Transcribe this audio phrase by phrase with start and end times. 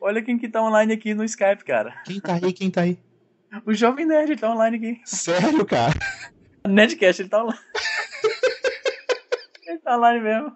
[0.00, 1.94] Olha quem que tá online aqui no Skype, cara.
[2.04, 2.52] Quem tá aí?
[2.52, 2.98] Quem tá aí?
[3.64, 5.00] O Jovem Nerd ele tá online aqui.
[5.04, 5.94] Sério, cara?
[6.68, 7.60] Nerdcast, ele tá online.
[9.66, 10.52] ele tá online mesmo.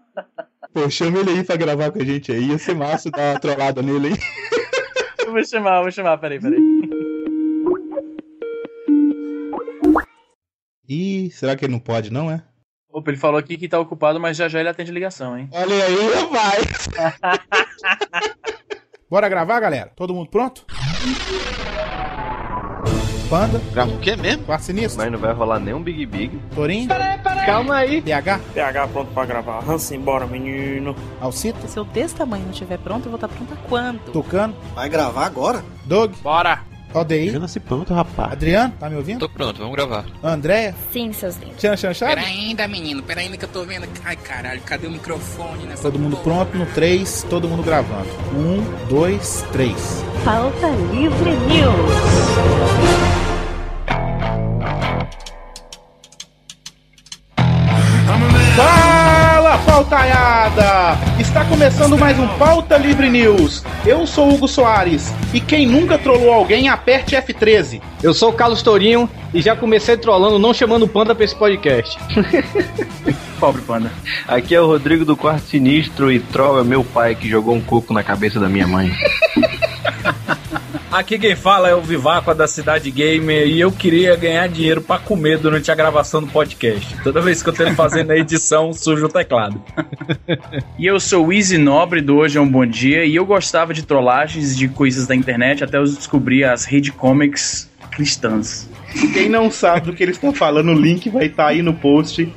[0.73, 2.49] Pô, chama ele aí pra gravar com a gente aí.
[2.49, 4.15] Ia ser massa dar uma trollada nele aí.
[5.25, 6.61] Eu vou chamar, vou chamar, peraí, peraí.
[10.89, 12.43] Ih, será que ele não pode, não, é?
[12.93, 15.49] Opa, ele falou aqui que tá ocupado, mas já já ele atende ligação, hein?
[15.53, 15.97] Olha aí,
[16.31, 16.59] vai!
[19.11, 19.91] Bora gravar, galera?
[19.97, 20.65] Todo mundo pronto?
[23.29, 24.45] Panda, Grava o quê mesmo?
[24.45, 26.37] Quarto Sinistro, Mas não vai rolar nenhum Big Big.
[26.55, 26.89] Torinho,
[27.47, 28.01] Calma aí.
[28.03, 29.69] PH, PH pronto pra gravar.
[29.69, 30.95] Hansen, bora, menino.
[31.21, 34.01] Alcita, Se eu desse tamanho não estiver pronto, eu vou estar pronta quando?
[34.13, 35.65] Tucano, Vai gravar agora?
[35.87, 36.61] Doug, Bora.
[36.93, 38.33] ODI, nasci pronto, rapaz.
[38.33, 39.21] Adriano, tá me ouvindo?
[39.21, 40.05] Tô pronto, vamos gravar.
[40.23, 41.57] Andréia, Sim, seus lindos.
[41.57, 42.15] Tchan Chan Chave?
[42.17, 43.87] Pera ainda, menino, pera ainda que eu tô vendo.
[44.05, 46.45] Ai, caralho, cadê o microfone nessa Todo mundo porra?
[46.47, 48.09] pronto no 3, todo mundo gravando.
[48.35, 50.05] 1, 2, 3.
[50.25, 52.60] Pauta Livre News.
[61.61, 63.63] Começando mais um Pauta Livre News.
[63.85, 67.83] Eu sou Hugo Soares e quem nunca trollou alguém, aperte F13.
[68.03, 71.37] Eu sou o Carlos Tourinho e já comecei trollando não chamando o Panda pra esse
[71.37, 71.99] podcast.
[73.39, 73.93] Pobre panda.
[74.27, 77.61] Aqui é o Rodrigo do Quarto Sinistro e Troll é meu pai que jogou um
[77.61, 78.91] coco na cabeça da minha mãe.
[80.91, 84.99] Aqui quem fala é o Viváqua da Cidade Gamer e eu queria ganhar dinheiro pra
[84.99, 86.97] comer durante a gravação do podcast.
[87.05, 89.63] Toda vez que eu tenho fazendo a edição, sujo o teclado.
[90.77, 93.73] E eu sou o Easy Nobre do Hoje é um Bom Dia e eu gostava
[93.73, 98.69] de trollagens de coisas da internet até eu descobrir as rede comics cristãs.
[99.13, 102.33] Quem não sabe do que eles estão falando, o link vai estar aí no post.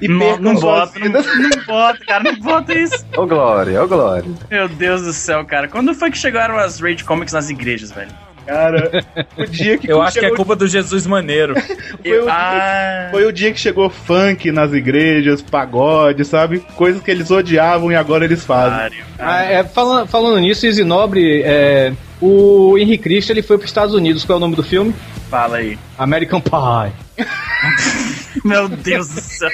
[0.00, 3.04] E Não, percam não bota, não, não bota, cara, não bota isso.
[3.16, 4.30] Ô Glória, ô Glória.
[4.50, 5.66] Meu Deus do céu, cara.
[5.68, 8.10] Quando foi que chegaram as Rage Comics nas igrejas, velho?
[8.46, 9.04] Cara,
[9.36, 11.54] o dia que Eu acho que é culpa do Jesus Maneiro.
[12.02, 16.60] Foi o, Ah, foi o dia que chegou funk nas igrejas, pagode, sabe?
[16.76, 18.78] Coisas que eles odiavam e agora eles fazem.
[18.78, 19.04] Mário.
[19.18, 21.92] Ah, é, falando, falando nisso, Easy Nobre, é,
[22.22, 24.24] o Henry Cristo ele foi pros Estados Unidos.
[24.24, 24.94] Qual é o nome do filme?
[25.28, 25.78] Fala aí.
[25.98, 26.92] American Pie.
[28.44, 29.50] Meu Deus do céu.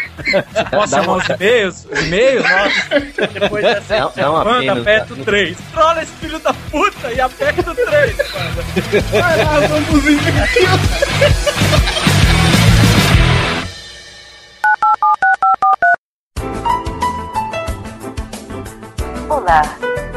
[0.71, 1.87] Posso chamar os e-mails?
[1.91, 2.45] Os e-mails?
[2.45, 3.97] Nossa, Depois dessa.
[3.99, 5.57] Dá, dá uma manda, aperta o 3.
[5.73, 8.17] Trola esse filho da puta e aperta o 3.
[9.13, 10.19] Vai lá, vamos ir.
[19.29, 19.63] Olá.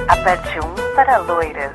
[0.07, 1.71] Aperte 1 para loiras.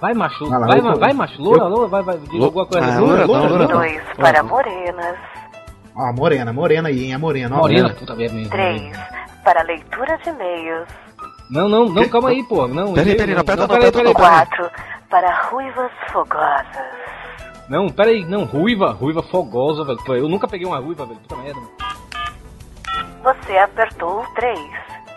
[0.00, 0.48] Vai, macho.
[0.48, 1.40] Vai vai, vai, macho.
[1.42, 2.18] Loura, loura, vai, vai.
[2.18, 2.86] Diz alguma coisa.
[2.86, 3.80] Ah, Loura, loura, não, loura, loura não.
[3.80, 5.16] 2 para morenas.
[5.94, 7.14] Ó, morena, morena aí, hein?
[7.14, 7.58] A morena, ó.
[7.60, 8.48] Morena, puta merda.
[8.48, 10.88] 3 para leitura de e-mails.
[11.50, 12.68] Não, não, não, calma aí, pô.
[12.68, 14.14] Não, Peraí, peraí, não aperta, não peraí, aperta, peraí.
[14.14, 14.70] 4
[15.08, 16.66] para ruivas fogosas.
[17.68, 20.00] Não, peraí, não, ruiva, ruiva fogosa, velho.
[20.16, 21.18] Eu nunca peguei uma ruiva, velho.
[21.20, 21.60] Puta merda.
[21.60, 21.72] mano.
[23.22, 24.58] Você apertou o 3.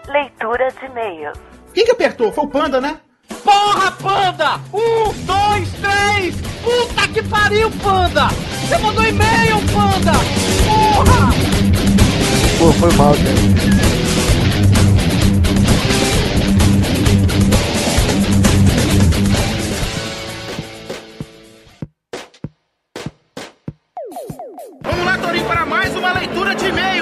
[0.08, 1.38] Leitura de e-mails.
[1.74, 2.32] Quem que apertou?
[2.32, 3.00] Foi o Panda, né?
[3.44, 4.60] Porra, Panda!
[4.74, 6.36] Um, dois, três!
[6.64, 8.28] Puta que pariu, Panda!
[8.28, 10.14] Você mandou e-mail, Panda!
[10.66, 11.34] Porra!
[12.58, 13.84] Pô, foi mal, cara.
[24.82, 26.93] Vamos lá, Torinho, para mais uma leitura de e-mail.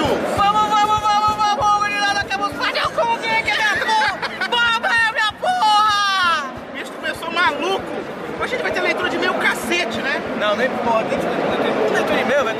[11.02, 11.56] Não.
[11.62, 12.58] Tem que leitura de e-mail, velho.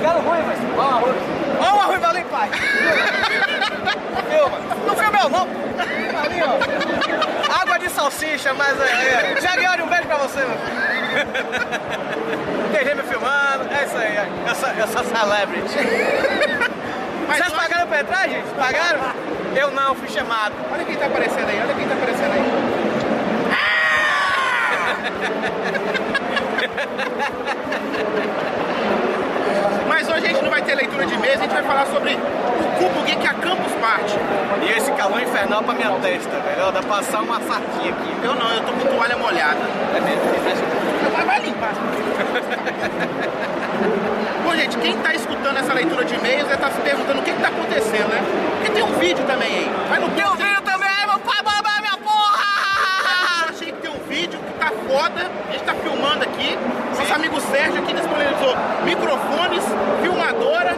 [0.00, 0.58] Quero ruivas.
[0.76, 1.18] Ó, uma ruiva.
[1.60, 2.48] Ó, uma ruiva ali, pai.
[4.30, 4.58] Filma.
[4.86, 5.46] Não filma eu, não.
[6.22, 7.62] Ali, ó.
[7.62, 9.34] Água de salsicha, mas é.
[9.34, 9.82] é.
[9.82, 10.78] Um beijo pra você, meu filho.
[12.72, 13.68] TG me filmando.
[13.72, 14.16] É isso aí.
[14.46, 15.78] Eu sou, eu sou celebrity.
[17.28, 18.48] Vocês pagaram pra entrar, gente?
[18.54, 19.00] Pagaram?
[19.54, 20.54] Eu não, fui chamado.
[20.72, 22.44] Olha quem tá aparecendo aí, olha quem tá aparecendo aí.
[29.88, 32.14] Mas hoje a gente não vai ter leitura de e-mails, a gente vai falar sobre
[32.14, 32.18] o
[32.78, 34.16] Cubo Geek a Campus Party.
[34.62, 36.72] E esse calor infernal pra minha testa, velho.
[36.72, 38.14] Dá pra passar uma faquinha aqui.
[38.22, 39.58] Eu não, eu tô com toalha molhada.
[39.96, 40.22] É mesmo?
[41.14, 41.72] Vai, vai limpar.
[44.44, 47.32] Bom, gente, quem tá escutando essa leitura de e-mails deve estar se perguntando o que
[47.32, 48.22] que tá acontecendo, né?
[48.56, 49.70] Porque tem um vídeo também aí.
[49.88, 50.47] Vai no Tem um vídeo
[57.18, 58.54] amigo Sérgio que disponibilizou
[58.84, 59.64] microfones,
[60.02, 60.76] filmadora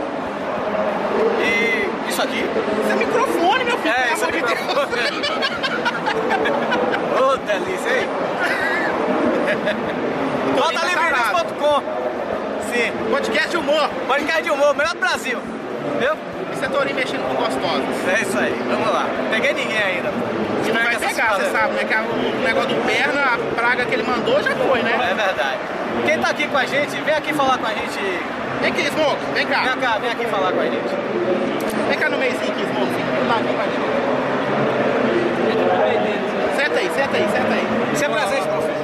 [1.39, 2.43] e isso aqui.
[2.83, 3.95] Isso é microfone, meu filho.
[3.95, 4.81] É, isso é microfone.
[7.21, 8.09] Ô, oh, delícia, hein?
[10.51, 11.83] Tá Notalivreluz.com
[12.73, 12.93] Sim.
[13.11, 13.89] Podcast humor.
[14.07, 15.39] Podcast de humor, melhor do Brasil.
[15.99, 16.13] Viu?
[16.53, 18.09] Isso é Torinho mexendo com gostosos.
[18.09, 19.07] É isso aí, vamos lá.
[19.31, 20.11] Peguei ninguém ainda.
[20.65, 21.85] Se não vai pegar, você sabe, né?
[21.85, 24.93] Que é o negócio do perna, a praga que ele mandou já foi, né?
[24.93, 25.59] É verdade.
[26.05, 27.99] Quem tá aqui com a gente, vem aqui falar com a gente.
[28.61, 29.63] Vem aqui, Smoke, vem cá.
[29.63, 30.95] Vem cá, vem aqui falar com a gente.
[31.89, 32.93] Vem cá no meizinho aqui, Smoke.
[32.93, 33.91] Fica do ladinho com a gente.
[36.57, 37.67] Senta aí, senta aí, senta aí.
[37.95, 38.81] Você é presente, meu filho?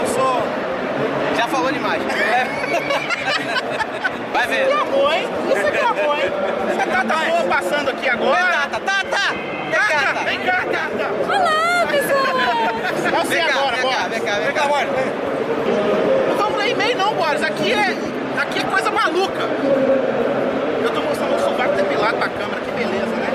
[0.00, 0.42] Eu sou.
[1.36, 2.02] Já falou demais.
[4.32, 4.66] Vai ver.
[4.68, 5.28] Gravou, hein?
[5.48, 6.32] Você gravou, hein?
[6.68, 8.36] Você tá, tá boa passando aqui agora?
[8.36, 9.34] Vem, Tata, Tata!
[9.34, 11.06] Vem cá, Tata, vem cá, Tata.
[11.26, 13.24] Olá, pessoal!
[13.24, 16.03] Você Vem cá, agora, vem cá, vem cá, vem cá, bora.
[17.38, 17.42] Boris.
[17.42, 17.96] Aqui é,
[18.40, 19.42] aqui é coisa maluca.
[20.82, 23.28] Eu tô mostrando o sovaco depilado pra câmera, que beleza, né?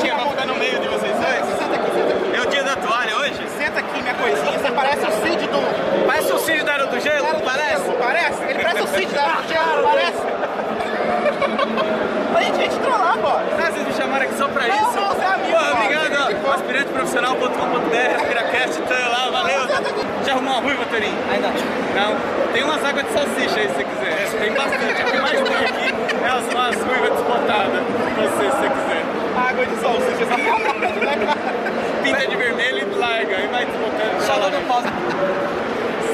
[0.00, 1.58] Tinha pra ficar no meio de vocês dois.
[1.58, 2.36] Senta aqui, senta aqui.
[2.36, 3.46] É o dia da toalha hoje?
[3.58, 4.58] Senta aqui, minha coisinha.
[4.58, 6.06] Você parece o Cid do...
[6.06, 7.82] Parece o Cid da Era do Gelo, Era não do parece?
[7.84, 8.42] Gelo, Parece?
[8.44, 10.22] Ele parece o Cid da Era do Gelo, parece?
[12.32, 13.16] Pra gente, gente trollar.
[13.22, 14.96] Ah, vocês me chamaram aqui só pra Não, isso?
[14.96, 15.72] não, você é amigo, Pô, Boris.
[15.84, 16.40] obrigado, Gente,
[17.02, 17.32] ó.
[17.42, 19.68] aspiranteprofissional.com.br, aspiracast, tá lá, valeu.
[20.24, 21.16] Já arrumou uma ruiva, Torinho?
[21.30, 22.52] Ainda não.
[22.52, 24.38] Tem umas águas de salsicha aí, se você quiser.
[24.38, 25.02] Tem bastante.
[25.02, 27.82] O que mais tem aqui é as, umas ruivas despotadas,
[28.14, 29.02] pra você, se você quiser.
[29.36, 31.62] Água de salsicha, essa sacanagem, né, cara?
[32.02, 34.22] Pinta de vermelho e larga, e vai desbotando.
[34.22, 34.32] Só
[34.68, 35.61] pausa.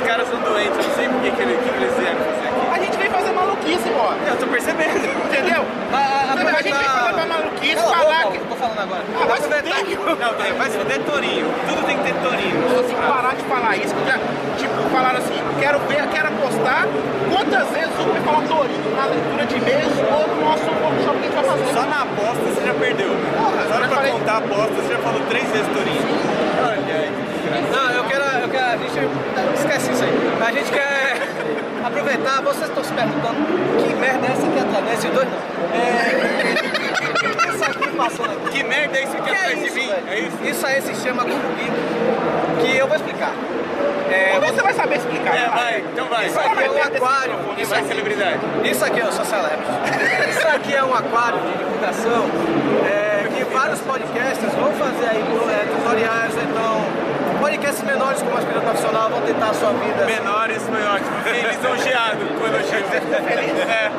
[0.08, 2.49] Os caras são doentes, eu não sei por que, que, eles, que eles vieram fazer
[2.49, 2.64] aqui.
[2.72, 4.25] A gente veio fazer maluquice, Boris.
[4.26, 4.96] Eu tô percebendo.
[5.05, 5.60] Entendeu?
[5.93, 8.38] A, a gente veio fazer pra maluquice, falar que...
[8.38, 9.02] Tô falando agora.
[9.20, 11.46] Ah, vai se fuder, que- Não, vai se fuder Torinho.
[11.69, 12.56] Tudo tem que ter Torinho.
[12.88, 14.16] Se parar de falar isso, que já,
[14.56, 16.88] tipo, falaram assim, quero ver, quero apostar
[17.28, 21.25] quantas vezes o me falou Torinho na leitura de e-mails ou no nosso workshop que
[21.25, 21.66] a gente vai fazer.
[21.76, 23.11] Só na aposta você já perdeu.
[23.37, 24.12] Porra, Só pra falei.
[24.12, 26.04] contar a aposta você já falou três vezes Torinho.
[26.64, 27.12] Olha aí.
[27.72, 28.69] Não, eu quero, eu quero.
[28.69, 28.99] A gente.
[30.48, 31.18] A gente quer
[31.84, 32.40] aproveitar.
[32.40, 33.36] Vocês estão se perguntando
[33.84, 34.46] que merda é essa?
[34.46, 35.38] Não é esses dois não.
[35.76, 37.54] É.
[37.54, 38.50] Isso aqui passou aqui.
[38.50, 39.92] Que merda é isso aqui atrás de mim?
[40.08, 40.36] É isso?
[40.42, 41.42] Isso aí se chama Geek.
[42.62, 43.32] Que eu vou explicar.
[44.10, 45.36] É, se você vai saber explicar.
[45.36, 46.26] É, vai, então vai.
[46.26, 47.34] Isso aqui é um meter desse aquário.
[47.58, 48.38] Isso aqui, celebridade.
[48.64, 50.30] Isso aqui, eu sou celebrity.
[50.30, 52.24] Isso aqui é um aquário de divulgação
[52.88, 57.07] é, que vários podcasters vão fazer aí é, tutoriais, então
[57.58, 60.06] podcasts menores como aspirante profissional vão tentar a sua vida.
[60.06, 61.10] Menores foi ótimo.
[61.25, 62.78] Fiquei lisonjeado com o elogio.
[62.78, 63.93] É, é.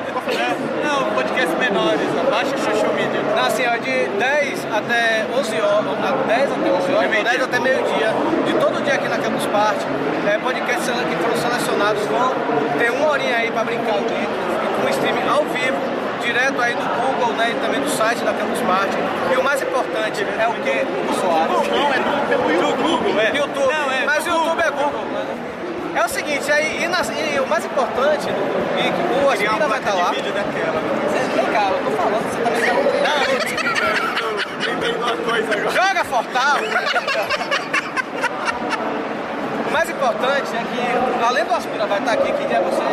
[0.83, 3.19] Não, podcasts menores, abaixo do social media.
[3.35, 7.23] Não, assim, ó, de 10 até 11 horas, a 10 até 11 horas, É ou
[7.23, 8.09] 10 até meio-dia,
[8.45, 9.85] de todo dia aqui na Campus Party,
[10.25, 12.31] é, podcasts que foram selecionados vão
[12.77, 14.39] ter uma horinha aí pra brincar dentro,
[14.79, 18.33] com um stream ao vivo, direto aí do Google, né, e também do site da
[18.33, 18.97] Campus Party.
[19.33, 20.85] E o mais importante é o quê?
[21.09, 21.67] O Soares.
[21.67, 22.81] Não, é do, YouTube.
[22.83, 23.31] Google, é.
[23.37, 23.73] YouTube.
[23.73, 25.05] Não, é Mas o YouTube é Google.
[25.05, 25.25] né?
[25.95, 29.67] É o seguinte, aí, e, nas- e o mais importante do Google Geek, o Aspira
[29.67, 30.11] vai estar lá.
[30.11, 30.79] vídeo daquela.
[31.35, 32.61] Vem cá, eu tô falando, você tá me
[33.01, 35.71] Não, lembrei de uma coisa agora.
[35.71, 37.68] Joga Fortal!
[39.79, 42.83] O mais importante é que, além do Aspira vai estar aqui, que dia é você?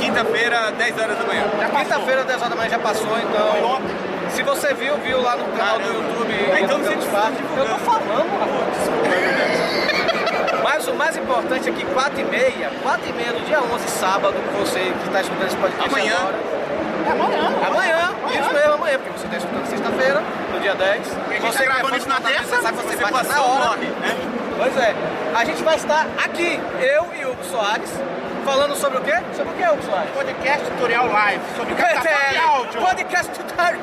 [0.00, 1.42] Quinta-feira, 10 horas da manhã.
[1.76, 3.82] Quinta-feira, 10 horas da manhã já passou, então.
[4.30, 6.34] Se você viu, viu lá no canal do YouTube.
[6.54, 7.42] Ah, então você Campus está Party.
[7.56, 8.78] Eu tô falando, rapaz.
[10.62, 13.88] Mas o mais importante é que 4 e meia, 4 e meia do dia 11,
[13.88, 16.14] sábado, você que está escutando esse podcast Amanhã.
[16.14, 16.36] agora.
[17.06, 17.56] É amanhã.
[17.66, 20.22] Amanhã, isso mesmo, amanhã, porque você está escutando sexta-feira,
[20.52, 21.06] no dia 10.
[21.08, 23.64] gente você tá gravando isso na terça, Você sabe que você, você bate na hora.
[23.64, 24.45] morre, né?
[24.56, 24.94] Pois é.
[25.34, 27.90] A gente vai estar aqui, eu e o Hugo Soares,
[28.44, 29.12] falando sobre o quê?
[29.34, 30.10] Sobre o quê, Hugo Soares?
[30.10, 32.80] Podcast tutorial live sobre captação de áudio.
[32.80, 33.80] Podcast tutorial.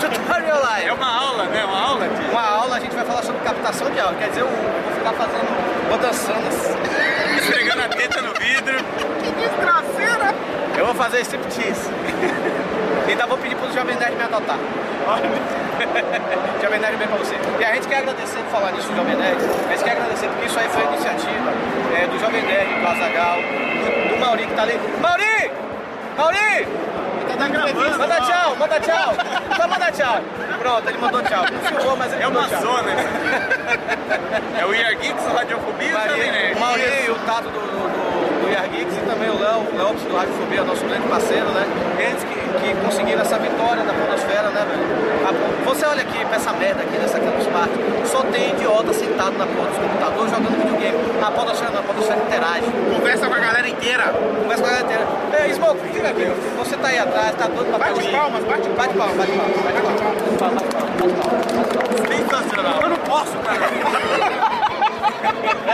[0.00, 0.88] Tutorial live.
[0.88, 1.64] É uma aula, né?
[1.64, 2.30] Uma aula de...
[2.30, 4.18] Uma aula a gente vai falar sobre captação de áudio.
[4.18, 5.88] Quer dizer, eu vou ficar fazendo.
[5.88, 6.74] Vou dançando assim.
[7.38, 8.74] Esfregando a teta no vidro.
[9.24, 10.34] Que desgraceira.
[10.76, 11.88] Eu vou fazer striptease.
[13.06, 14.56] E ainda vou pedir pro Jovem Nerd me adotar.
[16.62, 17.34] Jovem Nerd bem pra você.
[17.60, 19.36] E a gente quer agradecer por falar nisso, Jovem Nerd.
[19.42, 21.52] A gente quer agradecer porque isso aí foi iniciativa
[22.00, 24.80] é, do Jovem Nerd, do Azagal, do, do Mauri que tá ali.
[25.00, 25.50] Mauri!
[26.16, 26.66] Mauri!
[27.36, 27.98] Tá gravando.
[27.98, 29.14] Manda tchau, manda tchau.
[29.56, 30.20] Só manda tchau.
[30.58, 31.44] Pronto, ele mandou tchau.
[31.52, 32.60] Não filmou, mas ele É uma tchau.
[32.60, 32.82] zona.
[32.82, 32.94] né?
[34.60, 36.56] É o Geeks, o Radiofobia e o Jovem Maria, Nerd.
[36.56, 40.16] o Mauri, o Tato do, do, do, Geeks e também o Léo, o Léo do
[40.16, 41.64] Radiofobia, nosso grande parceiro, né?
[41.98, 44.84] Eles que, que conseguiram essa vitória da Podosfera, né, velho?
[45.28, 45.34] A-
[45.64, 47.72] você olha aqui pra essa merda aqui nessa Campus Party,
[48.06, 50.98] só tem idiota sentado na porta dos computadores jogando videogame.
[51.22, 52.66] A Podosfera não, a Podosfera interage.
[52.94, 54.04] Conversa com a galera inteira.
[54.42, 55.06] Conversa com a galera inteira.
[55.44, 56.26] Ei, Smoke, fica aqui.
[56.58, 59.32] Você tá aí atrás, tá doido pra Bate pegar o- palmas, bate Bate palma, bate
[59.32, 59.94] palma, bate palma.
[60.04, 61.34] Bate palma, bate palma, bate palma.
[62.14, 62.80] Sensacional.
[62.82, 63.64] Eu não posso, cara.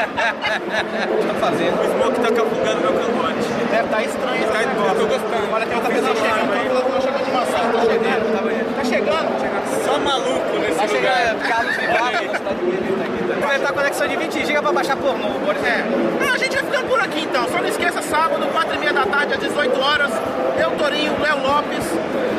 [0.01, 1.81] tá fazendo?
[1.81, 3.60] O Smoke tá capugando meu cangote.
[3.71, 5.53] Deve tá estranho esse Tá, eu tô gostando.
[5.53, 6.53] Olha, tem outra pessoa chegando.
[6.53, 7.59] Tem outra pessoa chegando de maçã.
[7.71, 8.77] Tá chegando.
[8.77, 9.85] Tá chegando.
[9.85, 11.17] Só maluco nesse Vai lugar.
[11.17, 13.39] chegar Carlos de Gata na cidade dele.
[13.41, 13.73] tá aqui, tá?
[13.73, 15.65] Conexão de 20 GB pra baixar pornô, Boris.
[15.65, 15.85] É.
[16.21, 17.49] Não, a gente vai ficando por aqui então.
[17.49, 20.11] Só não esqueça, sábado, 4 e meia da tarde, às 18 horas,
[20.59, 21.85] eu, Torinho, Léo Lopes,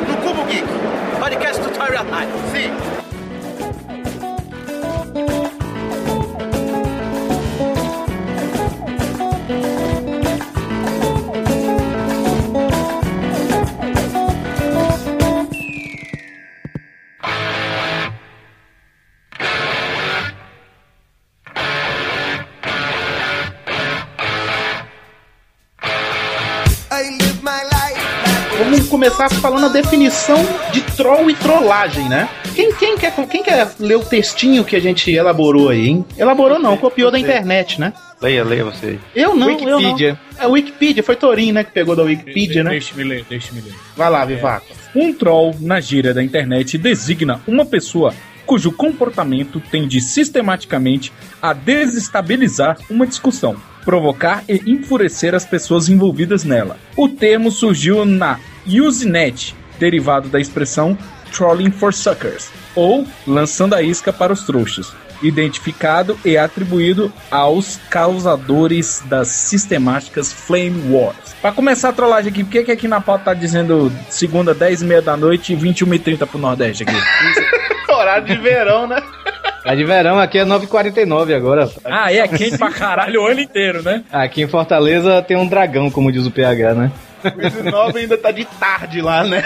[0.07, 0.67] no Cubo Geek.
[1.19, 2.31] Podcast Tutorial Live.
[2.51, 3.00] Sim.
[29.21, 30.37] Começar falando a definição
[30.71, 32.27] de troll e trollagem, né?
[32.55, 36.05] Quem, quem, quer, quem quer ler o textinho que a gente elaborou aí, hein?
[36.17, 37.93] Elaborou não, copiou da internet, né?
[38.19, 38.97] Leia, leia você.
[39.15, 40.09] Eu não, Wikipedia.
[40.09, 40.43] eu não.
[40.43, 42.71] É Wikipedia, foi Torinho, né, que pegou da Wikipedia, né?
[42.71, 43.73] Deixa-me ler, deixa-me ler.
[43.95, 44.65] Vai lá, Vivaco.
[44.95, 48.13] Um troll, na gíria da internet, designa uma pessoa
[48.45, 56.77] cujo comportamento tende sistematicamente a desestabilizar uma discussão, provocar e enfurecer as pessoas envolvidas nela.
[56.97, 60.97] O termo surgiu na Usenet, derivado da expressão
[61.31, 69.01] trolling for suckers, ou lançando a isca para os trouxas, identificado e atribuído aos causadores
[69.05, 71.15] das sistemáticas Flame Wars.
[71.41, 74.81] Para começar a trollagem aqui, por que, que aqui na pauta tá dizendo segunda 10
[74.81, 76.95] e meia da noite e 21 e 30 pro Nordeste aqui?
[77.91, 79.01] Horário de verão, né?
[79.63, 81.69] A de verão aqui é 9h49 agora.
[81.85, 84.03] ah, é quente pra caralho o ano inteiro, né?
[84.11, 86.91] Aqui em Fortaleza tem um dragão, como diz o PH, né?
[87.23, 89.43] O 19 ainda tá de tarde lá, né?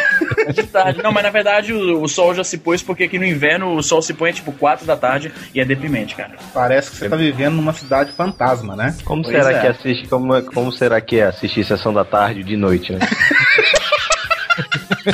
[0.53, 1.01] De tarde.
[1.01, 3.83] Não, mas na verdade o, o sol já se pôs porque aqui no inverno o
[3.83, 6.33] sol se põe tipo 4 da tarde e é deprimente, cara.
[6.53, 8.95] Parece que você tá vivendo numa cidade fantasma, né?
[9.03, 9.61] Como Pois será é.
[9.61, 12.99] que assiste, como, como será que é assistir sessão da tarde de noite, né?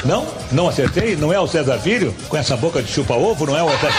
[0.05, 0.25] Não?
[0.51, 1.15] Não acertei?
[1.15, 2.13] Não é o César Filho?
[2.29, 3.45] Com essa boca de chupa-ovo?
[3.45, 3.93] Não é o César...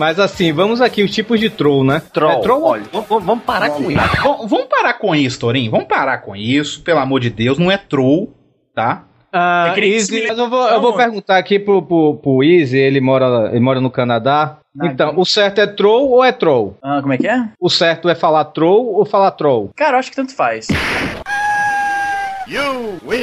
[0.00, 2.00] Mas assim, vamos aqui os tipos de troll, né?
[2.10, 2.32] Troll.
[2.32, 4.00] É, troll Olha, vamos, vamos parar com isso.
[4.22, 5.70] Vamos vamos parar com isso, Torinho.
[5.70, 7.58] Vamos parar com isso, pelo amor de Deus.
[7.58, 8.32] Não é troll,
[8.74, 9.04] tá?
[9.30, 12.98] Ah, É Easy, mas eu vou, eu vou perguntar aqui pro, pro, pro Easy, ele
[12.98, 14.56] mora, ele mora no Canadá.
[14.82, 16.78] Então, o certo é troll ou é troll?
[16.82, 17.50] Ah, como é que é?
[17.60, 19.70] O certo é falar troll ou falar troll?
[19.76, 20.66] Cara, eu acho que tanto faz.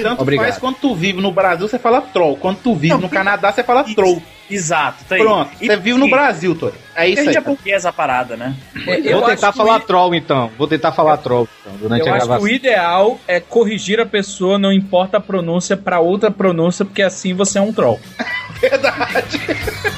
[0.04, 0.46] Tanto Obrigado.
[0.46, 2.38] faz quando tu vive no Brasil, você fala troll.
[2.38, 4.22] Quando tu vive no Canadá, você fala troll.
[4.50, 5.22] Exato, tá aí.
[5.22, 6.12] Pronto, E você vive no quê?
[6.12, 6.80] Brasil, Torinho.
[6.96, 7.34] É Porque isso aí.
[7.34, 8.56] já portuguesa a parada, né?
[9.04, 10.50] Eu vou tentar falar i- troll então.
[10.58, 12.46] Vou tentar falar troll então, durante Eu a acho que gravação.
[12.46, 17.34] o ideal é corrigir a pessoa, não importa a pronúncia, pra outra pronúncia, porque assim
[17.34, 18.00] você é um troll.
[18.62, 19.42] Verdade.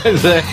[0.01, 0.43] Pois é.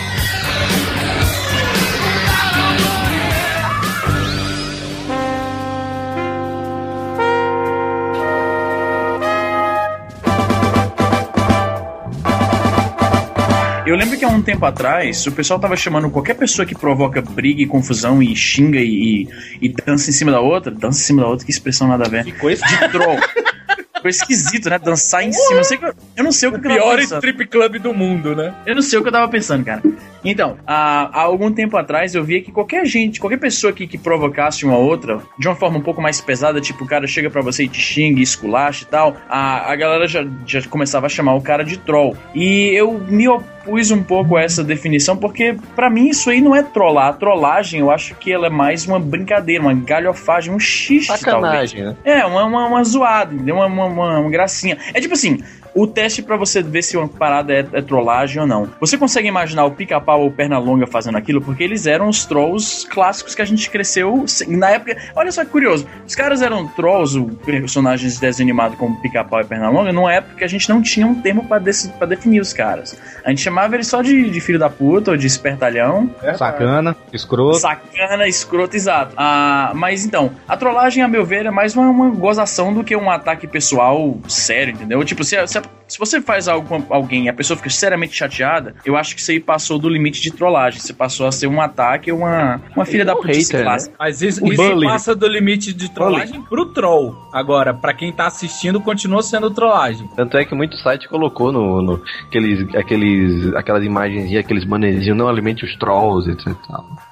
[13.87, 17.21] Eu lembro que há um tempo atrás o pessoal tava chamando qualquer pessoa que provoca
[17.21, 19.29] briga e confusão e xinga e,
[19.61, 20.69] e, dança em cima da outra.
[20.69, 22.25] Dança em cima da outra, que expressão nada a ver.
[22.25, 22.65] Que coisa.
[22.65, 23.17] De troll.
[23.95, 24.77] Ficou esquisito, né?
[24.77, 25.61] Dançar em cima.
[25.61, 27.17] Eu, sei que eu, não sei o que O eu tava pior pensando.
[27.19, 28.53] strip club do mundo, né?
[28.65, 29.81] Eu não sei o que eu tava pensando, cara.
[30.29, 33.97] Então, há, há algum tempo atrás eu via que qualquer gente, qualquer pessoa que, que
[33.97, 37.41] provocasse uma outra, de uma forma um pouco mais pesada, tipo, o cara chega pra
[37.41, 41.35] você e te xinga, esculacha e tal, a, a galera já, já começava a chamar
[41.35, 42.15] o cara de troll.
[42.35, 46.55] E eu me opus um pouco a essa definição, porque pra mim isso aí não
[46.55, 47.07] é trollar.
[47.07, 51.21] A trollagem, eu acho que ela é mais uma brincadeira, uma galhofagem, um xixi, talvez.
[51.21, 51.95] Sacanagem, né?
[52.03, 53.55] É, uma, uma, uma zoada, entendeu?
[53.55, 54.77] Uma, uma, uma, uma gracinha.
[54.93, 55.39] É tipo assim,
[55.77, 58.67] o teste pra você ver se uma parada é, é trollagem ou não.
[58.79, 61.39] Você consegue imaginar o pica-pau ou Pernalonga fazendo aquilo?
[61.39, 64.97] Porque eles eram os trolls clássicos que a gente cresceu na época.
[65.15, 65.87] Olha só que curioso.
[66.05, 70.43] Os caras eram trolls, personagens de desenho animado como pica-pau e Pernalonga, numa época que
[70.43, 71.59] a gente não tinha um termo pra
[72.07, 72.97] definir os caras.
[73.23, 76.09] A gente chamava eles só de, de filho da puta ou de espertalhão.
[76.35, 77.59] Sacana, escroto.
[77.59, 79.13] Sacana, escroto, exato.
[79.15, 82.95] Ah, mas então, a trollagem, a meu ver, é mais uma, uma gozação do que
[82.95, 85.03] um ataque pessoal sério, entendeu?
[85.03, 88.75] Tipo, se, se, se você faz algo com alguém e a pessoa fica seriamente chateada,
[88.85, 90.79] eu acho que isso aí passou do limite de trollagem.
[90.79, 93.95] Você passou a ser um ataque ou uma, uma filha da puta hater, clássica.
[93.97, 97.15] Mas isso, isso passa do limite de trollagem pro troll.
[97.31, 100.09] Agora, pra quem tá assistindo, continua sendo trollagem.
[100.15, 105.17] Tanto é que muito site colocou no, no aqueles, aqueles, aquelas imagens e aqueles bannerzinhos,
[105.17, 106.47] não alimente os trolls, etc.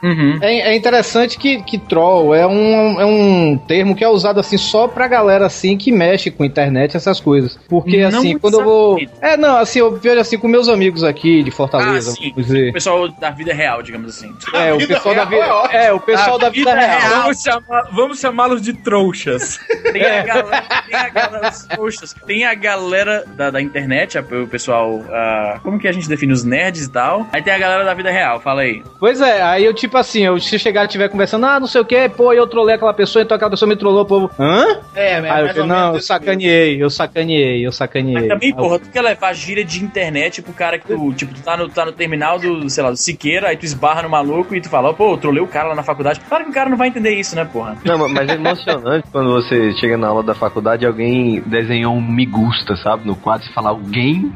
[0.03, 0.37] Uhum.
[0.41, 4.57] É, é interessante que, que troll é um, é um termo que é usado assim
[4.57, 7.57] só pra galera assim que mexe com internet essas coisas.
[7.69, 8.99] Porque Não assim, assim, quando eu vou.
[9.21, 12.29] É, não, assim, eu vejo assim com meus amigos aqui de Fortaleza, Ah, sim.
[12.31, 12.69] vamos dizer.
[12.69, 14.33] O pessoal da vida real, digamos assim.
[14.53, 15.45] É, o pessoal da vida.
[15.71, 17.21] É, o pessoal da vida real.
[17.23, 19.59] Vamos, chamar- vamos chamá-los de trouxas.
[19.91, 24.47] Tem a galera, tem a galera, poxa, tem a galera da, da internet, a- o
[24.47, 27.27] pessoal, ah, como que a gente define os nerds e tal.
[27.31, 28.81] Aí tem a galera da vida real, fala aí.
[28.99, 31.81] Pois é, aí eu, tipo assim, eu, se chegar e estiver conversando, ah, não sei
[31.81, 34.79] o que, pô, eu trolei aquela pessoa, então aquela pessoa me trollou, o povo, hã?
[34.95, 38.24] É, Aí eu falei, ou não, eu sacaneei, eu sacaneei, eu sacaneei.
[38.27, 41.41] Mas também, porra, tu quer levar gíria de internet pro cara que tu, tipo, tu
[41.41, 44.55] tá no, tá no terminal do, sei lá, do Siqueira, aí tu esbarra no maluco
[44.55, 46.19] e tu fala, pô, eu trolei o cara lá na faculdade.
[46.27, 47.77] Claro que o cara não vai entender isso, né, porra?
[47.83, 51.93] Não, ma- mas é emocionante quando você chega na aula da faculdade e alguém desenhou
[51.95, 53.05] um me gusta, sabe?
[53.05, 54.31] No quadro e fala alguém.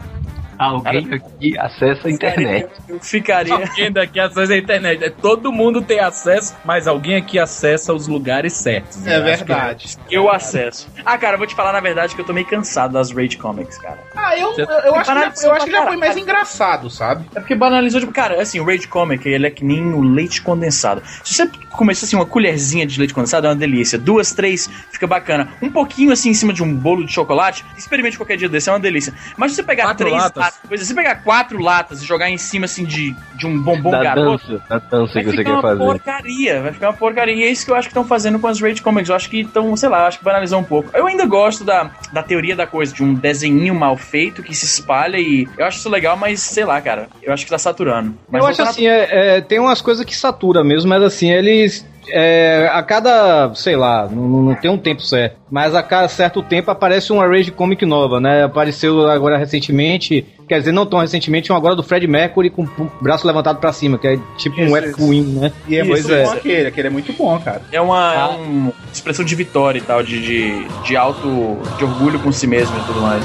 [0.60, 2.70] Alguém aqui acessa a internet.
[2.88, 3.54] Eu ficaria.
[3.54, 5.04] Alguém daqui acessa a internet.
[5.06, 9.08] É, Todo mundo tem acesso, mas alguém aqui acessa os lugares certos.
[9.08, 9.98] É Eu verdade.
[10.12, 10.90] Eu acesso.
[11.06, 13.38] Ah, cara, eu vou te falar na verdade que eu tô meio cansado das Rage
[13.38, 14.00] Comics, cara.
[14.16, 17.26] Ah, eu, eu, eu acho, que, eu acho que já foi mais engraçado, sabe?
[17.34, 20.42] É porque banalizou, tipo, cara, assim, o Rage Comic, ele é que nem o leite
[20.42, 21.02] condensado.
[21.24, 23.98] Se você começar assim, uma colherzinha de leite condensado, é uma delícia.
[23.98, 25.54] Duas, três, fica bacana.
[25.62, 28.74] Um pouquinho assim em cima de um bolo de chocolate, experimente qualquer dia desse, é
[28.74, 29.14] uma delícia.
[29.38, 30.49] Mas se você pegar Quatro três latas?
[30.50, 33.62] Latas, coisa, se você pegar quatro latas e jogar em cima assim de, de um
[33.62, 34.48] bombom da garoto.
[34.48, 35.84] dança, da dança Vai que você ficar quer uma fazer.
[35.84, 37.36] porcaria, vai ficar uma porcaria.
[37.36, 39.10] E é isso que eu acho que estão fazendo com as Rage Comics.
[39.10, 40.90] Eu acho que estão, sei lá, acho que banalizou um pouco.
[40.94, 44.66] Eu ainda gosto da, da teoria da coisa, de um desenhinho mal feito que se
[44.66, 47.08] espalha e eu acho isso legal, mas sei lá, cara.
[47.22, 48.16] Eu acho que tá saturando.
[48.30, 51.32] Mas eu acho voltando assim, é, é, tem umas coisas que satura mesmo, mas assim,
[51.32, 51.86] eles.
[52.08, 56.42] É, a cada, sei lá, não, não tem um tempo certo, mas a cada certo
[56.42, 58.44] tempo aparece uma Rage Comic nova, né?
[58.44, 62.92] Apareceu agora recentemente, quer dizer, não tão recentemente, um agora do Fred Mercury com o
[63.02, 65.10] braço levantado pra cima, que é tipo um Isso, Epic isso.
[65.10, 65.52] Win, né?
[65.68, 66.24] E é Pois muito é.
[66.24, 67.62] bom aquele, aquele é muito bom, cara.
[67.72, 68.28] É uma, é Ah.
[68.30, 71.58] uma expressão de vitória e tal, de, de, de alto.
[71.78, 73.24] de orgulho com si mesmo e tudo mais.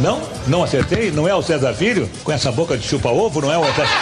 [0.00, 0.18] Não?
[0.50, 1.12] Não acertei?
[1.12, 2.10] Não é o César Filho?
[2.24, 3.98] Com essa boca de chupa-ovo, não é o exército?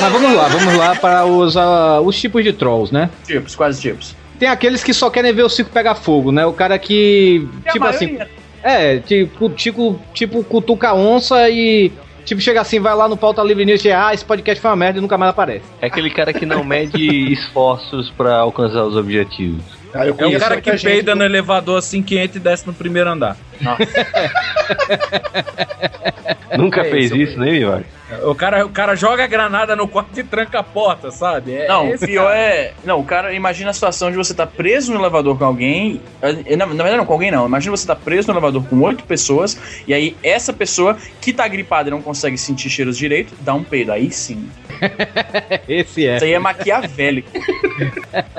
[0.00, 3.10] Mas vamos lá, vamos lá para os, ah, os tipos de trolls, né?
[3.26, 4.14] Tipos, quase tipos.
[4.38, 6.46] Tem aqueles que só querem ver o circo pegar fogo, né?
[6.46, 7.48] O cara que.
[7.66, 8.16] E tipo assim.
[8.62, 11.90] É, tipo, tipo, tipo, cutuca a onça e.
[12.24, 14.76] Tipo, chega assim, vai lá no Pauta Livre News e ah, esse podcast foi uma
[14.76, 15.64] merda e nunca mais aparece.
[15.80, 19.81] É aquele cara que não mede esforços pra alcançar os objetivos.
[19.94, 22.40] Ah, eu É o conheço cara que gente peida no elevador assim que entra e
[22.40, 23.36] desce no primeiro andar.
[26.56, 27.16] Nunca É fez isso.
[27.16, 27.82] isso, né, Ivar?
[28.24, 31.54] O cara, o cara joga a granada no quarto e tranca a porta, sabe?
[31.54, 32.38] É, Não, o esse pior cara.
[32.38, 32.72] é.
[32.84, 36.00] Não, o cara imagina a situação de você estar preso no elevador com alguém.
[36.20, 37.46] Na, na verdade, não com alguém, não.
[37.46, 39.58] Imagina você estar preso no elevador com oito pessoas.
[39.86, 43.64] E aí, essa pessoa que tá gripada e não consegue sentir cheiros direito, dá um
[43.64, 43.92] peido.
[43.92, 44.48] Aí sim.
[45.68, 46.16] Esse é.
[46.16, 47.30] Isso aí é maquiavélico.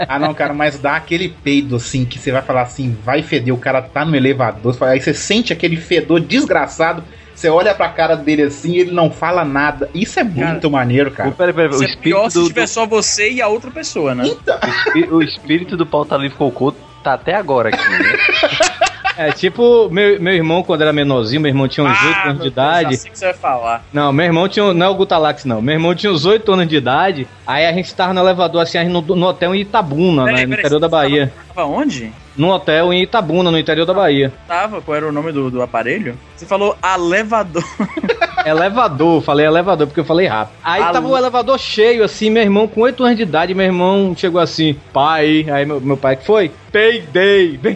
[0.08, 3.54] Ah, não, cara, mas dá aquele peido assim que você vai falar assim, vai feder,
[3.54, 7.04] o cara tá no elevador, aí você sente aquele fedor desgraçado.
[7.44, 9.90] Você olha pra cara dele assim, ele não fala nada.
[9.94, 11.30] Isso é muito maneiro, cara.
[11.34, 14.16] Peraí, peraí, o é pior espírito se do, tiver só você e a outra pessoa,
[14.16, 14.24] né?
[14.24, 18.00] do- o espírito do pauta livre cocô tá até agora aqui, né?
[19.18, 22.34] É tipo, meu, meu irmão, quando era menorzinho, meu irmão tinha uns 8 Ah, anos
[22.36, 22.98] de Deus, idade.
[22.98, 23.84] sei o que você vai falar.
[23.94, 24.74] Não, meu irmão tinha.
[24.74, 25.62] Não é o Gutalax, não.
[25.62, 27.28] Meu irmão tinha uns 8 anos de idade.
[27.46, 30.54] Aí a gente tava no elevador assim, no, no hotel em Itabuna, Peraí, né, no
[30.60, 31.34] interior da tava- Bahia.
[31.54, 32.12] Tava onde?
[32.36, 34.34] Num hotel em Itabuna, no interior da Bahia.
[34.48, 34.82] Tava?
[34.82, 36.18] Qual era o nome do, do aparelho?
[36.36, 37.64] Você falou elevador.
[38.46, 40.58] Elevador, falei elevador porque eu falei rápido.
[40.62, 44.14] Aí tava o elevador cheio, assim, meu irmão com 8 anos de idade, meu irmão
[44.18, 46.52] chegou assim, pai, aí meu, meu pai que foi?
[46.70, 47.76] Payday, bem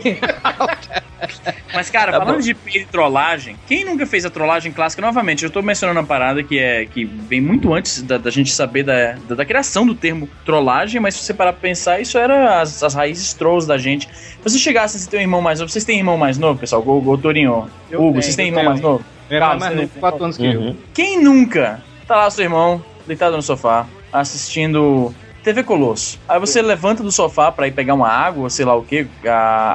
[1.73, 2.41] Mas, cara, Tá falando bom.
[2.41, 5.01] de e trollagem, quem nunca fez a trollagem clássica?
[5.01, 8.51] Novamente, eu tô mencionando uma parada que é que vem muito antes da, da gente
[8.51, 12.17] saber da, da, da criação do termo trollagem, mas se você parar pra pensar, isso
[12.17, 14.07] era as, as raízes trolls da gente.
[14.07, 16.83] Se você chegasse a ter um irmão mais novo, vocês têm irmão mais novo, pessoal?
[16.87, 18.69] O Torinho, Eu Hugo, tenho, vocês têm irmão tenho.
[18.71, 19.05] mais novo?
[19.29, 20.75] Meu irmão é mais novo, tem- 4 anos que eu.
[20.93, 25.13] Quem nunca tá lá seu irmão, deitado no sofá, assistindo
[25.47, 26.19] TV Colosso?
[26.27, 29.07] Aí você levanta do sofá pra ir pegar uma água, sei lá o que,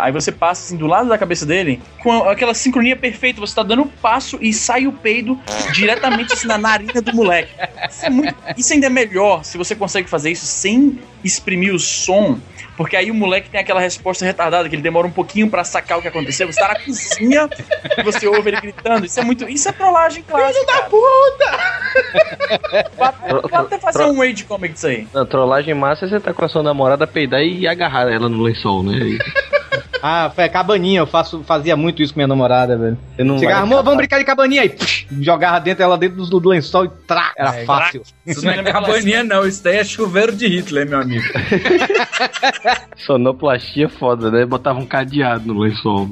[0.03, 3.63] aí você passa assim do lado da cabeça dele, com aquela sincronia perfeita, você tá
[3.63, 5.39] dando um passo e sai o peido
[5.73, 7.53] diretamente assim, na narina do moleque.
[7.89, 11.79] Isso, é muito- isso ainda é melhor se você consegue fazer isso sem exprimir o
[11.79, 12.39] som.
[12.77, 15.99] Porque aí o moleque tem aquela resposta retardada, que ele demora um pouquinho pra sacar
[15.99, 16.51] o que aconteceu.
[16.51, 17.49] Você tá na cozinha
[17.99, 19.05] e você ouve ele gritando.
[19.05, 19.49] Isso é muito.
[19.49, 20.53] Isso é trollagem clássica.
[20.53, 21.59] Filho da puta!
[23.49, 25.07] Pode até fazer um Rage Comic disso aí.
[25.13, 28.83] Na trollagem massa, você tá com a sua namorada peidar e agarrar ela no lençol,
[28.83, 29.19] né?
[30.03, 32.99] Ah, foi cabaninha, eu faço, fazia muito isso com minha namorada, velho.
[33.15, 34.69] Você não Chegava, amor, vamos brincar de cabaninha aí.
[34.71, 38.03] psh, jogava dentro ela dentro do, do lençol e trá, era É, fácil.
[38.27, 39.47] Isso não é cabaninha, não.
[39.47, 41.25] Isso daí é chuveiro de Hitler, meu amigo.
[43.07, 44.45] Sonoplastia foda, né?
[44.45, 46.09] Botava um cadeado no lençol.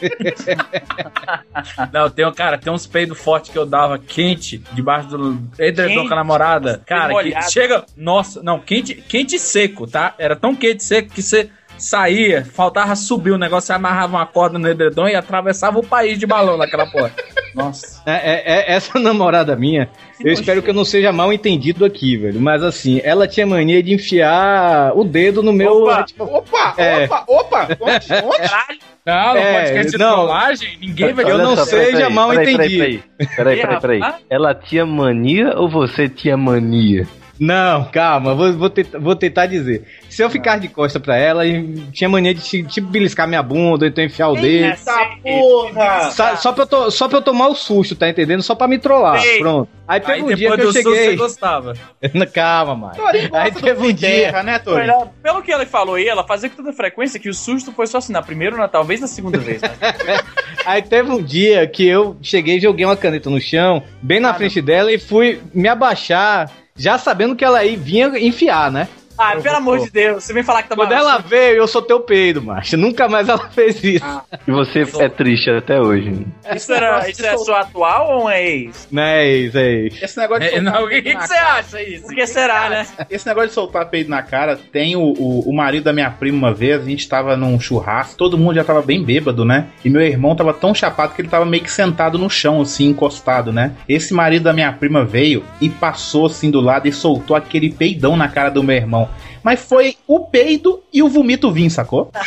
[1.92, 6.06] Não, tem, um- cara, tem uns peidos fortes que eu dava quente debaixo do edredom
[6.06, 6.82] com a namorada.
[6.86, 7.84] Cara, que chega.
[7.96, 10.14] Nossa, não, quente, quente e seco, tá?
[10.18, 11.50] Era tão quente e seco que você
[11.84, 16.18] saía, faltava subir o negócio, você amarrava uma corda no edredom e atravessava o país
[16.18, 17.12] de balão naquela porra.
[17.54, 18.02] Nossa.
[18.06, 19.88] É, é- é- essa namorada minha,
[20.20, 22.40] eu espero que eu não seja mal entendido aqui, velho.
[22.40, 25.82] Mas assim, ela tinha mania de enfiar o dedo no meu.
[25.84, 27.04] Opa, tipo, Opa, É.
[27.04, 27.68] opa, opa!
[27.80, 28.06] Onde?
[28.24, 28.80] onde?
[29.04, 30.14] Não, não É, podcast de não.
[30.14, 33.02] trollagem, ninguém vai Eu não só, seja peraí, mal peraí, entendido.
[33.36, 34.00] Peraí, peraí, peraí.
[34.30, 37.06] Ela tinha mania ou você tinha mania?
[37.44, 39.82] Não, calma, vou, vou, tentar, vou tentar dizer.
[40.08, 43.42] Se eu ficar de costa pra ela, e tinha mania de ti- tipo beliscar minha
[43.42, 44.66] bunda, então enfiar o dedo.
[44.66, 46.10] Eita porra!
[46.12, 48.44] Sa- Só pra, eu to- só pra eu tomar o susto, tá entendendo?
[48.44, 49.20] Só pra me trollar.
[49.40, 49.68] Pronto.
[49.88, 51.16] Aí teve Aí um dia depois que eu do susto você cheguei.
[51.16, 51.72] gostava.
[52.32, 52.94] Calma, mano.
[53.32, 54.08] Aí teve um dia.
[54.08, 54.94] terra, né, Torinho?
[54.94, 57.88] Olha, Pelo que ela falou aí, ela fazia com tanta frequência que o susto foi
[57.88, 59.60] só assim, na primeira, na, talvez na segunda vez.
[59.60, 59.70] Né?
[60.64, 64.62] Aí teve um dia que eu cheguei, joguei uma caneta no chão, bem na frente
[64.62, 68.88] dela, e fui me abaixar, já sabendo que ela aí vinha enfiar, né?
[69.16, 71.94] Ah, pelo amor de Deus, você vem falar que tá Quando ela veio, eu soltei
[71.94, 72.76] o peido, macho.
[72.76, 74.22] Nunca mais ela fez isso.
[74.46, 76.26] E você é triste até hoje.
[76.54, 78.88] Isso, era, isso é sua atual ou um ex?
[78.90, 80.04] Não é isso, é isso.
[80.04, 82.02] Esse negócio de É, não, o que, que você acha isso?
[82.02, 82.86] Por que será, né?
[83.10, 86.38] Esse negócio de soltar peido na cara, tem o, o, o marido da minha prima
[86.38, 89.68] uma vez, a gente tava num churrasco, todo mundo já tava bem bêbado, né?
[89.84, 92.86] E meu irmão tava tão chapado que ele tava meio que sentado no chão, assim,
[92.86, 93.72] encostado, né?
[93.88, 98.16] Esse marido da minha prima veio e passou assim do lado e soltou aquele peidão
[98.16, 99.08] na cara do meu irmão.
[99.42, 102.10] Mas foi o peido e o vomito vim, sacou?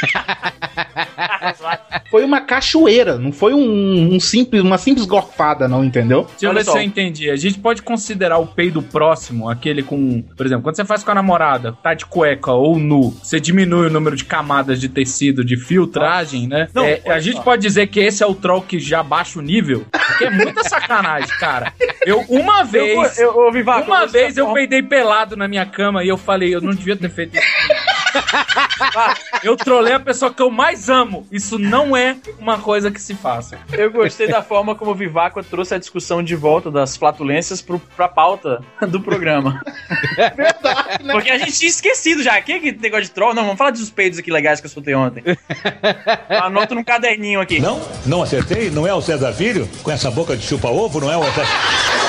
[2.15, 6.25] Foi uma cachoeira, não foi um, um simples, uma simples gorfada, não, entendeu?
[6.31, 7.29] Deixa eu ver se eu entendi.
[7.29, 10.21] A gente pode considerar o peido próximo, aquele com.
[10.21, 13.87] Por exemplo, quando você faz com a namorada, tá de cueca ou nu, você diminui
[13.87, 16.69] o número de camadas de tecido de filtragem, né?
[16.73, 19.41] Não, É, a gente pode dizer que esse é o troll que já baixa o
[19.41, 21.73] nível, porque é muita sacanagem, cara.
[22.05, 23.19] Eu, uma vez.
[23.19, 26.55] Eu, eu, eu, Vivaco, Uma vez eu peidei pelado na minha cama e eu falei,
[26.55, 27.45] eu não devia ter feito isso.
[29.43, 31.27] Eu trolei a pessoa que eu mais amo.
[31.31, 33.57] Isso não é uma coisa que se faça.
[33.71, 37.79] Eu gostei da forma como o Vivaco trouxe a discussão de volta das flatulências pro,
[37.95, 39.61] pra pauta do programa.
[40.35, 41.13] Verdade, né?
[41.13, 42.41] Porque a gente tinha esquecido já.
[42.41, 43.33] Que, que negócio de troll?
[43.33, 45.23] Não, vamos falar dos peidos aqui legais que eu soltei ontem.
[46.29, 47.59] Anoto num caderninho aqui.
[47.59, 47.81] Não?
[48.05, 48.69] Não acertei?
[48.69, 49.69] Não é o César Filho?
[49.83, 52.04] Com essa boca de chupa-ovo, não é o César...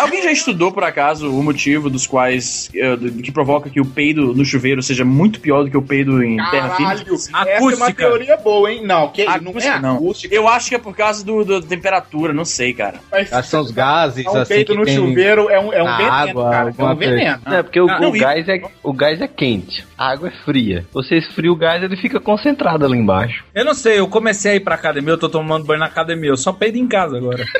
[0.00, 2.70] Alguém já estudou, por acaso, o motivo dos quais.
[2.98, 6.22] do- que provoca que o peido no chuveiro seja muito pior do que o peido
[6.22, 6.94] em terra firme?
[6.94, 7.94] Caralho, essa é uma Acústica.
[8.06, 8.80] teoria boa, hein?
[8.84, 9.96] Não, que não é Acústica, não.
[9.96, 10.34] acústica.
[10.34, 13.00] Eu acho que é por causa do, da temperatura, não sei, cara.
[13.10, 15.82] Mas São os gases, é um assim, peito que no tem chuveiro, é um, é
[15.82, 16.74] um veneno, água, cara.
[16.78, 17.40] É um veneno.
[17.46, 20.28] É, porque o, Ah, o não, e- gás é, o gás é quente, a água
[20.28, 20.86] é fria.
[20.92, 23.44] Você esfria o gás, ele fica concentrado ali embaixo.
[23.54, 26.30] Eu não sei, eu comecei a ir pra academia, eu tô tomando banho na academia,
[26.30, 27.44] eu só peido em casa agora.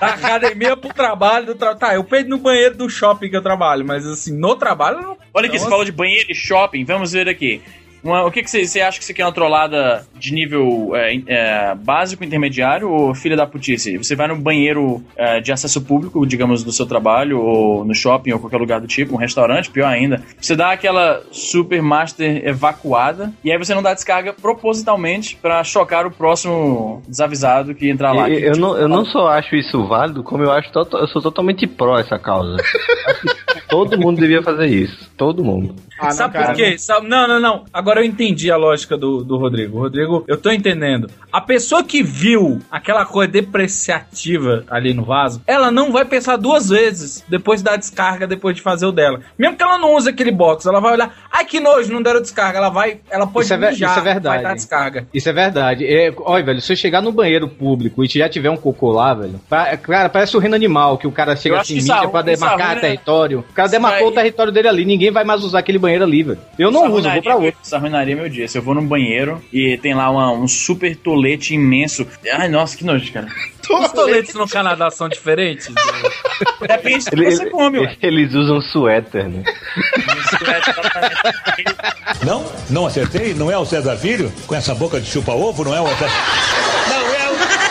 [0.00, 1.74] da academia pro trabalho, do tra...
[1.74, 5.18] tá, eu peido no banheiro do shopping que eu trabalho, mas assim, no trabalho não.
[5.32, 5.64] Olha aqui, Nossa.
[5.64, 7.62] você falou de banheiro e shopping, vamos ver aqui.
[8.02, 11.20] Uma- o que, que você, você acha que você quer uma trollada de nível é,
[11.26, 13.96] é, básico, intermediário ou filha da putice?
[13.98, 18.32] Você vai no banheiro é, de acesso público, digamos, do seu trabalho, ou no shopping,
[18.32, 20.22] ou qualquer lugar do tipo, um restaurante, pior ainda.
[20.40, 26.06] Você dá aquela super master evacuada, e aí você não dá descarga propositalmente pra chocar
[26.06, 28.28] o próximo desavisado que entrar lá.
[28.28, 31.66] E- eu, não, eu não só acho isso válido, como eu acho eu sou totalmente
[31.66, 32.56] pró essa causa.
[33.68, 35.10] Todo mundo devia fazer isso.
[35.16, 35.74] Todo mundo.
[36.00, 36.78] Ah, não, Sabe cara, por quê?
[36.78, 37.64] Sabe- Não, não, não.
[37.72, 39.78] Agora eu entendi a lógica do, do Rodrigo.
[39.80, 41.10] Rodrigo, eu tô entendendo.
[41.32, 46.68] A pessoa que viu aquela coisa depreciativa ali no vaso, ela não vai pensar duas
[46.68, 49.20] vezes depois da descarga, depois de fazer o dela.
[49.38, 52.20] Mesmo que ela não use aquele box, ela vai olhar, ai que nojo, não deram
[52.20, 52.58] descarga.
[52.58, 54.34] Ela vai, ela pode Isso é mijar, isso é verdade.
[54.36, 55.06] vai dar descarga.
[55.12, 55.86] Isso é verdade.
[55.86, 59.14] É, olha, velho, se eu chegar no banheiro público e já tiver um cocô lá,
[59.14, 62.22] velho, pa- cara, parece o reino animal, que o cara chega Eu assim, mídia pra
[62.22, 63.44] demarcar arruina- território.
[63.50, 66.38] O cara demarcou o território dele ali, ninguém vai mais usar aquele banheiro ali, velho.
[66.58, 67.60] Eu não uso, eu vou pra outro.
[67.62, 68.46] Isso arruinaria meu dia.
[68.48, 72.06] Se eu vou num banheiro e tem lá uma- um super tolete imenso.
[72.32, 73.26] Ai, nossa, que nojo, cara.
[73.68, 75.68] Os toletes no Canadá são diferentes?
[76.60, 77.96] Depende do que Ele- você come, ué.
[78.00, 79.42] Eles usam suéter, né?
[82.24, 82.44] Não?
[82.70, 83.34] Não acertei?
[83.34, 84.32] Não é o César Filho?
[84.46, 86.10] Com essa boca de chupa-ovo, não é o César...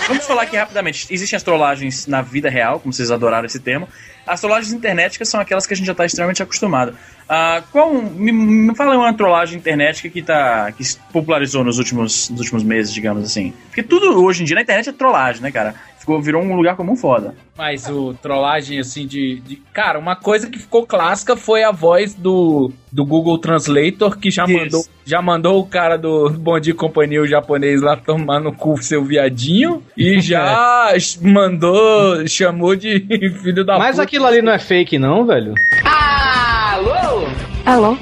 [0.08, 1.08] vamos falar aqui rapidamente.
[1.10, 3.88] Existem as trollagens na vida real, como vocês adoraram esse termo.
[4.28, 6.96] As trollagens internéticas são aquelas que a gente já está extremamente acostumado.
[7.30, 12.30] Ah, qual me, me fala uma trollagem internética que tá que se popularizou nos últimos,
[12.30, 13.54] nos últimos meses, digamos assim.
[13.68, 15.76] Porque tudo hoje em dia na internet é trollagem, né, cara?
[16.08, 17.36] Ficou, virou um lugar comum foda.
[17.58, 22.13] Mas o trollagem, assim, de, de- Cara, uma coisa que ficou clássica foi a voz
[22.13, 26.76] do, do Google Translator, que já mandou, já mandou o cara do Bom Dia e
[26.76, 29.84] Companhia, o japonês, lá tomar no cu seu viadinho.
[29.98, 33.02] E já mandou, chamou de
[33.43, 34.04] filho da Mas puta.
[34.04, 35.54] aquilo ali não é fake, não, velho?
[35.84, 37.28] Alô?
[37.65, 37.98] Alô?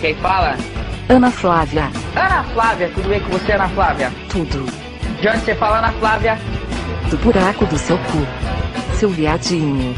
[0.00, 0.56] Quem fala?
[1.08, 1.90] Ana Flávia.
[2.14, 4.12] Ana Flávia, tudo bem com você, Ana Flávia?
[4.30, 4.64] Tudo.
[5.20, 6.38] De onde você fala, Ana Flávia?
[7.10, 8.94] Do buraco do seu cu.
[8.96, 9.94] Seu viadinho.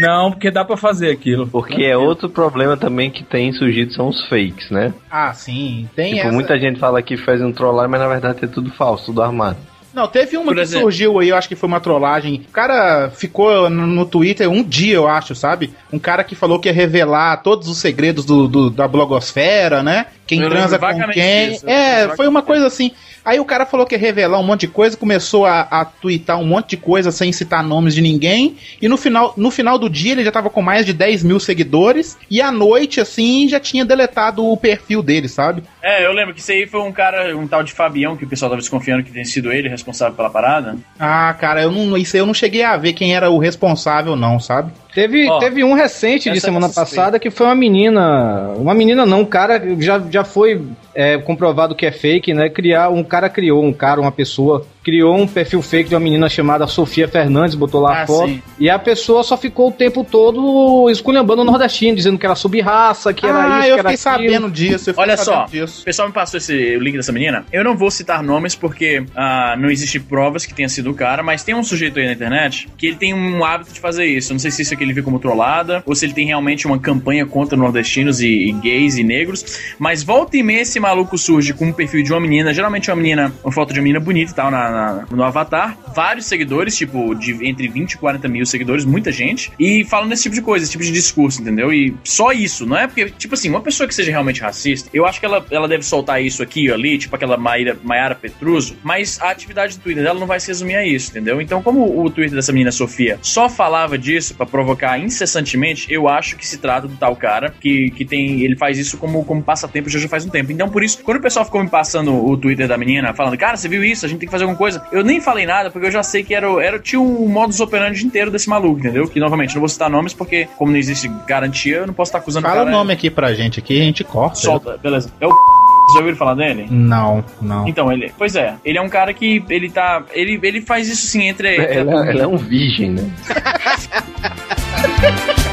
[0.00, 1.46] Não, porque dá pra fazer aquilo.
[1.46, 4.92] Porque é outro problema também que tem surgido são os fakes, né?
[5.10, 5.88] Ah, sim.
[5.94, 6.32] Tem tipo, essa...
[6.32, 9.56] muita gente fala que faz um trollar, mas na verdade é tudo falso, tudo armado.
[9.94, 10.82] Não, teve uma Por que exemplo.
[10.86, 12.42] surgiu aí, eu acho que foi uma trollagem.
[12.48, 15.72] O cara ficou no, no Twitter um dia, eu acho, sabe?
[15.92, 20.06] Um cara que falou que ia revelar todos os segredos do, do- da blogosfera, né?
[20.26, 21.50] Quem Eu transa com quem.
[21.50, 22.90] disso, é, foi uma coisa assim.
[23.24, 26.38] Aí o cara falou que ia revelar um monte de coisa, começou a, a twittar
[26.38, 28.56] um monte de coisa sem citar nomes de ninguém.
[28.82, 31.40] E no final, no final do dia ele já tava com mais de 10 mil
[31.40, 32.18] seguidores.
[32.30, 35.62] E à noite, assim, já tinha deletado o perfil dele, sabe?
[35.82, 38.28] É, eu lembro que isso aí foi um cara, um tal de Fabião, que o
[38.28, 40.76] pessoal tava desconfiando que tenha sido ele responsável pela parada.
[40.98, 44.16] Ah, cara, eu não, isso aí eu não cheguei a ver quem era o responsável,
[44.16, 44.70] não, sabe?
[44.94, 46.88] Teve, Ó, teve um recente de semana suspeito.
[46.88, 48.52] passada que foi uma menina.
[48.56, 50.62] Uma menina não, um cara já, já foi
[50.94, 52.48] é, comprovado que é fake, né?
[52.48, 56.28] Criar, um cara criou, um cara, uma pessoa, criou um perfil fake de uma menina
[56.28, 58.28] chamada Sofia Fernandes, botou lá Ah, a foto.
[58.28, 58.42] sim.
[58.58, 63.12] E a pessoa só ficou o tempo todo esculhambando o nordestino, dizendo que era sub-raça,
[63.14, 64.32] que era ah, isso, eu que era fiquei aquilo.
[64.34, 64.90] sabendo disso.
[64.90, 65.80] Eu Olha só, disso.
[65.82, 67.44] o pessoal me passou esse, o link dessa menina.
[67.52, 71.22] Eu não vou citar nomes porque ah, não existe provas que tenha sido o cara,
[71.22, 74.32] mas tem um sujeito aí na internet que ele tem um hábito de fazer isso.
[74.32, 76.66] Eu não sei se isso aqui ele vê como trollada ou se ele tem realmente
[76.66, 79.44] uma campanha contra nordestinos e, e gays e negros.
[79.78, 82.96] Mas volta e meia esse maluco surge com um perfil de uma menina, geralmente uma
[82.96, 85.76] menina, uma foto de uma menina bonita e tal na, na- no avatar.
[85.94, 89.52] Vários seguidores, tipo, de entre 20 e 40 mil seguidores, muita gente.
[89.58, 91.72] E falando desse tipo de coisa, esse tipo de discurso, entendeu?
[91.72, 95.06] E só isso, não é porque, tipo assim, uma pessoa que seja realmente racista, eu
[95.06, 98.76] acho que ela, ela deve soltar isso aqui ou ali, tipo aquela Maíra, Maiara Petruso,
[98.82, 101.40] mas a atividade do Twitter dela não vai se resumir a isso, entendeu?
[101.40, 106.36] Então, como o Twitter dessa menina Sofia só falava disso pra provocar incessantemente, eu acho
[106.36, 108.42] que se trata do tal cara que, que tem.
[108.42, 110.50] Ele faz isso como, como passatempo já já faz um tempo.
[110.52, 113.56] Então, por isso, quando o pessoal ficou me passando o Twitter da menina, falando, cara,
[113.56, 114.04] você viu isso?
[114.04, 114.63] A gente tem que fazer alguma coisa.
[114.92, 117.60] Eu nem falei nada, porque eu já sei que era, o- era tinha o modus
[117.60, 119.06] operandi inteiro desse maluco, entendeu?
[119.08, 122.18] Que novamente, não vou citar nomes, porque, como não existe garantia, eu não posso estar
[122.18, 122.76] acusando Fala o o cara.
[122.76, 124.36] nome aqui pra gente aqui, a gente corta.
[124.36, 125.10] Solta, beleza.
[125.20, 125.30] É o.
[125.92, 126.66] Já ouviram falar dele?
[126.70, 127.68] Não, não.
[127.68, 128.10] Então, ele.
[128.16, 130.02] Pois é, ele é um cara que ele tá.
[130.12, 131.56] Ele, ele faz isso sim entre.
[131.56, 133.10] entre Ela, ela é um virgem, né?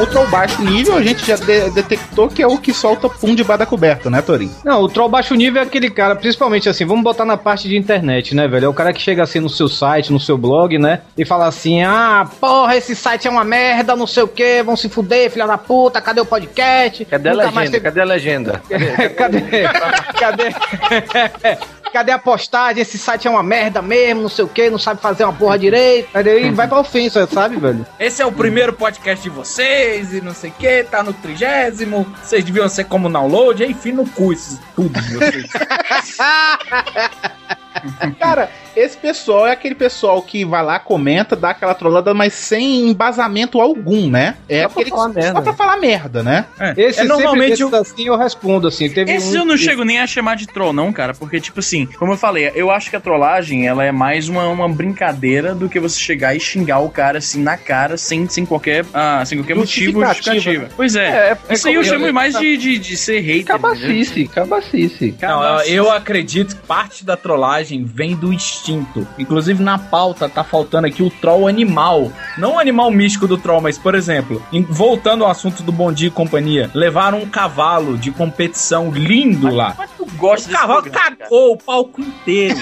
[0.00, 3.34] O troll baixo nível a gente já de- detectou que é o que solta pum
[3.34, 4.54] debaixo da coberta, né, Torinho?
[4.62, 7.76] Não, o troll baixo nível é aquele cara, principalmente assim, vamos botar na parte de
[7.78, 8.66] internet, né, velho?
[8.66, 11.00] É o cara que chega assim no seu site, no seu blog, né?
[11.16, 14.76] E fala assim: ah, porra, esse site é uma merda, não sei o que, vão
[14.76, 17.04] se fuder, filha da puta, cadê o podcast?
[17.06, 17.54] Cadê a Nunca legenda?
[17.54, 18.62] mais teve- Cadê a legenda?
[19.16, 19.40] cadê?
[20.20, 20.52] Cadê?
[20.52, 21.58] Cadê
[21.94, 22.82] a postagem?
[22.82, 25.58] Esse site é uma merda mesmo, não sei o que, não sabe fazer uma porra
[25.58, 26.08] direito.
[26.14, 27.86] Aí vai pra ofensa, sabe, velho?
[27.98, 32.06] Esse é o primeiro podcast de vocês e não sei o que, tá no trigésimo.
[32.22, 35.50] Vocês deviam ser como download, enfim, no cu esses tudo de vocês.
[38.18, 42.88] Cara, esse pessoal é aquele pessoal que vai lá, comenta, dá aquela trollada, mas sem
[42.88, 44.36] embasamento algum, né?
[44.48, 45.32] É Só pra aquele falar que- merda.
[45.32, 46.46] só pra falar merda, né?
[46.76, 48.88] Esse é normalmente esses assim eu respondo assim.
[48.90, 51.14] Teve Esse um eu não chego nem a chamar de troll, não, cara.
[51.14, 54.46] Porque, tipo assim, como eu falei, eu acho que a trollagem ela é mais uma,
[54.48, 58.44] uma brincadeira do que você chegar e xingar o cara assim na cara, sem, sem
[58.44, 60.68] qualquer, ah, sem qualquer motivo Justificativa, né?
[60.76, 61.06] Pois é.
[61.06, 63.46] É, é Isso aí eu como- chamo mais de, de, de ser hater.
[63.46, 65.14] Cabacice, cabacice.
[65.20, 69.06] Não, eu- eu acredito que parte da trollagem vem do instinto.
[69.18, 72.10] Inclusive na pauta tá faltando aqui o troll animal.
[72.38, 75.92] Não o animal místico do troll, mas por exemplo, em- voltando ao assunto do Bom
[75.92, 79.76] Dia e Companhia, levaram um cavalo de competição lindo lá.
[79.96, 82.56] Tu gosta O cavalo programa, cagou o palco inteiro.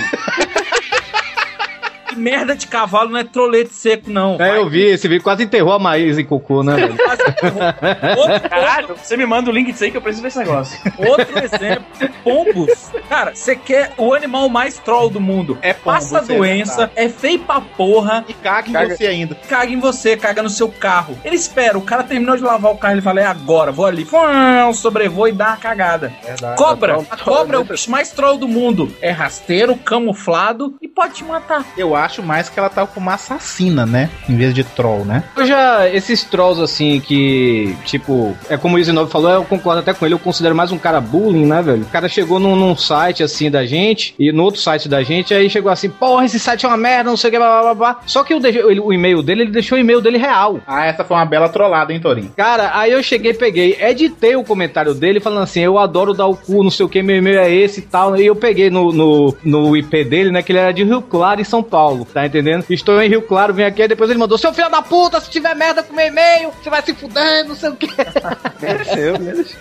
[2.14, 4.36] Merda de cavalo não é trolete seco, não.
[4.40, 6.96] É, eu vi, esse vídeo quase enterrou a Maísa em cocô, né, velho?
[8.48, 10.78] Caralho, você me manda o link disso aí que eu preciso ver esse negócio.
[10.98, 11.84] Outro exemplo,
[12.22, 12.90] pombos.
[13.08, 15.58] Cara, você quer o animal mais troll do mundo.
[15.62, 18.24] É Passa você é doença, é feio pra porra.
[18.28, 19.34] E caga em Caga- você ainda.
[19.48, 21.18] Caga em você, caga no seu carro.
[21.24, 24.04] Ele espera, o cara terminou de lavar o carro, ele fala, é agora, vou ali.
[24.04, 26.12] Fum, Sobrevoo e dá uma cagada.
[26.24, 26.56] Verdade.
[26.56, 28.94] Cobra, a cobra é o bicho mais troll do mundo.
[29.00, 31.64] É rasteiro, camuflado e pode te matar.
[31.76, 34.10] Eu acho mais que ela tá como uma assassina, né?
[34.28, 35.24] Em vez de troll, né?
[35.36, 39.92] Eu já, esses trolls assim que, tipo, é como o Isinov falou, eu concordo até
[39.92, 41.82] com ele, eu considero mais um cara bullying, né, velho?
[41.82, 45.32] O cara chegou num, num site assim da gente, e no outro site da gente,
[45.34, 47.62] aí chegou assim, porra, esse site é uma merda, não sei o que, blá blá
[47.62, 48.00] blá, blá.
[48.06, 50.60] Só que ele- o e-mail dele, ele deixou o e-mail dele real.
[50.66, 52.32] Ah, essa foi uma bela trollada, hein, Torinho?
[52.36, 56.36] Cara, aí eu cheguei, peguei, editei o comentário dele falando assim, eu adoro dar o
[56.36, 58.16] cu, não sei o que, meu e-mail é esse e tal.
[58.16, 61.40] E eu peguei no, no, no IP dele, né, que ele era de Rio Claro
[61.40, 62.64] e São Paulo, tá entendendo?
[62.70, 65.30] Estou em Rio Claro, vem aqui, aí depois ele mandou, seu filho da puta, se
[65.30, 67.88] tiver merda com meu e-mail, você vai se fuder, não sei o que.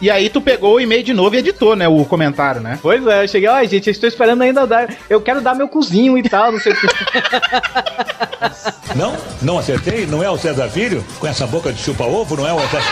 [0.01, 1.87] E aí tu pegou o e-mail de novo e editou, né?
[1.87, 2.79] O comentário, né?
[2.81, 5.67] Pois é, eu cheguei, ai gente, eu estou esperando ainda dar, eu quero dar meu
[5.67, 6.87] cozinho e tal, não sei o que.
[8.95, 9.15] Não?
[9.41, 10.05] Não acertei?
[10.05, 11.03] Não é o César Filho?
[11.19, 12.91] Com essa boca de chupa-ovo, não é o César...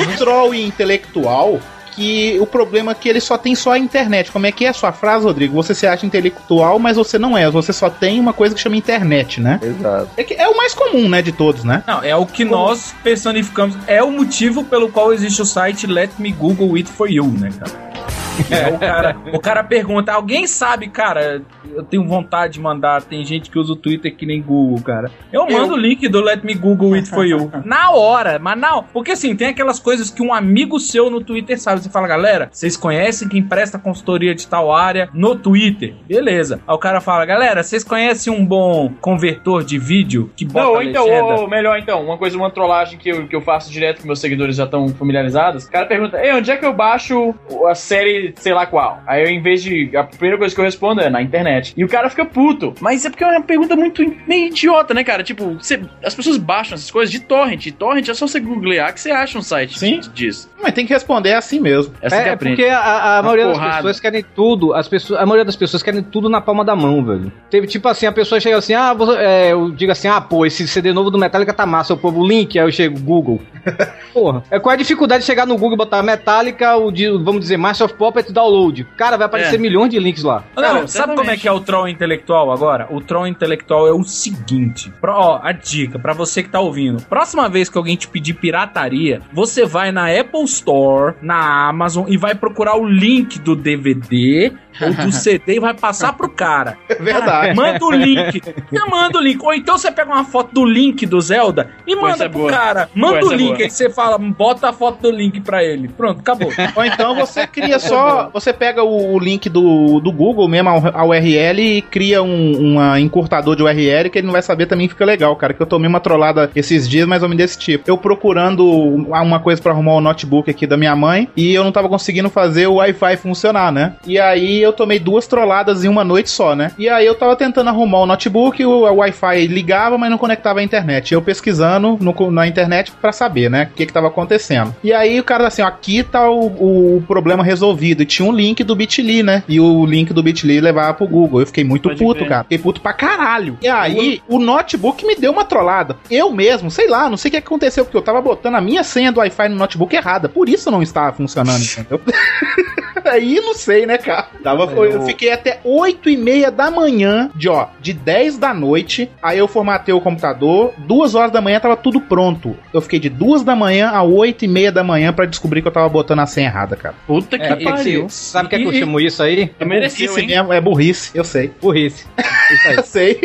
[0.00, 1.60] o troll intelectual
[1.98, 4.30] que o problema é que ele só tem só a internet.
[4.30, 5.52] Como é que é a sua frase, Rodrigo?
[5.54, 7.50] Você se acha intelectual, mas você não é.
[7.50, 9.58] Você só tem uma coisa que chama internet, né?
[9.60, 10.08] Exato.
[10.16, 11.82] É, que é o mais comum, né, de todos, né?
[11.88, 13.76] Não, é o que nós personificamos.
[13.88, 17.50] É o motivo pelo qual existe o site Let Me Google It For You, né,
[17.58, 18.17] cara?
[18.50, 21.42] É, o, cara, o cara pergunta, alguém sabe, cara,
[21.74, 25.10] eu tenho vontade de mandar, tem gente que usa o Twitter que nem Google, cara.
[25.32, 27.50] Eu mando o link do Let Me Google It For You.
[27.64, 28.84] na hora, mas não.
[28.92, 31.82] Porque assim, tem aquelas coisas que um amigo seu no Twitter sabe.
[31.82, 35.94] Você fala, galera, vocês conhecem quem presta consultoria de tal área no Twitter?
[36.06, 36.60] Beleza.
[36.66, 40.72] Aí o cara fala, galera, vocês conhecem um bom convertor de vídeo que bota Não,
[40.74, 41.40] ou então, legenda?
[41.40, 44.20] ou melhor então, uma coisa, uma trollagem que eu, que eu faço direto que meus
[44.20, 45.64] seguidores já estão familiarizados.
[45.64, 47.34] O cara pergunta, ei, onde é que eu baixo
[47.68, 49.00] a série, sei lá qual?
[49.06, 49.96] Aí eu, em vez de.
[49.96, 51.72] A primeira coisa que eu respondo é na internet.
[51.76, 52.74] E o cara fica puto.
[52.80, 55.22] Mas é porque é uma pergunta muito meio idiota, né, cara?
[55.22, 57.66] Tipo, você- as pessoas baixam essas coisas de torrent.
[57.66, 60.00] E torrent é só você googlear que você acha um site Sim.
[60.14, 60.50] disso.
[60.62, 61.94] Mas tem que responder assim mesmo.
[62.02, 62.56] Essa que É, aprende.
[62.56, 63.76] porque a, a maioria das porrada.
[63.76, 67.04] pessoas querem tudo, as pessoas, a maioria das pessoas querem tudo na palma da mão,
[67.04, 67.32] velho.
[67.50, 70.44] Teve tipo assim, a pessoa chega assim, ah, você- é, eu digo assim, ah, pô,
[70.46, 73.40] esse CD novo do Metallica tá massa, eu pôr o link, aí eu chego, Google.
[74.12, 77.08] Porra, é qual é a dificuldade de chegar no Google e botar Metallica, o de,
[77.10, 78.84] vamos dizer, Master of Puppets download?
[78.96, 79.58] Cara, vai aparecer É.
[79.58, 80.44] milhões de links lá.
[80.56, 82.86] Não, Cara, sabe como é que é o troll intelectual agora?
[82.90, 84.92] O troll intelectual é o seguinte.
[85.00, 87.02] Pro- ó, a dica pra você que tá ouvindo.
[87.04, 92.16] Próxima vez que alguém te pedir pirataria, você vai na Apple Store, na Amazon e
[92.16, 96.76] vai procurar o link do DVD ou do CD e vai passar pro cara.
[96.88, 97.54] É verdade.
[97.54, 98.42] Manda o link.
[98.90, 99.42] Manda o link.
[99.44, 102.40] Ou então você pega uma foto do link do Zelda e Pô, manda é pro
[102.40, 102.50] boa.
[102.50, 102.86] cara.
[102.92, 103.48] Pô, Manda essa o é link.
[103.48, 103.62] boa.
[103.62, 105.88] Aí você fala, bota a foto do link pra ele.
[105.88, 106.50] Pronto, acabou.
[106.76, 108.30] Ou então você cria só.
[108.32, 112.48] Você pega o, o link do, do Google mesmo, a, a URL, e cria um
[112.58, 115.52] uma encurtador de URL que ele não vai saber também fica legal, cara.
[115.54, 117.84] Que eu tomei uma trollada esses dias, mais ou menos desse tipo.
[117.88, 121.72] Eu procurando uma coisa pra arrumar o notebook aqui da minha mãe e eu não
[121.72, 123.94] tava conseguindo fazer o Wi-Fi funcionar, né?
[124.06, 126.72] E aí eu tomei duas trolladas em uma noite só, né?
[126.78, 130.62] E aí eu tava tentando arrumar o notebook, o, Wi-Fi ligava, mas não conectava a
[130.62, 131.12] internet.
[131.14, 133.68] Eu pesquisando no- na internet pra saber, né?
[133.72, 134.74] O que que tava acontecendo.
[134.82, 138.02] E aí o cara assim, ó, aqui tá o, o problema resolvido.
[138.02, 139.42] E tinha um link do Bitly, né?
[139.48, 141.40] E o link do Bitly levava pro Google.
[141.40, 142.28] Eu fiquei muito Pode puto, crer.
[142.28, 142.42] cara.
[142.44, 143.56] Fiquei puto pra caralho.
[143.62, 145.96] E aí o notebook me deu uma trollada.
[146.10, 148.82] Eu mesmo, sei lá, não sei o que aconteceu, porque eu tava botando a minha
[148.82, 150.28] senha do Wi-Fi no notebook errada.
[150.28, 152.00] Por isso não estava funcionando, entendeu?
[153.04, 154.26] Aí não sei, né, cara?
[154.42, 158.52] Tava, Eu- eu fiquei até 8 e meia da manhã, de ó, de 10 da
[158.54, 159.10] noite.
[159.22, 162.56] Aí eu formatei o computador, duas horas da manhã tava tudo pronto.
[162.72, 165.68] Eu fiquei de duas da manhã a 8 e meia da manhã pra descobrir que
[165.68, 166.94] eu tava botando a senha errada, cara.
[167.06, 168.06] Puta que É, pariu.
[168.06, 169.50] esse- sabe o que, é que eu chamo isso aí?
[169.58, 170.26] Eu mereci, Burrice hein?
[170.26, 171.50] mesmo, é burrice, eu sei.
[171.60, 172.06] Burrice.
[172.50, 172.76] Isso aí.
[172.78, 173.20] Eu sei.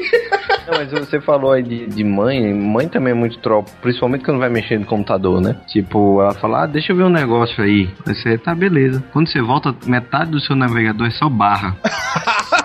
[0.67, 4.39] Não, mas você falou aí de, de mãe, mãe também é muito troll, principalmente quando
[4.39, 5.55] vai mexer no computador, né?
[5.67, 7.89] Tipo, ela fala, ah, deixa eu ver um negócio aí.
[8.07, 9.03] Aí você, tá, beleza.
[9.11, 11.75] Quando você volta, metade do seu navegador é só barra.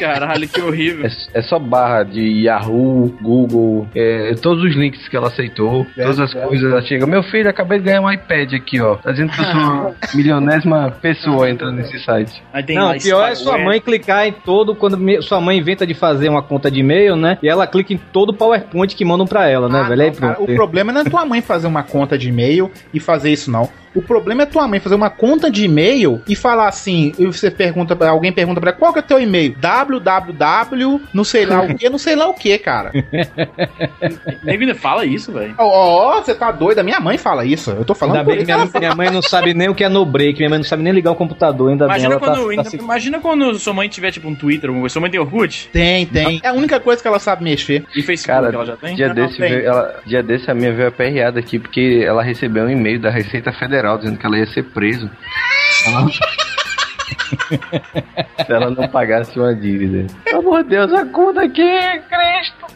[0.00, 1.06] Caralho, que horrível.
[1.06, 6.18] É, é só barra de Yahoo, Google, é, todos os links que ela aceitou, todas
[6.18, 6.72] as coisas.
[6.72, 8.96] Ela chega, meu filho, acabei de ganhar um iPad aqui, ó.
[8.96, 12.42] Tá dizendo que eu sou uma milionésima pessoa entrando nesse site.
[12.74, 14.74] Não, pior é sua mãe clicar em todo.
[14.74, 17.38] Quando me- sua mãe inventa de fazer uma conta de e-mail, né?
[17.42, 20.02] E ela clica em todo o PowerPoint que mandam pra ela, né, Ah, velho?
[20.02, 22.98] Aí não, cara, o problema não é tua mãe fazer uma conta de e-mail e
[22.98, 23.68] fazer isso, não.
[23.94, 27.50] O problema é tua mãe fazer uma conta de e-mail e falar assim, e você
[27.50, 29.54] pergunta, pra- alguém pergunta pra ela, qual que é teu e-mail?
[29.58, 32.90] www, não sei lá o que, não sei lá o que, cara.
[34.42, 35.54] Nego ainda fala isso, velho.
[35.58, 36.78] Ó, você tá doido?
[36.78, 37.70] A minha mãe fala isso.
[37.70, 39.88] Eu tô falando Ainda por bem minha, minha mãe não sabe nem o que é
[39.88, 42.18] no break, minha mãe não sabe nem ligar o computador, ainda Imagina bem.
[42.18, 44.82] Ela quando, tá, ainda- tá se- imagina quando sua mãe tiver tipo um Twitter, alguma
[44.82, 44.92] coisa.
[44.92, 45.68] Sua mãe tem Orkut?
[45.72, 46.40] Tem, tem.
[46.42, 47.84] É a única coisa que ela sabe mexer.
[47.94, 48.94] E Facebook Cara, ela já tem?
[48.96, 49.50] dia Não, desse, tem.
[49.50, 53.10] veio, ela, dia desse a minha veio aperreada aqui porque ela recebeu um e-mail da
[53.10, 55.10] Receita Federal dizendo que ela ia ser preso.
[58.46, 60.06] Se ela não pagasse uma dívida.
[60.24, 61.62] Pelo amor de Deus, acuda aqui,
[62.08, 62.66] Cristo!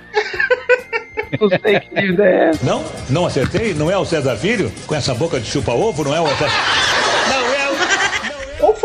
[1.41, 2.65] Não sei que dívida é essa.
[2.65, 2.83] Não?
[3.11, 3.75] Não acertei?
[3.75, 4.73] Não é o César Filho?
[4.87, 7.08] Com essa boca de chupa-ovo, não é o exército?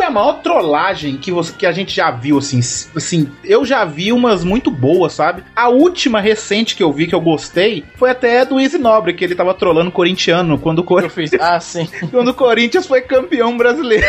[0.03, 2.59] Foi a maior trollagem que, você, que a gente já viu, assim?
[2.93, 5.45] Assim, eu já vi umas muito boas, sabe?
[5.55, 9.23] A última recente que eu vi que eu gostei foi até do Easy Nobre, que
[9.23, 11.31] ele tava trollando o corintiano quando o Corinthians.
[11.39, 11.87] Ah, sim.
[12.11, 14.05] quando o Corinthians foi campeão brasileiro.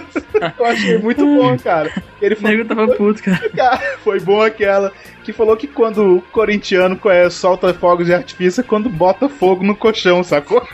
[0.58, 1.92] eu achei muito bom, cara.
[2.22, 3.50] Ele O nego tava puto, cara.
[3.50, 8.62] Cara, foi bom aquela que falou que quando o corintiano é, solta fogos de artifício
[8.62, 10.66] é quando bota fogo no colchão, sacou?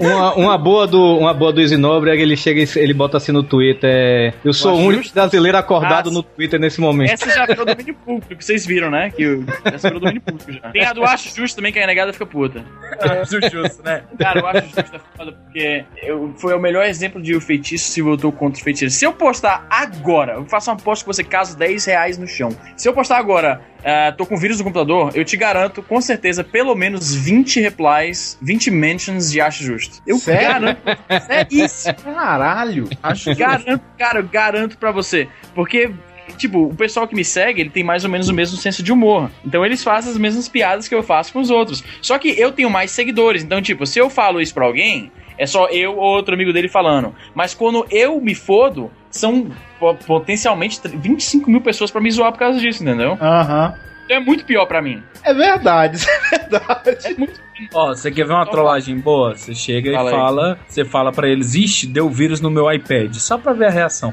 [0.00, 2.92] Uma, uma boa do, uma boa do Easy Nobre é que ele chega e ele
[2.92, 3.88] bota assim no Twitter.
[3.92, 5.14] é, Eu sou o único justo.
[5.14, 7.12] brasileiro acordado Ah, no Twitter nesse momento.
[7.12, 9.10] Essa já virou domínio público, que vocês viram, né?
[9.10, 10.70] Que o- essa virou domínio público já.
[10.70, 12.64] Tem a do Acho Justo também, que a negada fica puta.
[13.00, 14.02] Acho justo, né?
[14.18, 17.88] Cara, eu acho justo é foda porque eu, foi o melhor exemplo de o feitiço
[17.90, 18.96] se voltou contra o feitiço.
[18.96, 22.50] Se eu postar agora, eu faço uma aposta que você casa 10 reais no chão.
[22.76, 26.42] Se eu postar agora, ah, tô com vírus no computador, eu te garanto, com certeza,
[26.42, 28.70] pelo menos 20 replies, 20
[29.10, 30.02] mentions de acho justo.
[30.06, 30.48] Eu Sério?
[30.48, 30.82] garanto.
[31.28, 31.92] É isso.
[31.94, 32.88] Caralho.
[33.02, 35.28] Acho garanto, cara, eu garanto pra você.
[35.54, 35.90] Porque.
[36.38, 38.90] Tipo, o pessoal que me segue, ele tem mais ou menos o mesmo senso de
[38.92, 39.30] humor.
[39.44, 41.84] Então eles fazem as mesmas piadas que eu faço com os outros.
[42.00, 43.42] Só que eu tenho mais seguidores.
[43.44, 46.68] Então, tipo, se eu falo isso pra alguém, é só eu ou outro amigo dele
[46.68, 47.14] falando.
[47.34, 52.38] Mas quando eu me fodo, são po- potencialmente 25 mil pessoas pra me zoar por
[52.38, 53.18] causa disso, entendeu?
[53.20, 53.74] Aham.
[54.12, 55.02] Então é muito pior pra mim.
[55.24, 56.98] É verdade, isso é verdade.
[57.04, 57.40] É muito
[57.72, 59.36] Ó, você quer ver uma trollagem boa?
[59.36, 60.20] Você chega Fala e aí.
[60.20, 63.70] fala, você fala pra eles, ixi, deu vírus no meu iPad, só pra ver a
[63.70, 64.12] reação.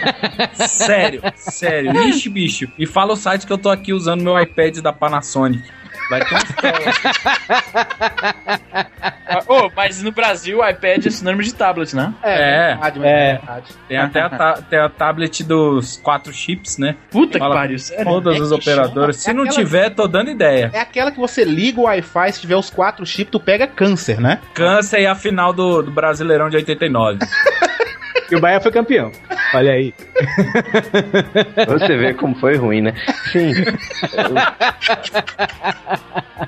[0.54, 2.68] sério, sério, ixi, bicho.
[2.78, 5.68] E fala o site que eu tô aqui usando meu iPad da Panasonic.
[6.10, 6.36] Vai ter
[9.26, 12.12] Ah, Ô, mas no Brasil o iPad é sinônimo de tablet, né?
[12.22, 13.32] É, verdade, mas é.
[13.38, 13.66] verdade.
[13.88, 16.94] Tem até a, ta- tem a tablet dos quatro chips, né?
[17.10, 18.04] Puta que Fala pariu, com sério?
[18.04, 19.16] Todas É as que operadoras.
[19.16, 20.70] chama- Se é não tiver, tô dando ideia.
[20.72, 24.20] É aquela que você liga o Wi-Fi, se tiver os quatro chips, tu pega câncer,
[24.20, 24.40] né?
[24.52, 27.18] Câncer e a final do, do Brasileirão de 89.
[28.30, 29.12] E o Bahia foi campeão.
[29.52, 29.94] Olha aí.
[31.68, 32.94] Você vê como foi ruim, né?
[33.30, 33.52] Sim.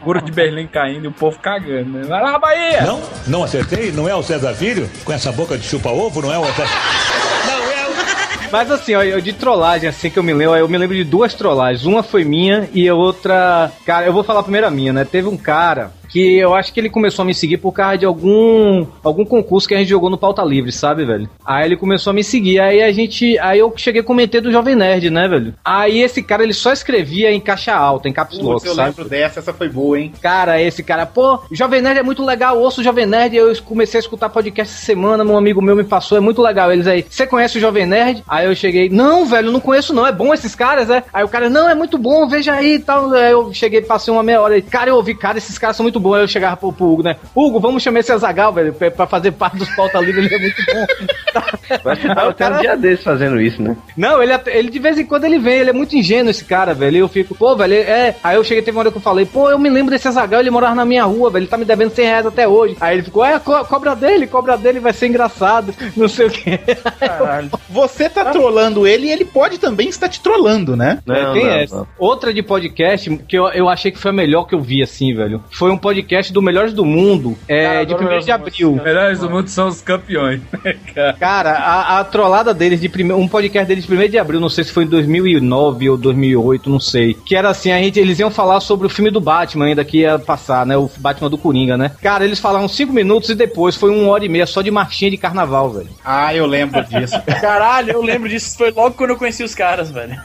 [0.05, 2.05] Muro de Berlim caindo e o povo cagando, né?
[2.05, 2.83] Vai lá, Bahia!
[2.83, 3.03] Não?
[3.27, 3.93] Não acertei?
[3.93, 4.89] Não é o César Filho?
[5.05, 6.67] Com essa boca de chupa-ovo, não é o exército?
[8.51, 11.05] Mas assim, ó, eu de trollagem, assim que eu me lembro, eu me lembro de
[11.05, 11.85] duas trollagens.
[11.85, 13.73] Uma foi minha e a outra.
[13.85, 15.05] Cara, eu vou falar primeiro a minha, né?
[15.05, 18.07] Teve um cara que eu acho que ele começou a me seguir por causa de
[18.07, 21.29] algum algum concurso que a gente jogou no Pauta Livre, sabe, velho?
[21.45, 24.53] Aí ele começou a me seguir, aí a gente, aí eu cheguei a comentar do
[24.53, 25.55] Jovem Nerd, né, velho?
[25.65, 28.89] Aí esse cara ele só escrevia em caixa alta, em caps lock, Putz, eu sabe?
[28.89, 30.13] lembro dessa, essa foi boa, hein?
[30.21, 33.99] Cara, esse cara, pô, Jovem Nerd é muito legal, ouço o Jovem Nerd, eu comecei
[33.99, 36.73] a escutar podcast essa semana, um amigo meu me passou, é muito legal.
[36.73, 38.23] Eles aí, você conhece o Jovem Nerd?
[38.29, 41.03] Aí eu cheguei, não, velho, não conheço não, é bom esses caras, é?
[41.13, 43.13] Aí o cara, não, é muito bom, veja aí e tal.
[43.13, 45.85] Aí eu cheguei, passei uma meia hora aí, cara, eu ouvi, cara, esses caras são
[45.85, 46.15] muito bons.
[46.15, 47.17] Aí eu chegava pro, pro Hugo, né?
[47.35, 50.39] Hugo, vamos chamar esse Azagal, velho, pra, pra fazer parte dos pauta livre, ele é
[50.39, 50.87] muito bom.
[51.85, 53.77] Mas tava o até um cara- dia desse fazendo isso, né?
[53.97, 56.45] Não, ele, até- ele de vez em quando ele vem, ele é muito ingênuo esse
[56.45, 56.97] cara, velho.
[56.97, 58.15] E eu fico, pô, velho, é.
[58.23, 60.41] Aí eu cheguei, teve uma hora que eu falei, pô, eu me lembro desse Azagal,
[60.41, 62.77] ele morava na minha rua, velho, ele tá me devendo 100 reais até hoje.
[62.81, 66.31] Aí ele ficou, é, co- cobra dele, cobra dele, vai ser engraçado, não sei o
[66.31, 66.61] quê.
[67.69, 70.99] Você tá trolando ele e ele pode também estar te trollando, né?
[71.09, 71.87] É, tem essa.
[71.99, 75.15] Outra de podcast que eu, eu achei que foi a melhor que eu vi, assim,
[75.15, 75.43] velho.
[75.51, 78.75] Foi um podcast do Melhores do Mundo, é, de 1 de abril.
[78.75, 80.41] Os melhores do mundo são os campeões.
[81.21, 84.49] Cara, a, a trollada deles de primeiro, um podcast deles de 1 de abril, não
[84.49, 87.15] sei se foi em 2009 ou 2008, não sei.
[87.15, 89.99] Que era assim, a gente, eles iam falar sobre o filme do Batman ainda que
[89.99, 90.77] ia passar, né?
[90.77, 91.93] O Batman do Coringa, né?
[92.03, 95.13] Cara, eles falaram 5 minutos e depois foi uma hora e meia só de marchinha
[95.13, 95.91] de carnaval, velho.
[96.05, 97.15] Ah, eu lembro disso.
[97.41, 98.59] Caralho, eu lembro disso.
[98.59, 100.17] Foi logo quando eu conheci os caras, velho.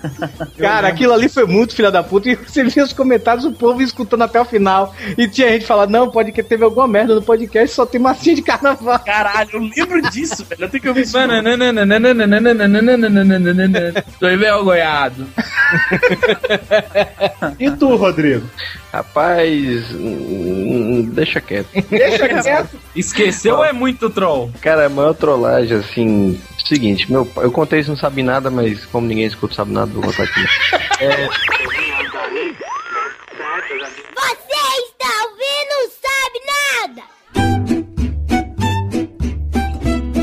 [0.58, 2.30] Cara, aquilo ali foi muito filha da puta.
[2.30, 4.96] E você via os comentários, o povo escutando até o final.
[5.18, 8.00] E tinha a gente fala, não, pode que teve alguma merda no podcast, só tem
[8.00, 9.00] massinha de carnaval.
[9.00, 10.64] Caralho, eu lembro disso, velho.
[10.64, 11.14] Eu tenho que ouvir isso.
[14.20, 15.28] Tô envergonhado.
[17.60, 18.46] E tu, Rodrigo?
[18.92, 19.86] Rapaz,
[21.14, 21.70] deixa quieto.
[21.90, 22.80] Deixa quieto.
[22.96, 24.52] Esqueceu ou é muito troll?
[24.62, 26.42] Cara, a maior trollagem, assim.
[26.66, 29.92] Seguinte, meu pai, eu contei isso, não sabe nada, mas como ninguém escuta, sabe nada,
[29.92, 30.46] vou botar aqui.
[31.00, 31.28] É,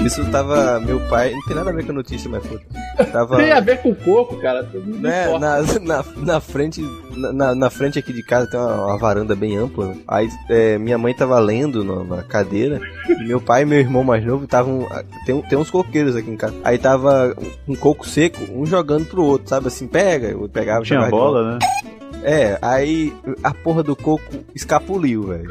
[0.09, 0.80] Isso tava.
[0.80, 1.32] Meu pai.
[1.32, 2.64] Não tem nada a ver com a notícia, mas puta.
[3.12, 3.36] Tava.
[3.36, 4.62] Tem a ver com coco, cara.
[4.72, 6.82] Né, na, na, na frente
[7.14, 9.94] na, na frente aqui de casa tem uma, uma varanda bem ampla.
[10.09, 12.80] Aí é, minha mãe tava lendo no- na cadeira.
[13.09, 14.86] E meu pai e meu irmão mais novo estavam.
[15.26, 16.54] Tem, tem uns coqueiros aqui em casa.
[16.64, 17.36] Aí tava
[17.68, 19.86] um coco seco, um jogando pro outro, sabe assim?
[19.86, 21.59] Pega, eu pegava Tinha bola, né?
[22.24, 23.12] É, aí
[23.44, 25.48] a porra do coco escapuliu, velho.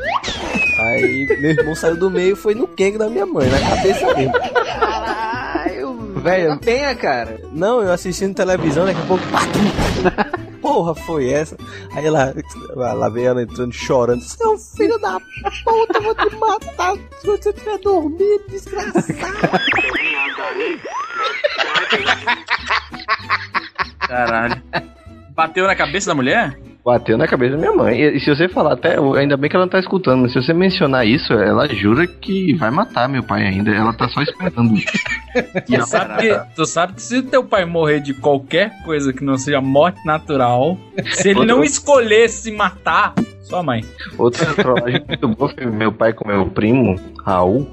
[0.80, 4.14] Aí meu irmão saiu do meio e foi no quengo da minha mãe, na cabeça
[4.16, 4.34] mesmo.
[6.22, 7.40] Velho, tenha, cara.
[7.54, 9.24] Não, eu assistindo televisão, daqui a pouco.
[10.62, 11.56] Porra, foi essa?
[11.94, 12.34] Aí lá,
[12.76, 14.22] lá veio ela entrando chorando.
[14.22, 15.20] Seu filho da
[15.64, 19.06] puta, eu vou te matar se você estiver dormindo, desgraçado.
[24.00, 24.62] Caralho.
[25.30, 26.60] Bateu na cabeça da mulher?
[26.88, 28.00] Bateu na cabeça da minha mãe.
[28.00, 30.42] E, e se você falar, até ainda bem que ela não tá escutando, mas se
[30.42, 33.72] você mencionar isso, ela jura que vai matar meu pai ainda.
[33.72, 34.74] Ela tá só esperando.
[35.68, 39.38] Tu sabe, que, tu sabe que se teu pai morrer de qualquer coisa que não
[39.38, 40.78] seja morte natural,
[41.12, 43.14] se ele não escolher se matar,
[43.44, 43.84] sua mãe.
[44.18, 47.68] Outra trollagem muito boa foi meu pai com meu primo, Raul.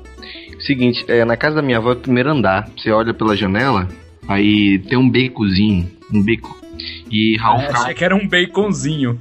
[0.59, 2.69] Seguinte, é, na casa da minha avó é o primeiro andar.
[2.77, 3.87] Você olha pela janela,
[4.27, 6.64] aí tem um becozinho, um beco.
[7.15, 9.17] E Raul ficava achei que era um baconzinho.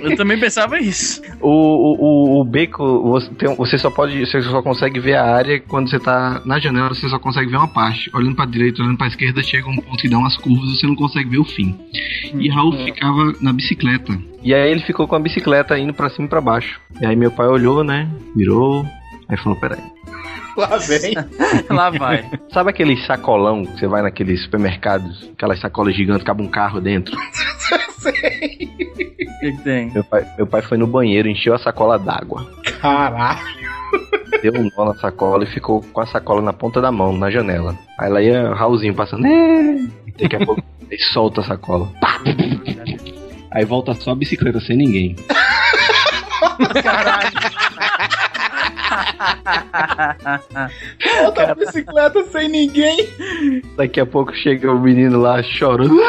[0.00, 1.20] Eu também pensava isso.
[1.40, 5.58] O, o, o, beco, você, tem você só pode, você só consegue ver a área
[5.58, 8.08] quando você tá na janela, você só consegue ver uma parte.
[8.14, 10.86] Olhando pra direita, olhando pra esquerda, chega um ponto que dá umas curvas e você
[10.86, 11.74] não consegue ver o fim.
[12.38, 14.16] E Raul ficava na bicicleta.
[14.40, 16.80] E aí ele ficou com a bicicleta indo pra cima e pra baixo.
[17.00, 18.08] E aí meu pai olhou, né?
[18.36, 18.86] Virou.
[19.28, 19.93] Aí falou: peraí.
[20.56, 21.14] Lá vem.
[21.68, 22.30] Lá vai.
[22.52, 25.30] Sabe aquele sacolão que você vai naqueles supermercados?
[25.32, 27.16] Aquelas sacolas gigantes, cabe um carro dentro?
[27.16, 28.66] O que,
[29.40, 29.90] que tem?
[29.92, 32.48] Meu pai, meu pai foi no banheiro, encheu a sacola d'água.
[32.80, 33.64] Caralho.
[34.42, 37.30] Deu um nó na sacola e ficou com a sacola na ponta da mão, na
[37.30, 37.76] janela.
[37.98, 39.22] Aí lá ia o Raulzinho passando.
[40.18, 41.88] Daqui a pouco ele solta a sacola.
[43.50, 45.16] Aí volta só a bicicleta sem ninguém.
[51.24, 53.08] Outra bicicleta sem ninguém.
[53.76, 56.00] Daqui a pouco chega o menino lá chorando.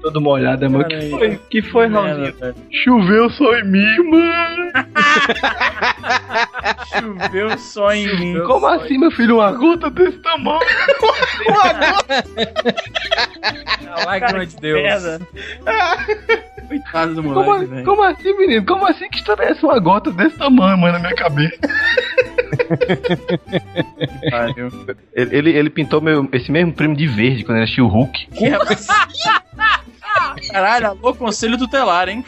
[0.00, 0.84] Todo molhado, é mano.
[0.84, 1.40] Que foi?
[1.50, 2.34] Que foi, Raulzinho?
[2.70, 4.70] Choveu só em mim, mano.
[6.88, 8.40] Choveu só em mim.
[8.46, 9.36] Como assim, meu filho?
[9.36, 10.60] Uma gota desse tamanho.
[13.88, 14.80] A lágrima de Deus.
[16.70, 17.84] Coitado do Como, moleque, velho.
[17.84, 18.64] como assim, menino?
[18.64, 19.66] Como assim que é essa?
[19.66, 21.58] Uma gota desse tamanho, mano, na minha cabeça.
[25.14, 28.28] Ele, ele, ele pintou meu, esse mesmo primo de verde quando ele assistiu o Hulk.
[30.50, 32.24] Caralho, alô, conselho tutelar, hein?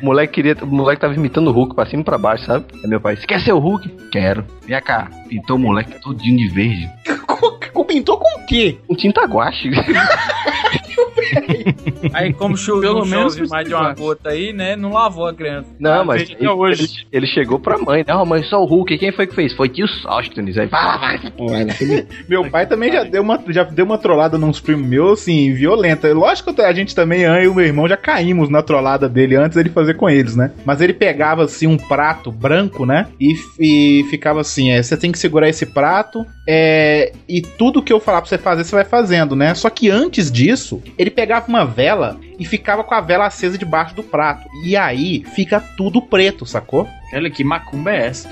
[0.00, 0.56] O moleque queria.
[0.62, 2.66] O moleque tava imitando o Hulk pra cima e pra baixo, sabe?
[2.82, 3.88] Aí meu pai, você quer ser o Hulk?
[4.10, 4.44] Quero.
[4.66, 6.90] Vem cá, pintou o moleque todinho de verde.
[7.86, 8.78] Pintou com o quê?
[8.86, 9.70] Com tinta guache.
[12.12, 14.76] Aí, como choveu, Pelo menos chove mais de uma gota aí, né?
[14.76, 15.68] Não lavou a criança.
[15.78, 16.84] Não, mas ele, hoje.
[16.84, 18.04] ele- ele chegou pra mãe.
[18.06, 18.98] Não, mas só o Hulk.
[18.98, 19.52] Quem foi que fez?
[19.54, 20.58] Foi tio Sóstenes.
[20.58, 22.06] Aí, vai, vai, vai.
[22.28, 26.12] Meu pai também já deu uma, já deu uma trollada nos primos meus, assim, violenta.
[26.12, 29.36] Lógico que a gente também, eu e o meu irmão, já caímos na trollada dele
[29.36, 30.52] antes dele fazer com eles, né?
[30.64, 33.06] Mas ele pegava, assim, um prato branco, né?
[33.20, 37.92] E, e ficava assim, é, você tem que segurar esse prato, é, e tudo que
[37.92, 39.54] eu falar pra você fazer, você vai fazendo, né?
[39.54, 43.94] Só que antes disso, ele pegava uma vela e ficava com a vela acesa debaixo
[43.94, 44.48] do prato.
[44.64, 46.88] E aí, fica tudo preto, sacou?
[47.14, 48.28] Olha que macumba é essa?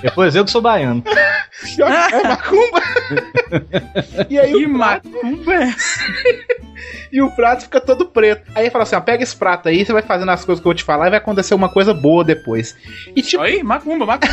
[0.00, 1.02] Depois eu que sou baiano.
[1.76, 2.80] É macumba.
[4.30, 6.00] e aí Que o prato, macumba é essa?
[7.12, 8.48] e o prato fica todo preto.
[8.54, 10.68] Aí ele fala assim: ó, pega esse prato aí, você vai fazendo as coisas que
[10.68, 12.76] eu vou te falar e vai acontecer uma coisa boa depois.
[13.16, 14.32] E tipo, Aí, macumba, macumba.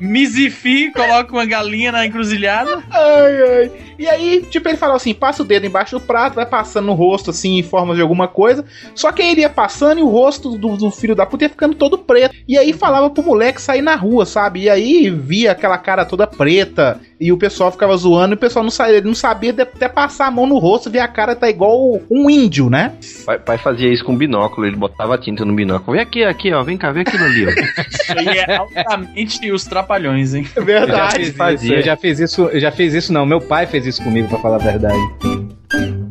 [0.00, 2.82] Misifi, coloca uma galinha na encruzilhada.
[2.90, 3.72] Ai, ai.
[3.98, 6.94] E aí, tipo, ele falou assim: passa o dedo embaixo do prato, vai passando no
[6.94, 8.64] rosto, assim, em forma de alguma coisa.
[8.94, 11.50] Só que aí ele ia passando e o rosto do, do filho da puta ia
[11.50, 12.34] ficando todo preto.
[12.46, 14.62] E aí falava pro moleque sair na rua, sabe?
[14.62, 17.00] E aí via aquela cara toda preta.
[17.20, 20.28] E o pessoal ficava zoando e o pessoal não sabia, ele não sabia até passar
[20.28, 22.92] a mão no rosto, ver a cara tá igual um índio, né?
[23.26, 25.96] Pai, pai fazia isso com binóculo, ele botava tinta no binóculo.
[25.96, 27.50] Vem aqui, aqui, ó, vem cá, vem aquilo ali, ó.
[27.50, 29.87] Isso aí é altamente os trapalhões,
[30.34, 30.46] hein?
[30.56, 33.40] É Eu já fiz isso, eu já fiz isso, eu já fiz isso não, meu
[33.40, 36.07] pai fez isso comigo, pra falar a verdade.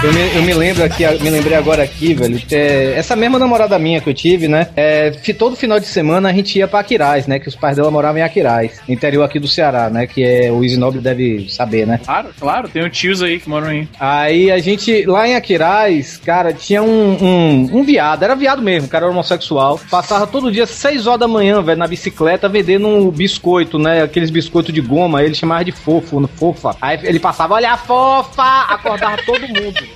[0.00, 2.40] Eu me, eu me lembro aqui, me lembrei agora aqui, velho.
[2.52, 4.68] é, essa mesma namorada minha que eu tive, né?
[4.76, 7.40] É, todo final de semana a gente ia pra Aquiraz, né?
[7.40, 10.06] Que os pais dela moravam em Aquiraz, interior aqui do Ceará, né?
[10.06, 12.00] Que é o Isinobre deve saber, né?
[12.04, 13.88] Claro, claro, tem tios aí que moram aí.
[13.98, 18.88] Aí a gente, lá em Aquiraz, cara, tinha um, um, um viado, era viado mesmo,
[18.88, 19.80] cara era homossexual.
[19.90, 24.02] Passava todo dia, 6 horas da manhã, velho, na bicicleta, vendendo um biscoito, né?
[24.02, 26.76] Aqueles biscoitos de goma, ele chamava de fofo, fofa.
[26.80, 29.87] Aí ele passava, olha a fofa, acordava todo mundo.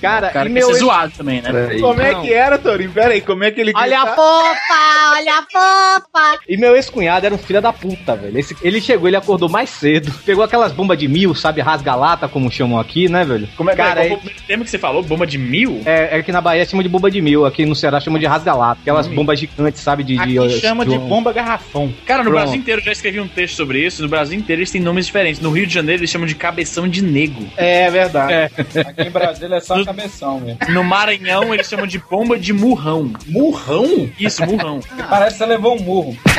[0.00, 1.50] Cara, cara e meu ex- zoado também, né?
[1.80, 2.22] Como é Não.
[2.22, 2.90] que era, Torinho?
[2.92, 6.38] Pera aí, como é que ele Olha a fofa, olha a fofa.
[6.48, 8.38] E meu ex-cunhado era um filho da puta, velho.
[8.38, 10.12] Esse- ele chegou, ele acordou mais cedo.
[10.24, 11.60] Pegou aquelas bombas de mil, sabe?
[11.60, 13.48] Rasga-lata, como chamam aqui, né, velho?
[13.56, 14.08] Como é que Cara, é?
[14.08, 15.02] Qual foi o termo que você falou?
[15.02, 15.82] Bomba de mil?
[15.84, 18.26] É, é que na Bahia chama de bomba de mil, aqui no Ceará chama de
[18.26, 18.80] rasga-lata.
[18.82, 20.02] Aquelas bombas gigantes, sabe?
[20.04, 21.92] De, de, Aqui chama de bomba garrafão.
[22.04, 22.42] Cara, no Pronto.
[22.42, 24.02] Brasil inteiro eu já escrevi um texto sobre isso.
[24.02, 25.40] No Brasil inteiro eles têm nomes diferentes.
[25.40, 27.46] No Rio de Janeiro eles chamam de cabeção de nego.
[27.56, 28.50] É verdade.
[28.86, 30.58] Aqui em Brasília é só cabeção mesmo.
[30.68, 33.12] No Maranhão eles chamam de bomba de murrão.
[33.26, 34.10] Murrão?
[34.18, 34.80] Isso, murrão.
[35.08, 36.16] Parece que você levou um murro.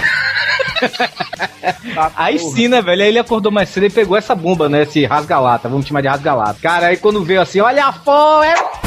[2.15, 3.01] Aí sim, né, velho?
[3.01, 4.83] Aí ele acordou mais cedo e pegou essa bomba, né?
[4.83, 6.59] Esse rasga-lata, vamos chamar de rasga-lata.
[6.61, 8.86] Cara, aí quando veio assim, olha a fó, é.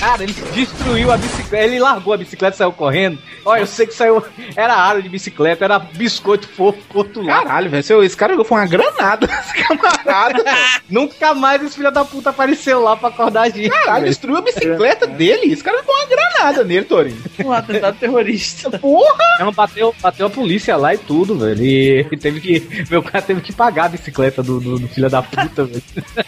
[0.00, 3.18] Cara, ele destruiu a bicicleta, ele largou a bicicleta e saiu correndo.
[3.44, 4.24] Olha, eu sei que saiu.
[4.56, 7.42] Era aro de bicicleta, era biscoito fofo pro outro lado.
[7.46, 10.42] Caralho, velho, esse cara foi uma granada, esse camarada.
[10.88, 13.68] Nunca mais esse filho da puta apareceu lá pra acordar a gente.
[13.68, 15.52] Caralho, destruiu a bicicleta dele.
[15.52, 17.22] Esse cara foi uma granada nele, Torinho.
[17.44, 18.78] Um atentado terrorista.
[18.78, 19.38] Porra!
[19.38, 21.62] Não, bateu, bateu a polícia lá e tudo, velho.
[21.64, 22.84] E teve que.
[22.90, 25.82] Meu cara teve que pagar a bicicleta do, do, do filho da puta, velho.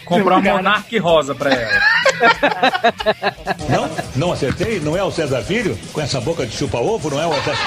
[0.05, 1.81] Comprar uma Monark rosa pra ela.
[3.69, 3.89] Não?
[4.15, 4.79] Não acertei?
[4.79, 5.77] Não é o César Filho?
[5.91, 7.57] Com essa boca de chupa-ovo, não é o César...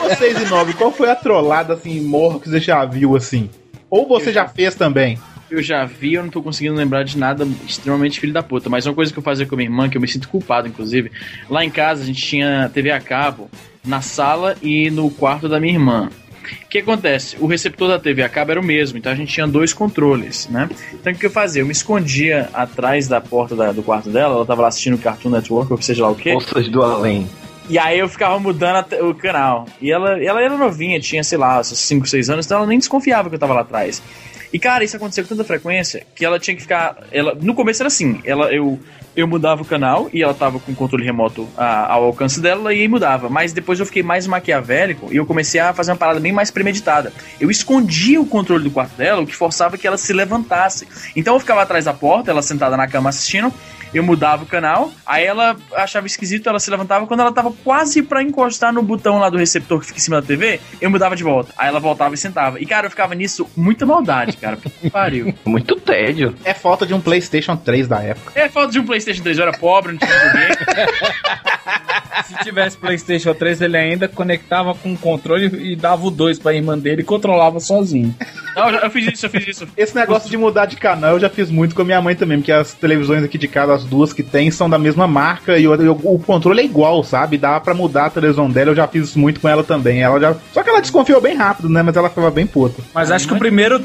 [0.00, 3.50] Vocês e nove, qual foi a trollada assim, morro que você já viu assim?
[3.90, 5.18] Ou você já fez também?
[5.50, 8.70] Eu já vi, eu não tô conseguindo lembrar de nada extremamente filho da puta.
[8.70, 10.68] Mas uma coisa que eu fazia com a minha irmã, que eu me sinto culpado,
[10.68, 11.10] inclusive.
[11.50, 13.50] Lá em casa a gente tinha TV a cabo
[13.84, 16.08] na sala e no quarto da minha irmã.
[16.64, 17.36] O que acontece?
[17.40, 20.48] O receptor da TV a cabo era o mesmo, então a gente tinha dois controles,
[20.48, 20.68] né?
[20.92, 21.62] Então o que eu fazia?
[21.62, 24.98] Eu me escondia atrás da porta da- do quarto dela, ela tava lá assistindo o
[24.98, 26.32] Cartoon Network, ou seja lá o quê.
[26.32, 27.28] Forças do além.
[27.68, 29.66] E aí eu ficava mudando o canal.
[29.80, 33.28] E ela, ela era novinha, tinha, sei lá, 5, 6 anos, então ela nem desconfiava
[33.28, 34.02] que eu tava lá atrás.
[34.52, 36.96] E cara, isso aconteceu com tanta frequência que ela tinha que ficar.
[37.10, 38.78] Ela, no começo era assim, ela, eu,
[39.16, 42.72] eu mudava o canal e ela tava com o controle remoto a- ao alcance dela
[42.74, 43.28] e aí mudava.
[43.30, 46.50] Mas depois eu fiquei mais maquiavélico e eu comecei a fazer uma parada bem mais
[46.50, 47.12] premeditada.
[47.40, 50.86] Eu escondia o controle do quarto dela, o que forçava que ela se levantasse.
[51.16, 53.52] Então eu ficava atrás da porta, ela sentada na cama assistindo.
[53.94, 57.06] Eu mudava o canal, aí ela achava esquisito, ela se levantava.
[57.06, 60.18] Quando ela tava quase pra encostar no botão lá do receptor que fica em cima
[60.18, 61.52] da TV, eu mudava de volta.
[61.58, 62.58] Aí ela voltava e sentava.
[62.58, 64.56] E cara, eu ficava nisso muita maldade, cara.
[64.56, 65.32] Que pariu.
[65.46, 66.34] Muito tédio.
[66.44, 68.32] É falta de um PlayStation 3 da época.
[68.34, 70.56] É falta de um PlayStation 3, eu era pobre, não tinha videogame.
[72.26, 76.54] Se tivesse PlayStation 3, ele ainda conectava com o controle e dava o 2 pra
[76.54, 78.14] irmã dele e controlava sozinho.
[78.54, 79.68] Não, eu, já- eu fiz isso, eu fiz isso.
[79.76, 82.38] Esse negócio de mudar de canal eu já fiz muito com a minha mãe também,
[82.38, 85.66] porque as televisões aqui de casa, as duas que tem, são da mesma marca e
[85.66, 87.38] o, o- o controle é igual, sabe?
[87.38, 90.02] Dá pra mudar a televisão dela, eu já fiz isso muito com ela também.
[90.02, 90.34] Ela já...
[90.52, 91.82] Só que ela desconfiou bem rápido, né?
[91.82, 92.82] Mas ela ficava bem puta.
[92.94, 93.80] Mas acho que o primeiro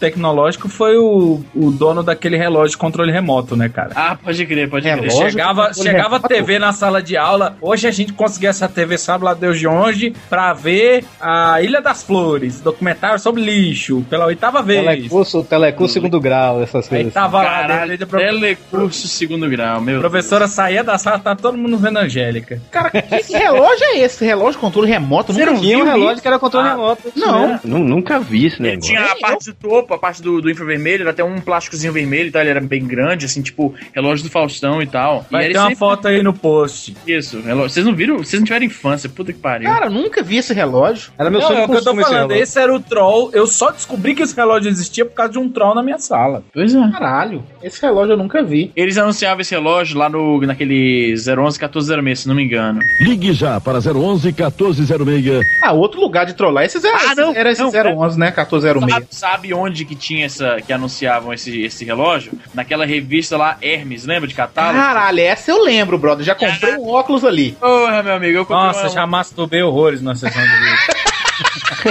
[0.00, 3.90] tecnológico foi o, o dono daquele relógio de controle remoto, né, cara?
[3.94, 4.96] Ah, pode crer, pode crer.
[5.00, 6.28] Relógio chegava chegava remoto?
[6.28, 7.56] TV na sala de aula.
[7.60, 11.80] Hoje a gente conseguiu essa TV, sabe lá Deus de onde, pra ver a Ilha
[11.80, 14.84] das Flores, documentário sobre lixo, pela oitava vez.
[14.84, 17.12] Telecurso, telecurso segundo grau, essas Aí coisas.
[17.14, 21.36] tava lá, Caralho, dentro da telecurso segundo grau, meu A professora saía da sala, tá
[21.36, 22.60] todo mundo vendo a Angélica.
[22.70, 24.24] Cara, que relógio é esse?
[24.24, 25.32] Relógio controle remoto?
[25.32, 25.90] Você Nunca não vi tinha um isso.
[25.90, 27.12] relógio que era controle Ah, remoto.
[27.16, 27.60] Não.
[27.64, 28.88] Nu- Nunca vi esse negócio.
[28.88, 32.28] Tinha a parte do topo a parte do, do infravermelho era até um plásticozinho vermelho
[32.28, 35.26] e tal, ele era bem grande, assim, tipo, relógio do Faustão e tal.
[35.30, 36.96] Vai e ter era uma sempre- foto aí no post.
[37.06, 37.70] Isso, relógio.
[37.70, 38.18] Vocês não viram?
[38.18, 39.68] Vocês não tiveram infância, puta que pariu.
[39.70, 41.12] Cara, eu nunca vi esse relógio.
[41.18, 42.16] Era meu Não, sonho é o que eu tô esse falando.
[42.28, 42.42] relógio.
[42.42, 43.30] Esse era o troll.
[43.32, 46.42] Eu só descobri que esse relógio existia por causa de um troll na minha sala.
[46.52, 46.90] Pois é.
[46.90, 48.70] Caralho, esse relógio eu nunca vi.
[48.76, 52.80] Eles anunciavam esse relógio lá no, naquele 011 1406, se não me engano.
[53.00, 55.44] Ligue já para 011 1406.
[55.62, 56.64] Ah, outro lugar de trollar.
[56.64, 58.26] Esse zero, Ah, esse- não, era esse não, 011, né?
[58.26, 58.90] 1406.
[58.92, 60.58] Sabe, sabe onde que tinha essa.
[60.64, 62.32] que anunciavam esse, esse relógio?
[62.54, 64.78] Naquela revista lá, Hermes, lembra de catálogo?
[64.78, 66.24] Caralho, essa eu lembro, brother.
[66.24, 67.52] Já comprei um óculos ali.
[67.52, 70.78] Porra, meu amigo, eu comprei Nossa, uma- já masturbei horrores na sessão de vídeo.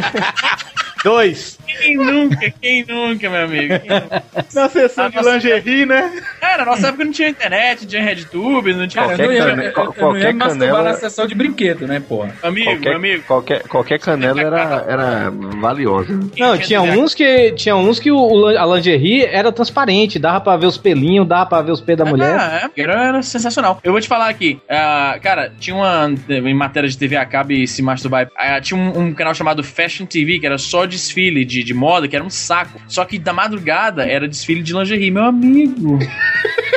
[1.03, 1.57] Dois.
[1.65, 3.73] Quem nunca, quem nunca, meu amigo?
[3.73, 4.23] Nunca?
[4.53, 6.11] Na sessão Ah, de lingerie, né?
[6.41, 9.03] É, na nossa época não tinha internet, não tinha RedTube, não tinha.
[9.07, 11.27] Cara, eu Qualquer não ia, cane- eu- eu não ia qualquer masturbar canela- na sessão
[11.27, 12.33] de brinquedo, né, porra?
[12.43, 13.23] Amigo, Qualquer, meu amigo.
[13.25, 16.19] qualquer, qualquer canela era, era valiosa.
[16.37, 20.65] Não, tinha uns que tinha uns que o, a lingerie era transparente, dava pra ver
[20.65, 22.35] os pelinhos, dava pra ver os pés da mulher.
[22.37, 23.79] Ah, é, era, era sensacional.
[23.83, 27.53] Eu vou te falar aqui, ah, cara, tinha uma em matéria de TV a cabo
[27.53, 28.29] e se masturbar.
[28.35, 32.07] ah, tinha um, um canal chamado Fashion TV, que era só desfile de, de moda,
[32.07, 32.81] que era um saco.
[32.87, 35.99] Só que da madrugada era desfile de lingerie, meu amigo.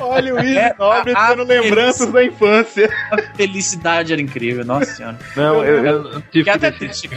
[0.00, 2.88] Olha o Easy É, Nobre a- tendo lembranças da infância.
[3.10, 5.18] A felicidade era incrível, nossa senhora.
[5.36, 7.08] Não, eu, eu, tive Que até triste.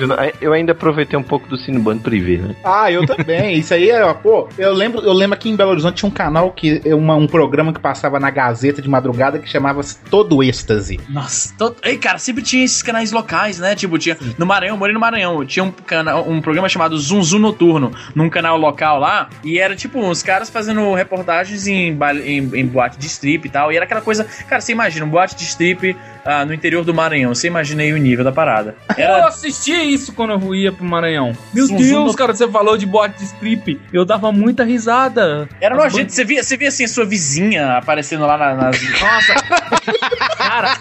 [0.41, 2.55] eu ainda aproveitei um pouco do Cineband Privé, né?
[2.63, 3.57] Ah, eu também.
[3.57, 6.51] Isso aí era, pô, eu lembro, eu lembro aqui em Belo Horizonte tinha um canal
[6.51, 10.99] que uma, um programa que passava na Gazeta de madrugada que chamava-se Todo Êxtase.
[11.09, 11.75] Nossa, to...
[11.83, 13.75] Ei, cara, sempre tinha esses canais locais, né?
[13.75, 14.17] Tipo, tinha.
[14.37, 15.45] No Maranhão, eu morei no Maranhão.
[15.45, 16.15] Tinha um, cana...
[16.17, 19.29] um programa chamado Zum Zum Noturno, num canal local lá.
[19.43, 20.93] E era tipo uns caras fazendo
[21.27, 23.71] reportagens em, em, em boate de strip e tal.
[23.71, 24.23] E era aquela coisa.
[24.47, 27.35] Cara, você imagina, um boate de strip ah, no interior do Maranhão.
[27.35, 28.75] Você imagina aí o nível da parada.
[28.97, 29.27] Eu Era.
[29.27, 31.35] assistia isso quando eu ia pro Maranhão.
[31.53, 33.79] Meu Deus, cara, você falou de boate de strip.
[33.91, 35.47] Eu dava muita risada.
[35.59, 38.81] Era As nojento, você via, você via assim a sua vizinha aparecendo lá na- nas.
[38.81, 39.33] Nossa!
[40.37, 40.77] Cara,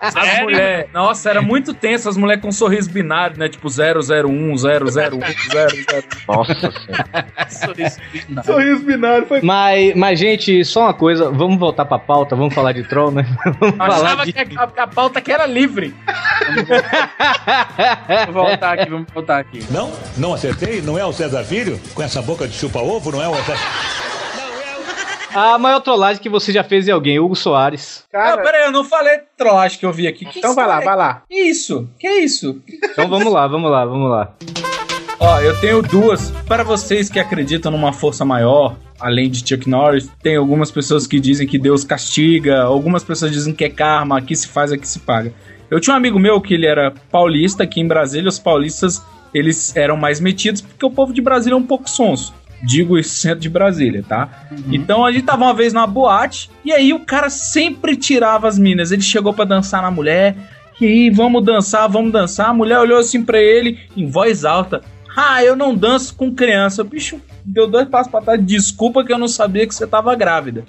[0.00, 0.86] as mulheres.
[0.92, 3.48] Nossa, era muito tenso as mulheres com um sorriso binário, né?
[3.48, 5.18] Tipo 001, 001, 00.
[6.28, 7.26] Nossa senhora.
[7.48, 8.44] Sorriso binário.
[8.52, 9.40] Sorriso binário foi.
[9.42, 13.26] Mas, mas, gente, só uma coisa, vamos voltar pra pauta, vamos falar de troll, né?
[13.60, 14.32] Vamos falar Achava de...
[14.32, 15.94] que a, a- pauta que era livre.
[18.26, 19.64] Vamos voltar aqui, vamos voltar aqui.
[19.70, 19.92] Não?
[20.16, 20.80] Não acertei?
[20.82, 21.80] Não é o César Filho?
[21.94, 23.12] Com essa boca de chupa-ovo?
[23.12, 24.15] Não é o exército?
[25.36, 28.04] A maior trollagem que você já fez em alguém, Hugo Soares.
[28.10, 30.24] Não, pera aí, eu não falei trollagem que eu vi aqui.
[30.24, 31.22] Que Então vai lá, vai lá.
[31.28, 31.86] Que isso?
[31.98, 32.58] Que isso?
[32.82, 34.32] Então vamos lá, vamos lá, vamos lá.
[35.20, 36.30] Ó, eu tenho duas.
[36.48, 41.20] Para vocês que acreditam numa força maior, além de Chuck Norris, tem algumas pessoas que
[41.20, 45.00] dizem que Deus castiga, algumas pessoas dizem que é karma, aqui se faz, aqui se
[45.00, 45.34] paga.
[45.70, 49.02] Eu tinha um amigo meu que ele era paulista, aqui em Brasília, os paulistas,
[49.34, 52.32] eles eram mais metidos porque o povo de Brasília é um pouco sonso.
[52.62, 54.46] Digo isso centro de Brasília, tá?
[54.72, 58.58] Então a gente tava uma vez numa boate e aí o cara sempre tirava as
[58.58, 58.90] minas.
[58.90, 60.34] Ele chegou pra dançar na mulher.
[60.80, 62.50] E aí, vamos dançar, vamos dançar.
[62.50, 64.82] A mulher olhou assim pra ele em voz alta.
[65.16, 66.82] Ah, eu não danço com criança.
[66.82, 68.44] O bicho deu dois passos pra trás.
[68.44, 70.64] Desculpa que eu não sabia que você tava grávida.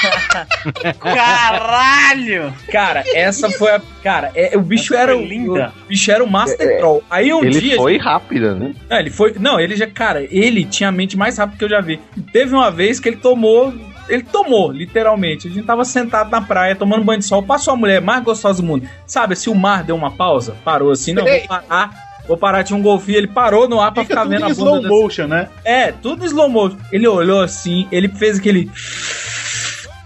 [1.00, 2.52] Caralho!
[2.70, 3.80] Cara, essa foi a.
[4.02, 5.20] Cara, é, o bicho era o.
[5.22, 5.72] linda.
[5.84, 7.02] O bicho era o Master Troll.
[7.10, 7.76] Aí um Ele dia.
[7.76, 8.74] foi rápido, né?
[8.88, 9.34] Não, ele foi.
[9.38, 9.86] Não, ele já.
[9.86, 12.00] Cara, ele tinha a mente mais rápida que eu já vi.
[12.32, 13.72] Teve uma vez que ele tomou.
[14.08, 15.46] Ele tomou, literalmente.
[15.46, 17.42] A gente tava sentado na praia, tomando banho de sol.
[17.44, 18.88] Passou a mulher mais gostosa do mundo.
[19.06, 22.10] Sabe, se o mar deu uma pausa, parou assim, não, vou parar.
[22.26, 24.48] Vou parar, tinha um golfinho, ele parou no ar pra Fica ficar tudo vendo a
[24.48, 25.48] bunda slow dessa- motion, né?
[25.64, 26.76] É, tudo slow motion.
[26.92, 28.70] Ele olhou assim, ele fez aquele.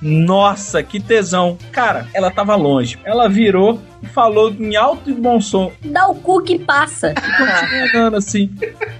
[0.06, 1.56] Nossa, que tesão.
[1.72, 2.98] Cara, ela tava longe.
[3.04, 5.72] Ela virou e falou em alto e bom som.
[5.82, 7.14] Dá o cu que passa.
[7.24, 8.50] E continuou andando assim.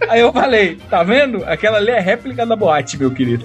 [0.09, 1.44] Aí eu falei, tá vendo?
[1.44, 3.44] Aquela ali é réplica da boate, meu querido.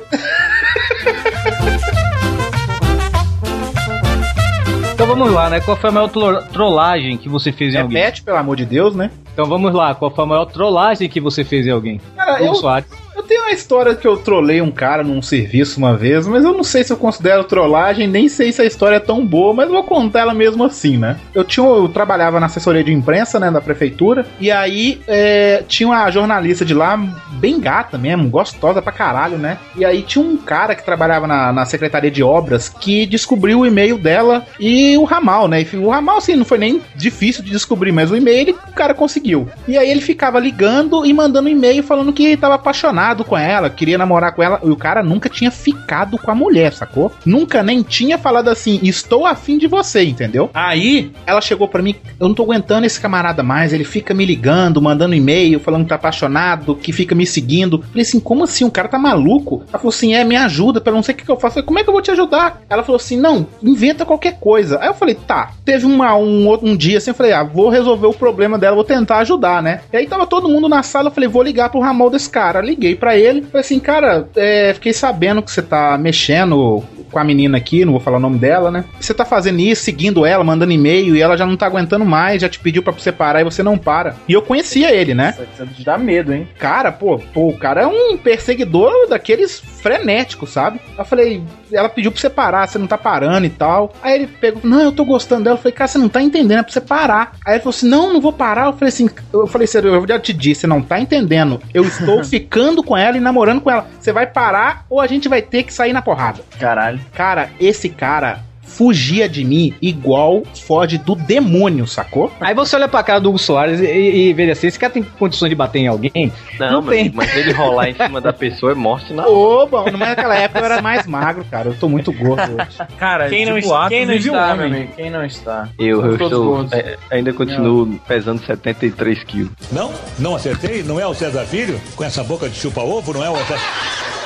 [4.94, 5.60] Então vamos lá, né?
[5.62, 7.98] Qual foi a maior tro- trollagem que você fez em alguém?
[7.98, 9.12] Repete, pelo amor de Deus, né?
[9.34, 12.02] Então vamos lá, qual foi a maior trollagem que você fez em alguém?
[12.16, 12.88] Cara, eu- Soares.
[13.20, 16.54] Eu tenho uma história que eu trolei um cara num serviço uma vez, mas eu
[16.54, 19.70] não sei se eu considero trollagem, nem sei se a história é tão boa, mas
[19.70, 21.18] vou contar ela mesmo assim, né?
[21.36, 25.90] Eu tinha, eu trabalhava na assessoria de imprensa, né, da prefeitura, e aí é, tinha
[25.90, 26.96] uma jornalista de lá,
[27.32, 29.58] bem gata mesmo, gostosa pra caralho, né?
[29.76, 33.66] E aí tinha um cara que trabalhava na, na secretaria de obras que descobriu o
[33.66, 35.62] e-mail dela e o ramal, né?
[35.62, 38.74] E o ramal, assim, não foi nem difícil de descobrir, mas o e-mail ele, o
[38.74, 39.50] cara conseguiu.
[39.68, 43.98] E aí ele ficava ligando e mandando e-mail falando que tava apaixonado com ela, queria
[43.98, 47.12] namorar com ela, e o cara nunca tinha ficado com a mulher, sacou?
[47.26, 50.50] Nunca nem tinha falado assim, estou afim de você, entendeu?
[50.54, 54.26] Aí ela chegou pra mim, eu não tô aguentando esse camarada mais, ele fica me
[54.26, 57.82] ligando, mandando e-mail, falando que tá apaixonado, que fica me seguindo.
[57.82, 58.64] Falei assim, como assim?
[58.66, 59.64] O cara tá maluco?
[59.70, 61.60] Ela falou assim, é, me ajuda, eu não sei o que, que eu faço.
[61.60, 62.62] Eu falei, como é que eu vou te ajudar?
[62.70, 64.80] Ela falou assim, não, inventa qualquer coisa.
[64.82, 65.52] Aí eu falei, tá.
[65.64, 68.84] Teve uma, um, um dia assim, eu falei, ah, vou resolver o problema dela, vou
[68.84, 69.82] tentar ajudar, né?
[69.92, 72.62] E aí tava todo mundo na sala, eu falei, vou ligar pro ramal desse cara.
[72.62, 77.24] Liguei pra ele, falei assim, cara, é, fiquei sabendo que você tá mexendo com a
[77.24, 78.86] menina aqui, não vou falar o nome dela, né?
[79.00, 82.42] Você tá fazendo isso, seguindo ela, mandando e-mail, e ela já não tá aguentando mais,
[82.42, 84.16] já te pediu pra você parar e você não para.
[84.28, 85.36] E eu conhecia ele, né?
[85.54, 86.48] Isso dá medo, hein?
[86.58, 90.80] Cara, pô, pô, o cara é um perseguidor daqueles frenéticos, sabe?
[90.98, 91.42] Eu falei,
[91.72, 93.94] ela pediu pra você parar, você não tá parando e tal.
[94.02, 95.56] Aí ele pegou, não, eu tô gostando dela.
[95.56, 97.34] Eu falei, cara, você não tá entendendo, é pra você parar.
[97.46, 98.68] Aí ele falou assim, não, não vou parar.
[98.68, 101.62] Eu falei assim, eu falei, sério, eu já te disse, você não tá entendendo.
[101.74, 103.88] Eu estou ficando com ela e namorando com ela.
[104.00, 106.42] Você vai parar ou a gente vai ter que sair na porrada.
[106.60, 106.99] Caralho.
[107.14, 112.32] Cara, esse cara fugia de mim igual foge do demônio, sacou?
[112.40, 114.94] Aí você olha pra cara do Hugo Soares e, e, e vê assim, esse cara
[114.94, 116.32] tem condições de bater em alguém?
[116.60, 117.12] Não, mas, tem.
[117.14, 120.66] mas ele rolar em cima da pessoa é morte na Ô, bom, naquela época eu
[120.66, 121.70] era mais magro, cara.
[121.70, 122.78] Eu tô muito gordo hoje.
[122.98, 124.94] Cara, Quem não, de está, quem não está, meu amigo?
[124.96, 125.70] Quem não está?
[125.78, 126.46] Eu, eu Todos estou.
[126.46, 126.74] gordos.
[126.74, 129.52] é, ainda continuo pesando 73 quilos.
[129.72, 129.92] Não?
[130.18, 130.84] Não acertei?
[130.84, 131.80] Não é o César Filho?
[131.96, 134.19] Com essa boca de chupa-ovo, não é o César...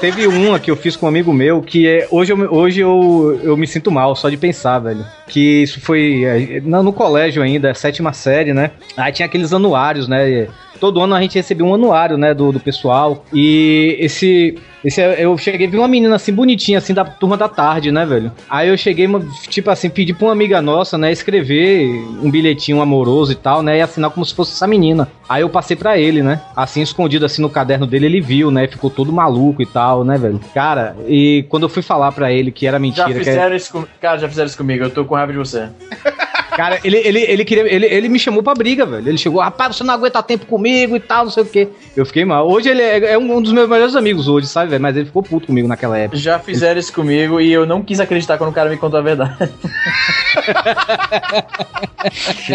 [0.00, 3.38] Teve uma que eu fiz com um amigo meu que é, hoje, eu, hoje eu,
[3.42, 5.04] eu me sinto mal só de pensar, velho.
[5.28, 8.70] Que isso foi é, no, no colégio ainda, é sétima série, né?
[8.96, 10.48] Aí tinha aqueles anuários, né?
[10.80, 13.26] Todo ano a gente recebia um anuário, né, do, do pessoal.
[13.30, 15.00] E esse, esse.
[15.00, 18.32] Eu cheguei, vi uma menina assim, bonitinha, assim, da turma da tarde, né, velho?
[18.48, 19.08] Aí eu cheguei,
[19.48, 21.88] tipo assim, pedi pra uma amiga nossa, né, escrever
[22.22, 25.08] um bilhetinho amoroso e tal, né, e assinar como se fosse essa menina.
[25.28, 28.66] Aí eu passei pra ele, né, assim, escondido assim no caderno dele, ele viu, né,
[28.66, 30.40] ficou todo maluco e tal, né, velho?
[30.54, 33.08] Cara, e quando eu fui falar pra ele que era mentira.
[33.08, 33.90] Já que fizeram isso comigo.
[34.00, 34.84] Cara, já fizeram isso comigo.
[34.84, 35.68] Eu tô com raiva de você.
[36.56, 39.08] Cara, ele, ele, ele, queria, ele, ele me chamou pra briga, velho.
[39.08, 41.68] Ele chegou, rapaz, você não aguenta tempo comigo e tal, não sei o quê.
[41.96, 42.48] Eu fiquei mal.
[42.48, 44.82] Hoje ele é, é um dos meus melhores amigos hoje, sabe, velho?
[44.82, 46.16] Mas ele ficou puto comigo naquela época.
[46.16, 49.02] Já fizeram isso comigo e eu não quis acreditar quando o cara me contou a
[49.02, 49.36] verdade.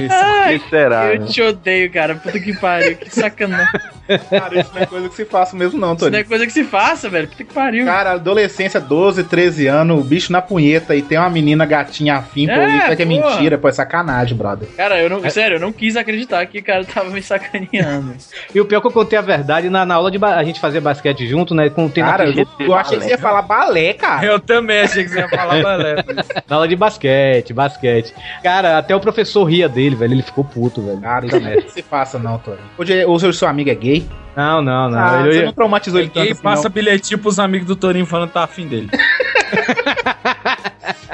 [0.10, 1.14] Ai, que será?
[1.14, 1.28] Eu né?
[1.28, 2.16] te odeio, cara.
[2.16, 2.96] Puta que pariu.
[2.98, 3.80] Que sacanagem.
[4.30, 6.24] Cara, isso não é coisa que se faça mesmo, não, Isso não é Tony.
[6.26, 7.28] coisa que se faça, velho.
[7.28, 7.86] Puta que pariu.
[7.86, 12.46] Cara, adolescência, 12, 13 anos, o bicho na punheta e tem uma menina gatinha afim,
[12.48, 14.68] pô, É, isso é que é mentira, pô, é sacanagem, brother.
[14.76, 15.30] Cara, eu não.
[15.30, 18.16] Sério, eu não quis acreditar que o cara tava me sacaneando.
[18.54, 20.60] E o pior é que eu contei a verdade na, na aula de a gente
[20.60, 21.66] fazia basquete junto, né?
[21.76, 24.26] Na Cara, eu, eu achei que você ia falar balé, cara.
[24.26, 25.96] Eu também achei que você ia falar balé.
[26.48, 28.14] Na aula de basquete, basquete.
[28.44, 30.14] Cara, até o professor ria dele, velho.
[30.14, 31.02] Ele ficou puto, velho.
[31.02, 32.58] Cara, isso não é se faça, não, Tony.
[32.78, 34.08] Hoje, hoje o seu amigo é gay?
[34.36, 35.00] Não, não, não.
[35.00, 36.72] Ah, Ele- você não traumatizou ele tanto Ninguém assim, passa não.
[36.72, 38.90] bilhetinho pros amigos do Torinho falando que tá afim dele.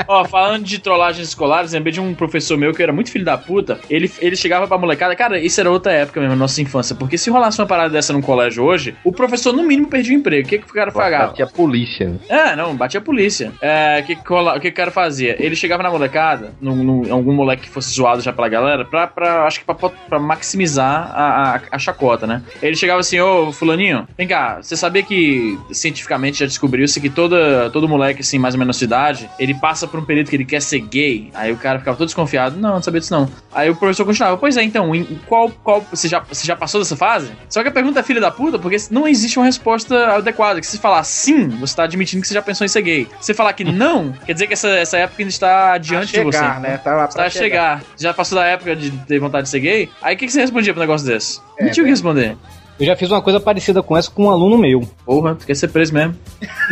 [0.07, 3.37] Ó, falando de trollagens escolares, lembrei de um professor meu que era muito filho da
[3.37, 3.79] puta.
[3.89, 5.15] Ele, ele chegava pra molecada.
[5.15, 6.95] Cara, isso era outra época mesmo, nossa infância.
[6.95, 10.19] Porque se rolasse uma parada dessa num colégio hoje, o professor, no mínimo, perdia o
[10.19, 10.45] emprego.
[10.45, 11.33] O que, que o cara pagava?
[11.33, 12.09] Que a polícia.
[12.09, 12.17] né?
[12.29, 13.51] É, não, batia a polícia.
[13.61, 15.35] É, o que, o que o cara fazia?
[15.39, 19.07] Ele chegava na molecada, num, num- algum moleque que fosse zoado já pela galera, pra,
[19.07, 22.41] pra acho que pra, pra maximizar a, a, a chacota, né?
[22.61, 27.69] Ele chegava assim, ô fulaninho, vem cá, você sabia que cientificamente já descobriu-se que toda,
[27.69, 30.45] todo moleque, assim, mais ou menos na cidade, ele passa por um período que ele
[30.45, 31.29] quer ser gay?
[31.33, 33.29] Aí o cara ficava todo desconfiado, não, não sabia disso não.
[33.53, 36.79] Aí o professor continuava, pois é, então, em qual, qual, você, já, você já passou
[36.79, 37.31] dessa fase?
[37.49, 40.59] Só que a pergunta é filha da puta, porque não existe uma resposta adequada.
[40.61, 43.07] Que se falar sim, você tá admitindo que você já pensou em ser gay.
[43.19, 46.37] Se falar que não, quer dizer que essa, essa época ainda está adiante de você.
[46.37, 46.77] chegar, né?
[46.77, 47.83] Tá lá Está pra a chegar.
[47.97, 49.89] Já passou da época de ter vontade de ser gay?
[50.01, 51.39] Aí o que, que você respondia pro negócio desse?
[51.59, 52.37] não tinha o que responder.
[52.79, 54.81] Eu já fiz uma coisa parecida com essa com um aluno meu.
[55.05, 56.15] Porra, tu quer ser preso mesmo.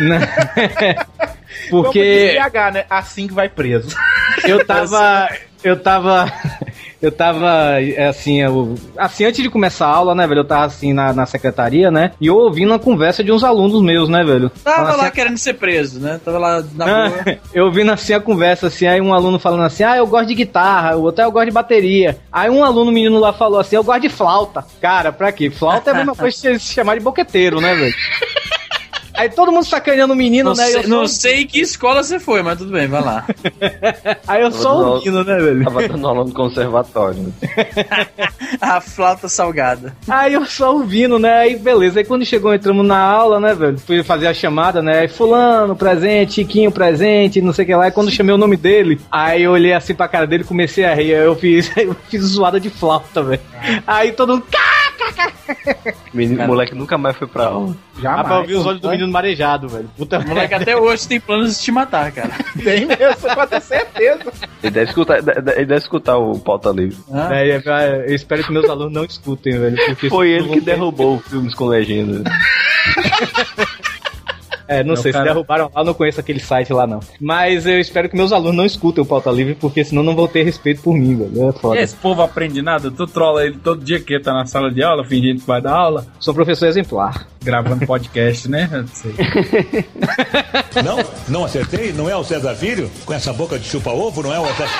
[1.70, 2.84] Porque BH, né?
[2.90, 3.94] Assim que vai preso.
[4.44, 5.28] eu tava.
[5.62, 6.32] Eu tava.
[7.02, 10.66] Eu tava, é, assim, eu, assim, antes de começar a aula, né, velho, eu tava
[10.66, 14.22] assim na, na secretaria, né, e eu ouvindo a conversa de uns alunos meus, né,
[14.22, 14.50] velho.
[14.62, 16.20] Tava Falando lá assim, querendo ser preso, né?
[16.22, 17.38] Tava lá na ah, boa.
[17.54, 20.34] eu ouvindo assim a conversa, assim, aí um aluno falando assim, ah, eu gosto de
[20.34, 22.18] guitarra, o outro, ah, eu gosto de bateria.
[22.30, 24.62] Aí um aluno menino lá falou assim, eu gosto de flauta.
[24.78, 25.48] Cara, pra quê?
[25.48, 27.94] Flauta é a mesma coisa que se chamar de boqueteiro, né, velho?
[29.20, 30.64] Aí todo mundo sacaneando o menino, Não, né?
[30.64, 33.26] sei, eu não só- sei que escola você foi, mas tudo bem, vai lá.
[34.26, 35.64] Aí eu só Tava ouvindo, né, velho?
[35.64, 37.34] Tava dando aula no conservatório.
[38.62, 39.94] a flauta salgada.
[40.08, 41.32] Aí eu só ouvindo, né?
[41.40, 42.00] Aí beleza.
[42.00, 43.78] Aí quando chegou, entramos na aula, né, velho?
[43.78, 45.00] Fui fazer a chamada, né?
[45.00, 47.88] Aí fulano, presente, Chiquinho, presente, não sei o que lá.
[47.88, 50.84] E quando chamei o nome dele, aí eu olhei assim pra cara dele e comecei
[50.86, 51.14] a rir.
[51.14, 53.40] Aí eu fiz, eu fiz zoada de flauta, velho.
[53.86, 54.44] Aí todo mundo.
[56.12, 57.76] Menino, moleque nunca mais foi pra aula.
[58.00, 59.90] Dá pra ouvir os olhos do menino marejado, velho.
[59.96, 62.30] Puta moleque até hoje tem planos de te matar, cara.
[62.62, 64.32] Tem mesmo, pode ter certeza.
[64.62, 66.98] Ele deve escutar, ele deve escutar o pauta livre.
[67.30, 69.76] É, é, eu espero que meus alunos não escutem, velho.
[69.86, 72.22] Porque Foi ele que derrubou filmes com legenda.
[74.70, 75.24] É, não Não, sei, cara.
[75.24, 77.00] se derrubaram lá, eu não conheço aquele site lá, não.
[77.20, 80.28] Mas eu espero que meus alunos não escutem o pauta livre, porque senão não vão
[80.28, 81.48] ter respeito por mim, velho.
[81.48, 81.80] É foda.
[81.80, 85.04] Esse povo aprende nada, tu trola ele todo dia que tá na sala de aula,
[85.04, 87.26] fingindo que vai dar aula, Sou professor exemplar.
[87.42, 88.68] gravando podcast, né?
[88.72, 89.12] Eu sei.
[90.84, 90.98] Não,
[91.28, 91.92] não acertei?
[91.92, 92.88] Não é o César Filho?
[93.04, 94.70] Com essa boca de chupa-ovo, não é o César...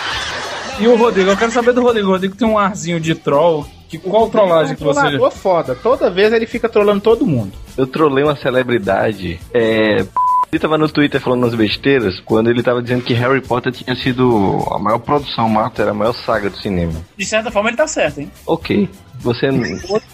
[0.78, 2.09] E o Rodrigo, eu quero saber do Rodrigo.
[2.09, 3.66] O Rodrigo tem um arzinho de troll.
[3.91, 5.01] Que, qual trollagem que você.
[5.01, 5.74] Trollador foda.
[5.74, 7.53] Toda vez ele fica trolando todo mundo.
[7.76, 9.41] Eu trolei uma celebridade.
[9.53, 10.07] É.
[10.53, 13.95] Ele tava no Twitter falando umas besteiras quando ele tava dizendo que Harry Potter tinha
[13.95, 16.95] sido a maior produção, Marta, era a maior saga do cinema.
[17.16, 18.30] De certa forma ele tá certo, hein?
[18.47, 18.88] Ok.
[19.20, 19.48] Você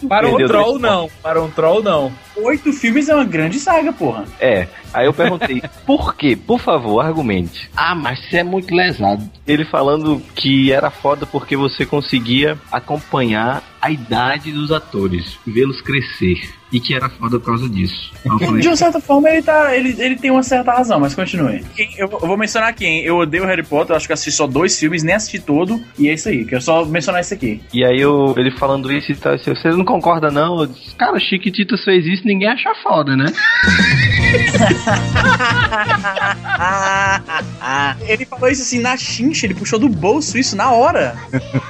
[0.07, 1.09] Para um troll, não.
[1.23, 2.11] Para um troll, não.
[2.35, 4.25] Oito filmes é uma grande saga, porra.
[4.39, 4.67] É.
[4.93, 6.35] Aí eu perguntei, por quê?
[6.35, 7.69] Por favor, argumente.
[7.75, 9.27] Ah, mas você é muito lesado.
[9.47, 16.49] Ele falando que era foda porque você conseguia acompanhar a idade dos atores, vê-los crescer.
[16.69, 18.11] E que era foda por causa disso.
[18.25, 21.15] Eu falei, De uma certa forma, ele, tá, ele, ele tem uma certa razão, mas
[21.15, 21.63] continue.
[21.73, 23.03] Quem- Eu, eu vou mencionar aqui, hein?
[23.05, 26.09] Eu odeio Harry Potter, eu acho que assisti só dois filmes, nem assisti todo, e
[26.09, 26.43] é isso aí.
[26.43, 27.61] Quero só mencionar isso aqui.
[27.73, 30.95] E aí eu, ele falando isso e tal, se você não concorda não, eu disse,
[30.95, 33.25] cara, Chiquititas fez isso ninguém acha foda, né?
[38.07, 41.15] ele falou isso assim na chincha, ele puxou do bolso isso na hora.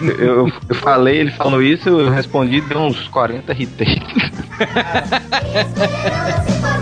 [0.01, 4.31] Eu, eu falei, ele falou isso, eu respondi, deu uns 40 retakes.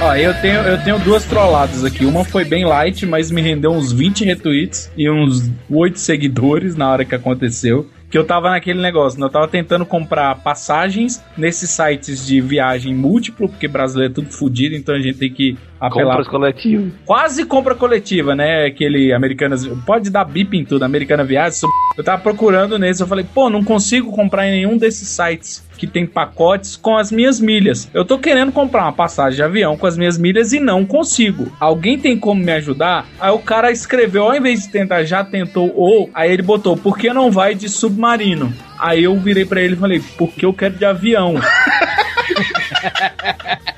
[0.00, 2.06] Ó, eu tenho, eu tenho duas trolladas aqui.
[2.06, 6.88] Uma foi bem light, mas me rendeu uns 20 retweets e uns 8 seguidores na
[6.88, 7.84] hora que aconteceu.
[8.08, 9.26] Que eu tava naquele negócio, né?
[9.26, 14.74] Eu tava tentando comprar passagens nesses sites de viagem múltiplo, porque brasileiro é tudo fodido,
[14.76, 16.12] então a gente tem que apelar.
[16.12, 16.92] Compras coletivas.
[17.04, 18.66] Quase compra coletiva, né?
[18.66, 19.66] Aquele Americanas.
[19.84, 21.68] Pode dar bip em tudo, Americana Viagem.
[21.98, 25.86] Eu tava procurando nesse, eu falei, pô, não consigo comprar em nenhum desses sites que
[25.86, 27.88] tem pacotes com as minhas milhas.
[27.94, 31.50] Eu tô querendo comprar uma passagem de avião com as minhas milhas e não consigo.
[31.60, 33.06] Alguém tem como me ajudar?
[33.20, 36.98] Aí o cara escreveu, ao invés de tentar, já tentou ou, aí ele botou, por
[36.98, 38.52] que não vai de submarino?
[38.78, 41.36] Aí eu virei pra ele e falei, porque eu quero de avião.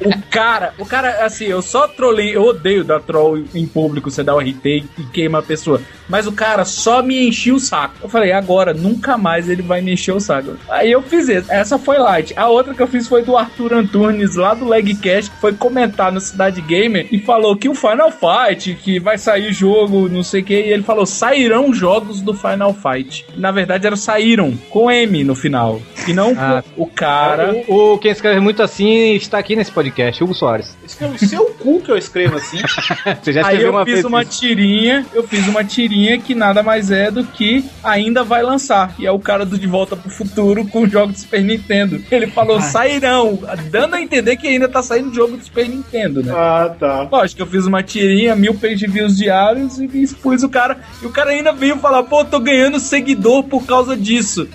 [0.03, 4.23] O cara, o cara, assim, eu só trolei, eu odeio dar troll em público, você
[4.23, 4.65] dá o RT
[4.99, 5.81] e queima a pessoa.
[6.09, 7.95] Mas o cara só me enchia o saco.
[8.03, 10.57] Eu falei, agora, nunca mais ele vai me encher o saco.
[10.71, 11.53] Aí eu fiz essa.
[11.53, 12.33] Essa foi light.
[12.37, 16.11] A outra que eu fiz foi do Arthur Antunes, lá do Legcast, que foi comentar
[16.11, 20.41] no Cidade Gamer e falou que o Final Fight, que vai sair jogo, não sei
[20.41, 23.25] o que, e ele falou, sairão jogos do Final Fight.
[23.37, 25.81] Na verdade, era saíram, com M no final.
[26.09, 26.65] E não Ah.
[26.77, 27.55] o cara.
[27.69, 30.77] O, o- quem escreve muito assim está aqui nesse podcast, Hugo Soares.
[31.01, 32.59] É o seu cu que eu escrevo assim.
[33.23, 34.41] Você já Aí escreveu eu uma fiz vez uma isso.
[34.41, 38.95] tirinha, eu fiz uma tirinha que nada mais é do que ainda vai lançar.
[38.99, 42.03] E é o cara do De Volta pro Futuro com jogos de Super Nintendo.
[42.11, 43.39] Ele falou, sairão,
[43.71, 46.33] dando a entender que ainda tá saindo jogo de Super Nintendo, né?
[46.35, 47.09] Ah, tá.
[47.11, 50.79] Lógico que eu fiz uma tirinha, mil page views diários e expus o cara.
[51.03, 54.49] E o cara ainda veio falar, pô, tô ganhando seguidor por causa disso.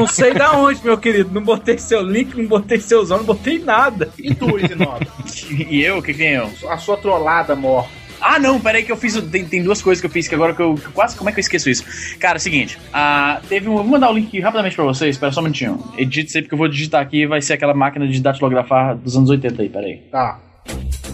[0.00, 1.30] Não sei da onde, meu querido.
[1.32, 4.10] Não botei seu link, não botei seus não botei nada.
[4.18, 5.08] E tu, Isinobre?
[5.70, 5.98] E eu?
[5.98, 6.50] O que que eu?
[6.68, 7.86] A sua trollada, mor.
[8.20, 9.20] Ah, não, peraí que eu fiz.
[9.22, 10.74] Tem, tem duas coisas que eu fiz que agora que eu.
[10.74, 11.16] que quase.
[11.16, 12.18] Como é que eu esqueço isso?
[12.18, 12.78] Cara, é o seguinte.
[12.92, 13.76] Ah, teve um.
[13.76, 15.82] Vou mandar o link rapidamente pra vocês, espera só um minutinho.
[15.96, 19.30] Edite sempre que eu vou digitar aqui vai ser aquela máquina de datilografar dos anos
[19.30, 19.96] 80 aí, peraí.
[20.10, 20.38] Tá.
[20.66, 21.09] Deixa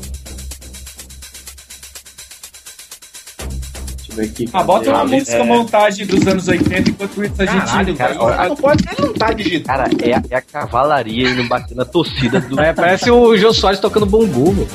[4.21, 4.49] aqui.
[4.53, 5.43] Ah, bota uma música É.
[5.45, 7.65] montagem dos anos 80 enquanto isso a gente.
[7.67, 9.65] Caralho, cara, Olha- não pode nem não tá digitando.
[9.65, 12.61] Cara, é, a- é a cavalaria indo bater na torcida do.
[12.61, 14.07] É, parece o Jô Soares tocando
[14.53, 14.69] velho.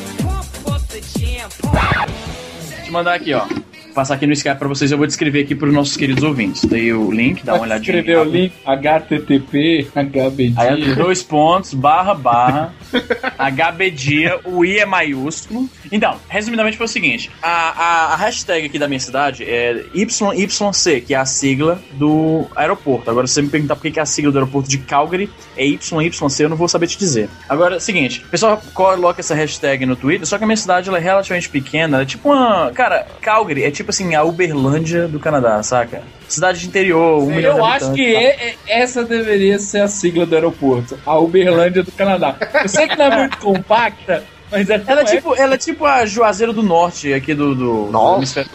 [2.70, 3.46] Deixa eu mandar aqui, ó.
[3.94, 6.64] Passar aqui no Skype pra vocês, eu vou descrever aqui pros nossos queridos ouvintes.
[6.66, 7.98] Daí o link, dá uma olhadinha.
[7.98, 10.54] Escrever o link HTTP, HBD.
[10.56, 12.74] Aí dois pontos, barra, barra,
[13.38, 15.70] HBdia, o I é maiúsculo.
[15.92, 21.02] Então, resumidamente foi o seguinte: a, a, a hashtag aqui da minha cidade é YYC,
[21.06, 23.10] que é a sigla do aeroporto.
[23.10, 25.66] Agora, se você me perguntar por que é a sigla do aeroporto de Calgary é
[25.66, 27.30] YYC, eu não vou saber te dizer.
[27.50, 30.58] Agora, é o seguinte: o pessoal coloca essa hashtag no Twitter, só que a minha
[30.58, 32.04] cidade ela é relativamente pequena.
[32.04, 32.72] É tipo uma.
[32.72, 36.04] Cara, Calgary é tipo assim, a Uberlândia do Canadá, saca?
[36.28, 38.22] cidade de interior, um milhão de Eu acho que tá?
[38.22, 40.98] é- é- essa deveria ser a sigla do aeroporto.
[41.06, 42.36] A Uberlândia do Canadá.
[42.62, 45.86] Eu sei que não é muito compacta, mas é Ela é, tipo, ela é tipo
[45.86, 47.54] a Juazeiro do Norte aqui do.
[47.54, 48.50] do do hemisfério.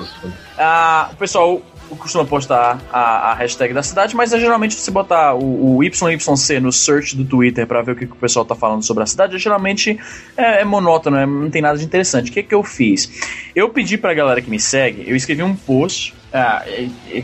[0.59, 1.61] Ah, o pessoal
[1.97, 6.61] costuma postar a, a hashtag da cidade, mas é geralmente você botar o, o YYC
[6.61, 9.07] no search do Twitter pra ver o que, que o pessoal tá falando sobre a
[9.07, 9.39] cidade.
[9.39, 9.99] Geralmente
[10.37, 12.31] é, é monótono, é- não tem nada de interessante.
[12.31, 13.11] O que, que eu fiz?
[13.55, 16.15] Eu pedi pra galera que me segue, eu escrevi um post.
[16.33, 16.65] ah,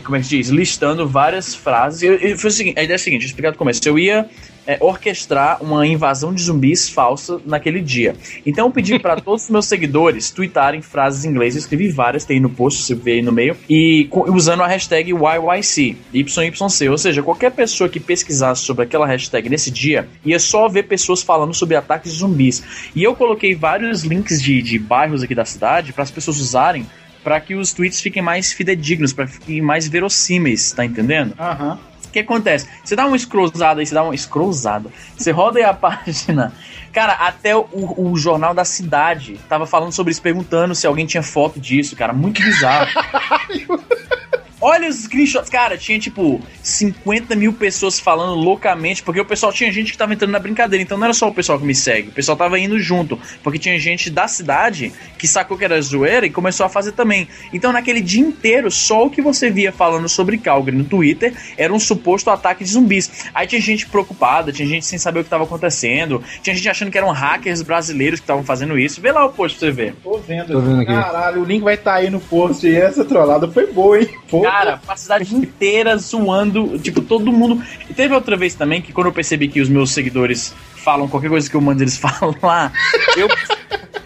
[0.03, 0.49] como é que se diz?
[0.49, 2.01] Listando várias frases.
[2.01, 3.81] Eu, eu, foi o seguinte, a ideia é a seguinte: eu explicar do começo.
[3.85, 4.27] Eu ia
[4.65, 8.15] é, orquestrar uma invasão de zumbis falsa naquele dia.
[8.45, 11.55] Então eu pedi para todos os meus seguidores tweetarem frases em inglês.
[11.55, 14.67] Eu escrevi várias, tem no post, você vê aí no meio, e co- usando a
[14.67, 16.89] hashtag YYC, YYC.
[16.89, 21.21] Ou seja, qualquer pessoa que pesquisasse sobre aquela hashtag nesse dia ia só ver pessoas
[21.21, 22.63] falando sobre ataques de zumbis.
[22.95, 26.85] E eu coloquei vários links de, de bairros aqui da cidade para as pessoas usarem.
[27.23, 31.33] Para que os tweets fiquem mais fidedignos, para fiquem mais verossímeis, tá entendendo?
[31.39, 31.79] Aham.
[31.92, 32.69] O que acontece?
[32.83, 34.89] Você dá uma scrollzada aí, você dá uma scrollzada.
[35.17, 36.53] Você roda aí a página.
[36.93, 41.23] Cara, até o, o jornal da cidade tava falando sobre isso, perguntando se alguém tinha
[41.23, 42.13] foto disso, cara.
[42.13, 42.87] Muito bizarro.
[44.65, 49.69] Olha os screenshots, cara, tinha tipo 50 mil pessoas falando loucamente, porque o pessoal tinha
[49.69, 52.07] gente que tava entrando na brincadeira, então não era só o pessoal que me segue,
[52.07, 56.25] o pessoal tava indo junto, porque tinha gente da cidade que sacou que era zoeira
[56.25, 57.27] e começou a fazer também.
[57.51, 61.73] Então naquele dia inteiro, só o que você via falando sobre Calgary no Twitter era
[61.73, 63.29] um suposto ataque de zumbis.
[63.33, 66.89] Aí tinha gente preocupada, tinha gente sem saber o que tava acontecendo, tinha gente achando
[66.89, 69.01] que eram hackers brasileiros que estavam fazendo isso.
[69.01, 69.93] Vê lá o post pra você ver.
[70.01, 70.53] Tô vendo.
[70.53, 70.93] Tô vendo aqui.
[70.93, 72.65] Caralho, o link vai estar aí no post.
[72.65, 74.07] E essa trollada foi boa, hein?
[74.29, 74.52] Pô.
[74.53, 77.61] Cara, a cidade inteira zoando, tipo, todo mundo.
[77.89, 81.29] E teve outra vez também que quando eu percebi que os meus seguidores falam qualquer
[81.29, 82.71] coisa que eu mando eles falar,
[83.17, 83.27] eu.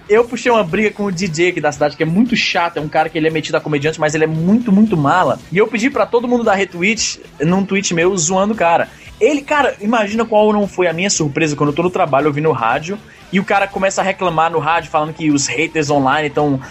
[0.09, 2.77] Eu puxei uma briga com o DJ aqui da cidade, que é muito chato.
[2.77, 5.37] É um cara que ele é metido a comediante, mas ele é muito, muito mala.
[5.51, 8.87] E eu pedi pra todo mundo dar retweet num tweet meu zoando o cara.
[9.19, 12.47] Ele, cara, imagina qual não foi a minha surpresa quando eu tô no trabalho ouvindo
[12.47, 12.97] o rádio
[13.33, 16.61] e o cara começa a reclamar no rádio, falando que os haters online estão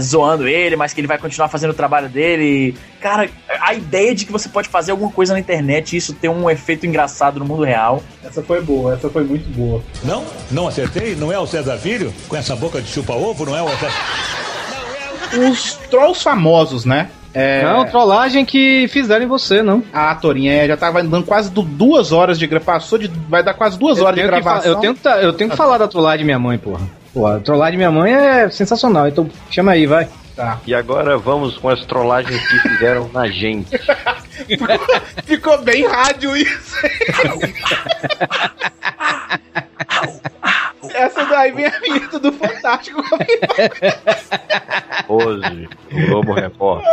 [0.00, 2.76] zoando ele, mas que ele vai continuar fazendo o trabalho dele.
[3.00, 3.28] Cara,
[3.60, 6.50] a ideia de que você pode fazer alguma coisa na internet e isso ter um
[6.50, 8.02] efeito engraçado no mundo real.
[8.24, 9.82] Essa foi boa, essa foi muito boa.
[10.02, 10.24] Não?
[10.50, 11.14] Não acertei?
[11.14, 12.12] Não é o César Filho?
[12.28, 13.46] Com essa boca de chupa-ovo?
[13.46, 13.92] Não é o César...
[15.50, 17.08] Os trolls famosos, né?
[17.32, 17.62] É...
[17.62, 19.84] Não, trollagem que fizeram em você, não.
[19.92, 22.74] Ah, Torinha, é, já tava dando quase du- duas horas de gravação.
[22.74, 23.06] Passou de.
[23.28, 24.72] Vai dar quase duas Eu horas de gravação.
[24.72, 26.82] eu tenho eu tenho que falar da trollagem de minha mãe, porra.
[27.12, 30.08] Porra, a trollagem de minha mãe é sensacional, então chama aí, vai.
[30.36, 30.60] Tá.
[30.66, 33.68] E agora vamos com as trollagens que fizeram na gente.
[35.26, 36.76] Ficou bem rádio isso.
[41.30, 43.02] Daí vem a vinheta do Fantástico.
[45.08, 46.88] Hoje, o Globo Repórter.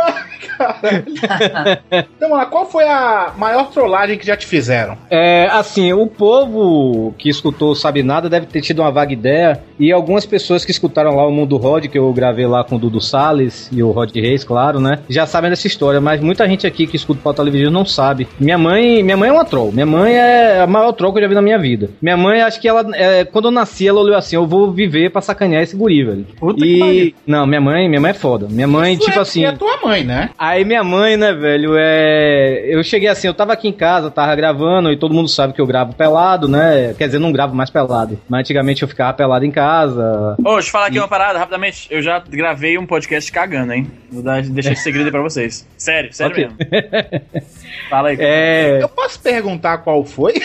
[1.90, 4.96] então vamos lá, qual foi a maior trollagem que já te fizeram?
[5.10, 9.60] É, assim, o povo que escutou Sabe Nada deve ter tido uma vaga ideia.
[9.78, 12.78] E algumas pessoas que escutaram lá o Mundo Rod, que eu gravei lá com o
[12.78, 14.98] Dudu Salles e o Rod Reis, claro, né?
[15.08, 18.26] Já sabem dessa história, mas muita gente aqui que escuta o Pauta Livre não sabe.
[18.40, 19.70] Minha mãe, minha mãe é uma troll.
[19.70, 21.90] Minha mãe é a maior troll que eu já vi na minha vida.
[22.02, 25.10] Minha mãe, acho que ela, é, quando eu nasci, ela olhou assim: eu vou viver
[25.10, 26.26] pra sacanear esse guri, velho.
[26.56, 27.14] e.
[27.26, 28.46] Não, minha mãe, minha mãe é foda.
[28.50, 29.44] Minha mãe, Isso tipo é, assim.
[29.44, 30.30] É tua mãe, né?
[30.38, 32.64] Aí minha mãe, né, velho, é.
[32.68, 35.60] Eu cheguei assim, eu tava aqui em casa, tava gravando, e todo mundo sabe que
[35.60, 36.94] eu gravo pelado, né?
[36.96, 38.18] Quer dizer, não gravo mais pelado.
[38.28, 40.36] Mas antigamente eu ficava pelado em casa.
[40.38, 41.86] Ô, deixa eu falar aqui uma parada rapidamente.
[41.90, 43.90] Eu já gravei um podcast cagando, hein?
[44.10, 45.66] Vou dar, deixar esse segredo aí pra vocês.
[45.76, 46.48] Sério, sério Ok.
[46.48, 46.58] mesmo.
[47.90, 48.16] Fala aí.
[48.20, 48.78] É.
[48.82, 50.34] Eu posso perguntar qual foi?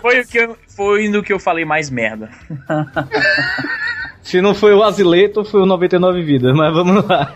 [0.00, 2.30] Foi, o que eu, foi no que eu falei mais merda.
[4.22, 7.32] Se não foi o Azileto, foi o 99 Vidas, mas vamos lá.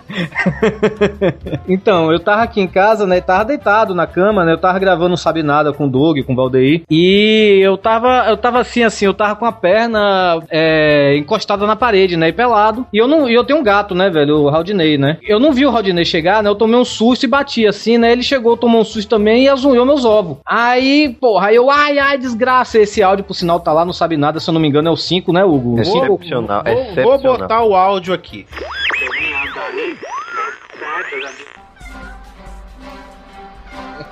[1.69, 3.21] então, eu tava aqui em casa, né?
[3.21, 4.53] Tava deitado na cama, né?
[4.53, 6.83] Eu tava gravando Sabe Nada com o Doug, com o Valdeir.
[6.91, 11.77] E eu tava, eu tava assim, assim, eu tava com a perna é, encostada na
[11.77, 12.29] parede, né?
[12.29, 12.87] E pelado.
[12.93, 14.37] E eu não, e eu tenho um gato, né, velho?
[14.37, 15.19] O Rodney, né?
[15.23, 16.51] Eu não vi o Rodney chegar, né?
[16.51, 18.13] Eu tomei um susto e bati assim, né?
[18.13, 20.39] Ele chegou, tomou um susto também e azunhou meus ovos.
[20.45, 22.79] Aí, porra, aí eu, ai, ai, desgraça.
[22.79, 24.93] Esse áudio, por sinal, tá lá, não sabe nada, se eu não me engano, é
[24.93, 25.79] o 5, né, Hugo?
[25.79, 25.83] É?
[25.83, 26.63] Excepcional,
[27.03, 28.47] Vou, vou botar o áudio aqui.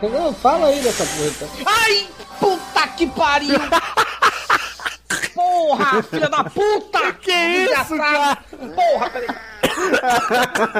[0.03, 1.29] Não, fala aí dessa porra.
[1.29, 1.49] então.
[1.67, 2.09] Ai,
[2.39, 3.59] puta que pariu!
[5.35, 7.01] Porra, filha da puta!
[7.21, 8.37] Que isso, cara?
[8.75, 9.29] Porra, peraí.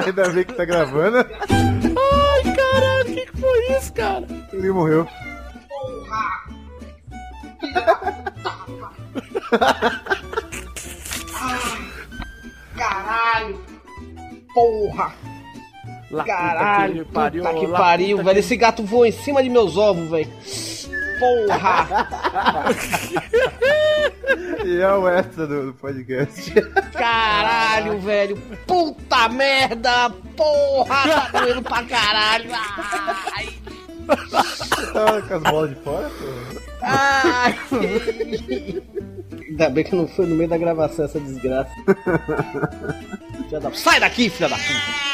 [0.05, 1.17] Ainda bem que tá gravando.
[1.17, 4.25] Ai, caralho, o que, que foi isso, cara?
[4.51, 5.07] Ele morreu.
[7.73, 8.21] Caralho!
[14.53, 15.15] Porra!
[16.25, 18.39] Caralho, puta que pariu, lá, puta velho.
[18.39, 20.29] Esse gato voou em cima de meus ovos, velho.
[21.19, 21.87] Porra!
[24.65, 26.51] E é o extra do, do podcast.
[26.93, 28.37] Caralho, velho.
[28.67, 30.09] Puta merda!
[30.35, 31.29] Porra!
[31.31, 32.49] Tá doendo pra caralho!
[32.53, 33.49] Ai!
[34.93, 36.25] Tá com as bolas de fora, pô.
[36.81, 37.59] Ai!
[39.49, 41.71] Ainda bem que não foi no meio da gravação essa desgraça.
[43.51, 45.11] Filha da- Sai daqui, filha da puta!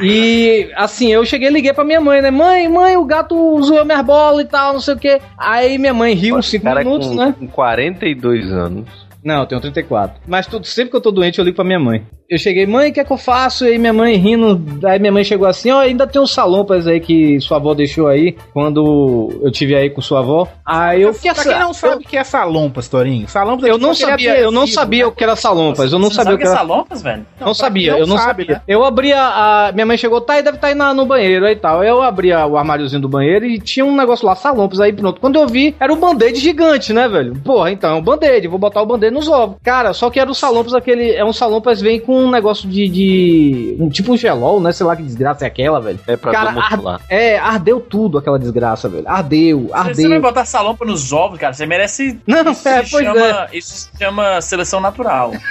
[0.00, 2.30] E assim, eu cheguei e liguei pra minha mãe, né?
[2.30, 5.20] Mãe, mãe, o gato zoou minhas bolas e tal, não sei o que.
[5.36, 7.34] Aí minha mãe riu uns 5 Cara minutos, com, né?
[7.38, 8.88] com 42 anos.
[9.22, 10.22] Não, eu tenho 34.
[10.26, 12.06] Mas tudo, sempre que eu tô doente, eu ligo pra minha mãe.
[12.30, 13.64] Eu cheguei, mãe, o que é que eu faço?
[13.64, 14.62] E aí minha mãe rindo.
[14.86, 18.06] Aí minha mãe chegou assim, ó, ainda tem uns salompas aí que sua avó deixou
[18.06, 20.46] aí quando eu tive aí com sua avó.
[20.64, 21.12] Aí eu.
[21.12, 23.28] Pra quem não sabe o que é salompas, Torinho?
[23.28, 25.92] Salompas é Eu tipo não sabia, eu não sabia o que era salompas.
[25.92, 26.58] Eu não sabia o que que é era.
[26.60, 27.26] salompas, velho?
[27.40, 28.46] Não sabia, eu não sabia.
[28.46, 28.62] né?
[28.68, 29.72] Eu abria a.
[29.74, 31.82] Minha mãe chegou, tá aí, deve estar aí na- no banheiro aí e tal.
[31.82, 35.20] Eu abria o armáriozinho do banheiro e tinha um negócio lá, salompas aí, pronto.
[35.20, 37.34] Quando eu vi, era um band-aid gigante, né, velho?
[37.44, 39.56] Porra, então, é um band-aid, vou botar o band-aid nos ovos.
[39.64, 41.10] Cara, só que era o salompas aquele.
[41.10, 42.88] É um salompas vem com um negócio de.
[42.88, 44.72] de um, tipo um gelol, né?
[44.72, 45.98] Sei lá que desgraça é aquela, velho.
[46.06, 47.00] É pra Cara, camuflar.
[47.08, 49.04] É, ardeu tudo aquela desgraça, velho.
[49.06, 50.20] Ardeu, Você vai ardeu.
[50.20, 52.18] botar salompa nos ovos, cara, você merece.
[52.26, 55.32] Não, isso é, se pois chama, Isso se chama seleção natural.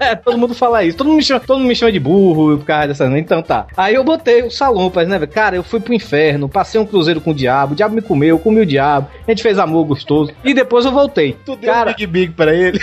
[0.00, 0.96] É, todo mundo fala isso.
[0.96, 3.18] Todo mundo, me chama, todo mundo me chama de burro por causa dessa.
[3.18, 3.66] Então tá.
[3.76, 5.30] Aí eu botei o salompas, né, velho?
[5.30, 8.30] Cara, eu fui pro inferno, passei um cruzeiro com o diabo, o diabo me comeu,
[8.30, 10.32] eu comi o diabo, a gente fez amor gostoso.
[10.44, 11.36] E depois eu voltei.
[11.44, 12.80] Tu deu Cara, um Big Big pra ele.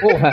[0.00, 0.30] Porra.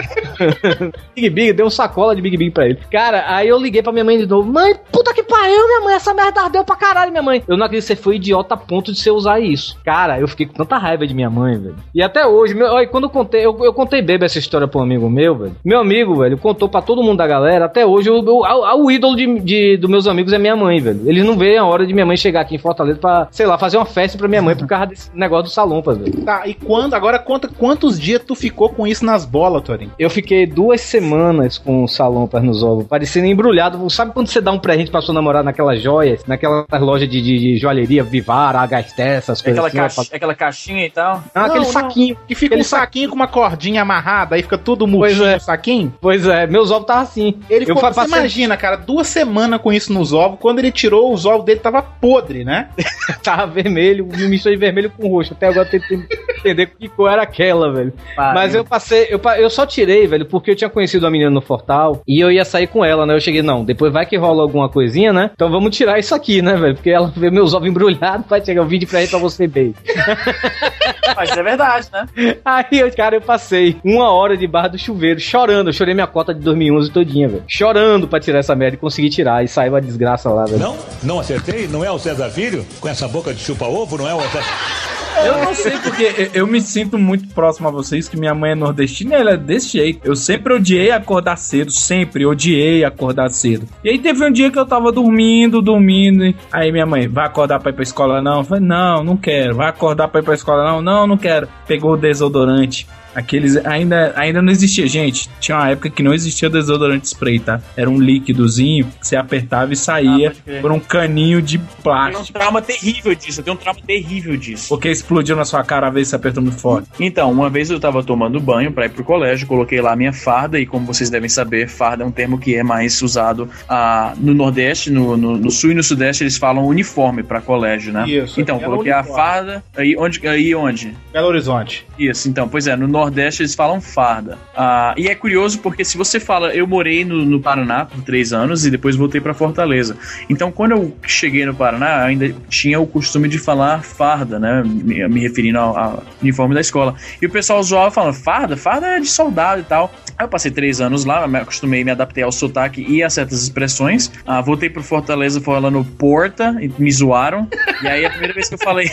[1.15, 2.80] Big Big, deu um sacola de Big Big pra ele.
[2.91, 4.52] Cara, aí eu liguei pra minha mãe de novo.
[4.52, 5.95] Mãe, puta que pariu, minha mãe.
[5.95, 7.44] Essa merda ardeu pra caralho, minha mãe.
[7.48, 9.77] Eu não acredito que você foi idiota a ponto de você usar isso.
[9.84, 11.76] Cara, eu fiquei com tanta raiva de minha mãe, velho.
[11.94, 14.80] E até hoje, meu, olha, quando eu contei, eu, eu contei bem essa história pra
[14.80, 15.56] um amigo meu, velho.
[15.65, 17.65] Meu amigo, velho, contou pra todo mundo da galera.
[17.65, 21.02] Até hoje, o, o, o- ídolo de, de- dos meus amigos é minha mãe, velho.
[21.06, 23.57] Eles não veem a hora de minha mãe chegar aqui em Fortaleza pra, sei lá,
[23.57, 26.22] fazer uma festa pra minha mãe por causa desse negócio do salompas, velho.
[26.23, 26.94] Tá, e quando?
[26.94, 29.91] Agora conta quantos dias tu ficou com isso nas bolas, Torinho?
[29.97, 33.88] Eu fiquei duas semanas com salompas nos ovos, parecendo embrulhado.
[33.89, 37.39] Sabe quando você dá um presente pra sua namorada naquelas joias, naquelas lojas de, de,
[37.39, 39.95] de joalheria, Vivara, Agasté, essas É coisas aquela, assim?
[39.97, 41.23] caixa- aquela caixinha e tal.
[41.34, 41.71] Não, aquele Não, não.
[41.71, 42.17] saquinho.
[42.27, 45.35] Que fica um saquinho com uma cordinha amarrada, aí fica tudo Pois murchinho é.
[45.38, 45.93] o saquinho.
[46.01, 47.39] Pois é, meus ovos estavam assim.
[47.49, 50.59] Ele eu ficou, fa- você passei- imagina, cara, duas semanas com isso nos ovos, quando
[50.59, 52.69] ele tirou, os ovos dele tava podre, né?
[53.23, 55.34] tava vermelho, me misturei de vermelho com roxo.
[55.34, 55.99] Até agora eu tentei
[56.39, 57.93] entender que cor era aquela, velho.
[58.15, 61.32] Mas eu passei, eu, pa- eu só tirei, velho, porque eu tinha conhecido uma menina
[61.32, 63.15] no Fortal e eu ia sair com ela, né?
[63.15, 65.32] Eu cheguei, não, depois vai que rola alguma coisinha, né?
[65.34, 66.76] Então vamos tirar isso aqui, né, velho?
[66.76, 69.74] Porque ela vê meus ovos embrulhados, vai chegar um vídeo pra ele pra você ver.
[71.15, 72.06] Mas é verdade, né?
[72.44, 75.69] Aí, eu, cara, eu passei uma hora debaixo do chuveiro, chorando.
[75.69, 77.44] Eu chorei minha cota de 2011 todinha, velho.
[77.48, 79.44] Chorando pra tirar essa merda e consegui tirar.
[79.44, 80.60] E saiu a desgraça lá, velho.
[80.60, 80.78] Não?
[81.02, 81.68] Não acertei?
[81.68, 82.65] Não é o César Filho?
[82.80, 85.06] Com essa boca de chupa-ovo, não é o César...
[85.25, 88.55] Eu não sei porque eu me sinto muito próximo a vocês, que minha mãe é
[88.55, 90.01] nordestina ela é desse jeito.
[90.03, 93.67] Eu sempre odiei acordar cedo, sempre odiei acordar cedo.
[93.84, 97.59] E aí teve um dia que eu tava dormindo, dormindo, aí minha mãe, vai acordar
[97.59, 98.39] pra ir pra escola não?
[98.39, 99.55] Eu falei, não, não quero.
[99.55, 100.81] Vai acordar pra ir pra escola não?
[100.81, 101.47] Não, não quero.
[101.67, 102.88] Pegou o desodorante.
[103.18, 105.27] Aqueles ainda, ainda não existia, gente.
[105.39, 107.60] Tinha uma época que não existia desodorante spray, tá?
[107.76, 110.61] Era um líquidozinho que você apertava e saía crer.
[110.61, 112.38] por um caninho de Eu tenho um plástico.
[112.39, 114.68] trauma terrível disso, eu tenho um trauma terrível disso.
[114.69, 116.88] Porque explodiu na sua cara a vez que você apertou muito forte.
[116.99, 120.14] Então, uma vez eu tava tomando banho pra ir pro colégio, coloquei lá a minha
[120.14, 124.14] farda, e como vocês devem saber, farda é um termo que é mais usado ah,
[124.18, 128.07] no Nordeste, no, no- no Sul e no Sudeste, eles falam uniforme pra colégio, né?
[128.07, 129.22] Isso, Então, era coloquei a uniforme.
[129.22, 130.27] farda, aí onde?
[130.27, 130.94] Aí onde?
[131.11, 131.85] Belo Horizonte.
[131.98, 134.38] Isso, então, pois é, no Nordeste eles falam farda.
[134.55, 138.34] Ah, e é curioso porque se você fala, eu morei no, no Paraná por três
[138.34, 139.97] anos e depois voltei pra Fortaleza.
[140.29, 144.63] Então, quando eu cheguei no Paraná, ainda tinha o costume de falar farda, né?
[144.65, 146.95] Me, me referindo ao, ao uniforme da escola.
[147.21, 148.57] E o pessoal zoava falando, farda?
[148.57, 149.93] Farda é de soldado e tal.
[150.17, 153.43] Aí eu passei três anos lá, me acostumei, me adaptei ao sotaque e a certas
[153.43, 154.11] expressões.
[154.25, 157.47] Ah, voltei pro Fortaleza falando porta e me zoaram.
[157.84, 158.89] E aí a primeira vez que eu falei.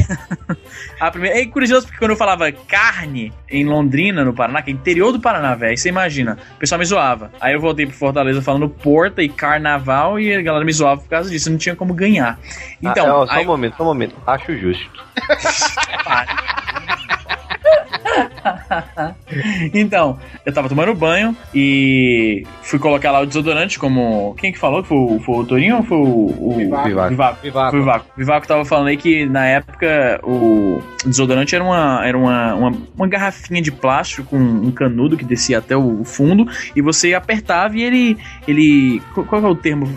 [1.01, 1.41] a primeira...
[1.41, 5.21] É curioso porque quando eu falava carne em Londrina, no Paraná, que é interior do
[5.21, 7.31] Paraná, velho, você imagina, o pessoal me zoava.
[7.41, 11.09] Aí eu voltei pro Fortaleza falando porta e carnaval e a galera me zoava por
[11.09, 12.39] causa disso, não tinha como ganhar.
[12.83, 14.15] Então, Ah, ó, só aí um momento, só um momento.
[14.27, 14.91] Acho justo.
[19.73, 24.35] então, eu tava tomando banho e fui colocar lá o desodorante como.
[24.39, 24.83] Quem que falou?
[24.85, 26.03] Foi, o- foi o Torinho ou foi o.
[26.39, 26.89] o Vivaco.
[26.89, 27.11] Vivaco.
[27.43, 27.77] Vivaco.
[27.77, 28.07] Vivaco.
[28.17, 33.09] Vivaco tava falando aí que na época o desodorante era uma, era uma, uma, uma
[33.09, 37.83] garrafinha de plástico com um canudo que descia até o fundo e você apertava e
[37.83, 38.19] ele.
[38.47, 39.89] ele qual qual é o termo?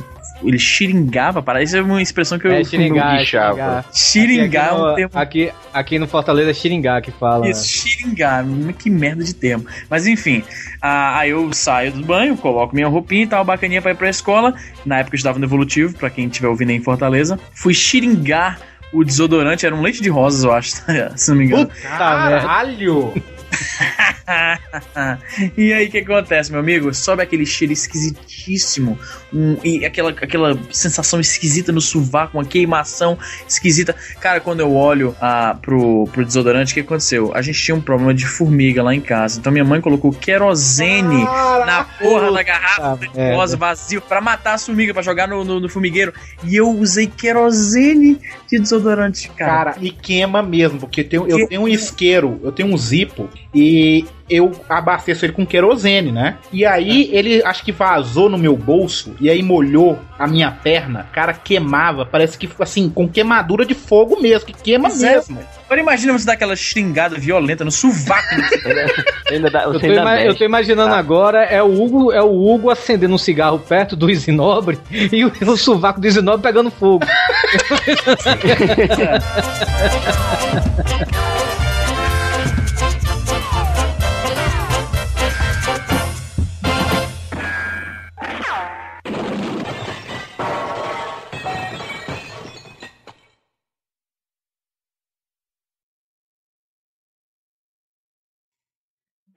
[0.43, 2.51] Ele xiringava, parece é uma expressão que eu.
[2.51, 3.85] É xiringar, é Guichava.
[3.93, 7.49] Xiringar é aqui, um no- termo aqui, aqui no Fortaleza é xiringar que fala.
[7.49, 8.45] isso, xiringar,
[8.77, 9.65] que merda de termo.
[9.89, 10.43] Mas enfim,
[10.81, 14.09] ah, aí eu saio do banho, coloco minha roupinha e tal, bacaninha pra ir pra
[14.09, 14.53] escola.
[14.85, 17.39] Na época eu estava no Evolutivo, pra quem estiver ouvindo aí em Fortaleza.
[17.53, 18.59] Fui xiringar
[18.93, 20.71] o desodorante, era um leite de rosas, eu acho,
[21.17, 21.69] se não me engano.
[21.81, 23.13] Caralho!
[25.57, 26.93] e aí o que acontece, meu amigo?
[26.93, 28.97] Sobe aquele cheiro esquisitíssimo
[29.33, 33.17] um- e aquela, aquela sensação esquisita no sovaco, uma queimação
[33.47, 33.95] esquisita.
[34.19, 37.31] Cara, quando eu olho ah, pro, pro desodorante, o que aconteceu?
[37.33, 39.39] A gente tinha um problema de formiga lá em casa.
[39.39, 41.23] Então minha mãe colocou querosene
[41.65, 43.35] na porra da garrafa de merda.
[43.35, 46.13] rosa vazio pra matar as formigas, pra jogar no, no, no formigueiro.
[46.43, 48.19] E eu usei querosene
[48.49, 49.47] de desodorante, cara.
[49.47, 54.05] Cara, e queima mesmo, porque tem- eu tenho um isqueiro, eu tenho um zipo e
[54.29, 56.35] eu abasteço ele com querosene, né?
[56.51, 61.07] E aí ele acho que vazou no meu bolso e aí molhou a minha perna.
[61.13, 65.15] Cara, queimava, parece que assim, com queimadura de fogo mesmo, que queima Pois é.
[65.15, 65.39] mesmo.
[65.65, 68.35] Agora imagina você dar aquela xingada violenta no sovaco.
[69.31, 72.69] Ainda dá, Eu tô, ima- eu tô imaginando agora é o Hugo, é o Hugo
[72.69, 77.05] acendendo um cigarro perto do Isinobre e o, o sovaco do Isinobre pegando fogo.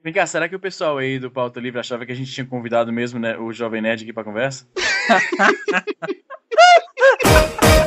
[0.02, 2.46] Vem cá, será que o pessoal aí do Pauta Livre achava que a gente tinha
[2.46, 4.66] convidado mesmo né, o Jovem Nerd aqui pra conversa?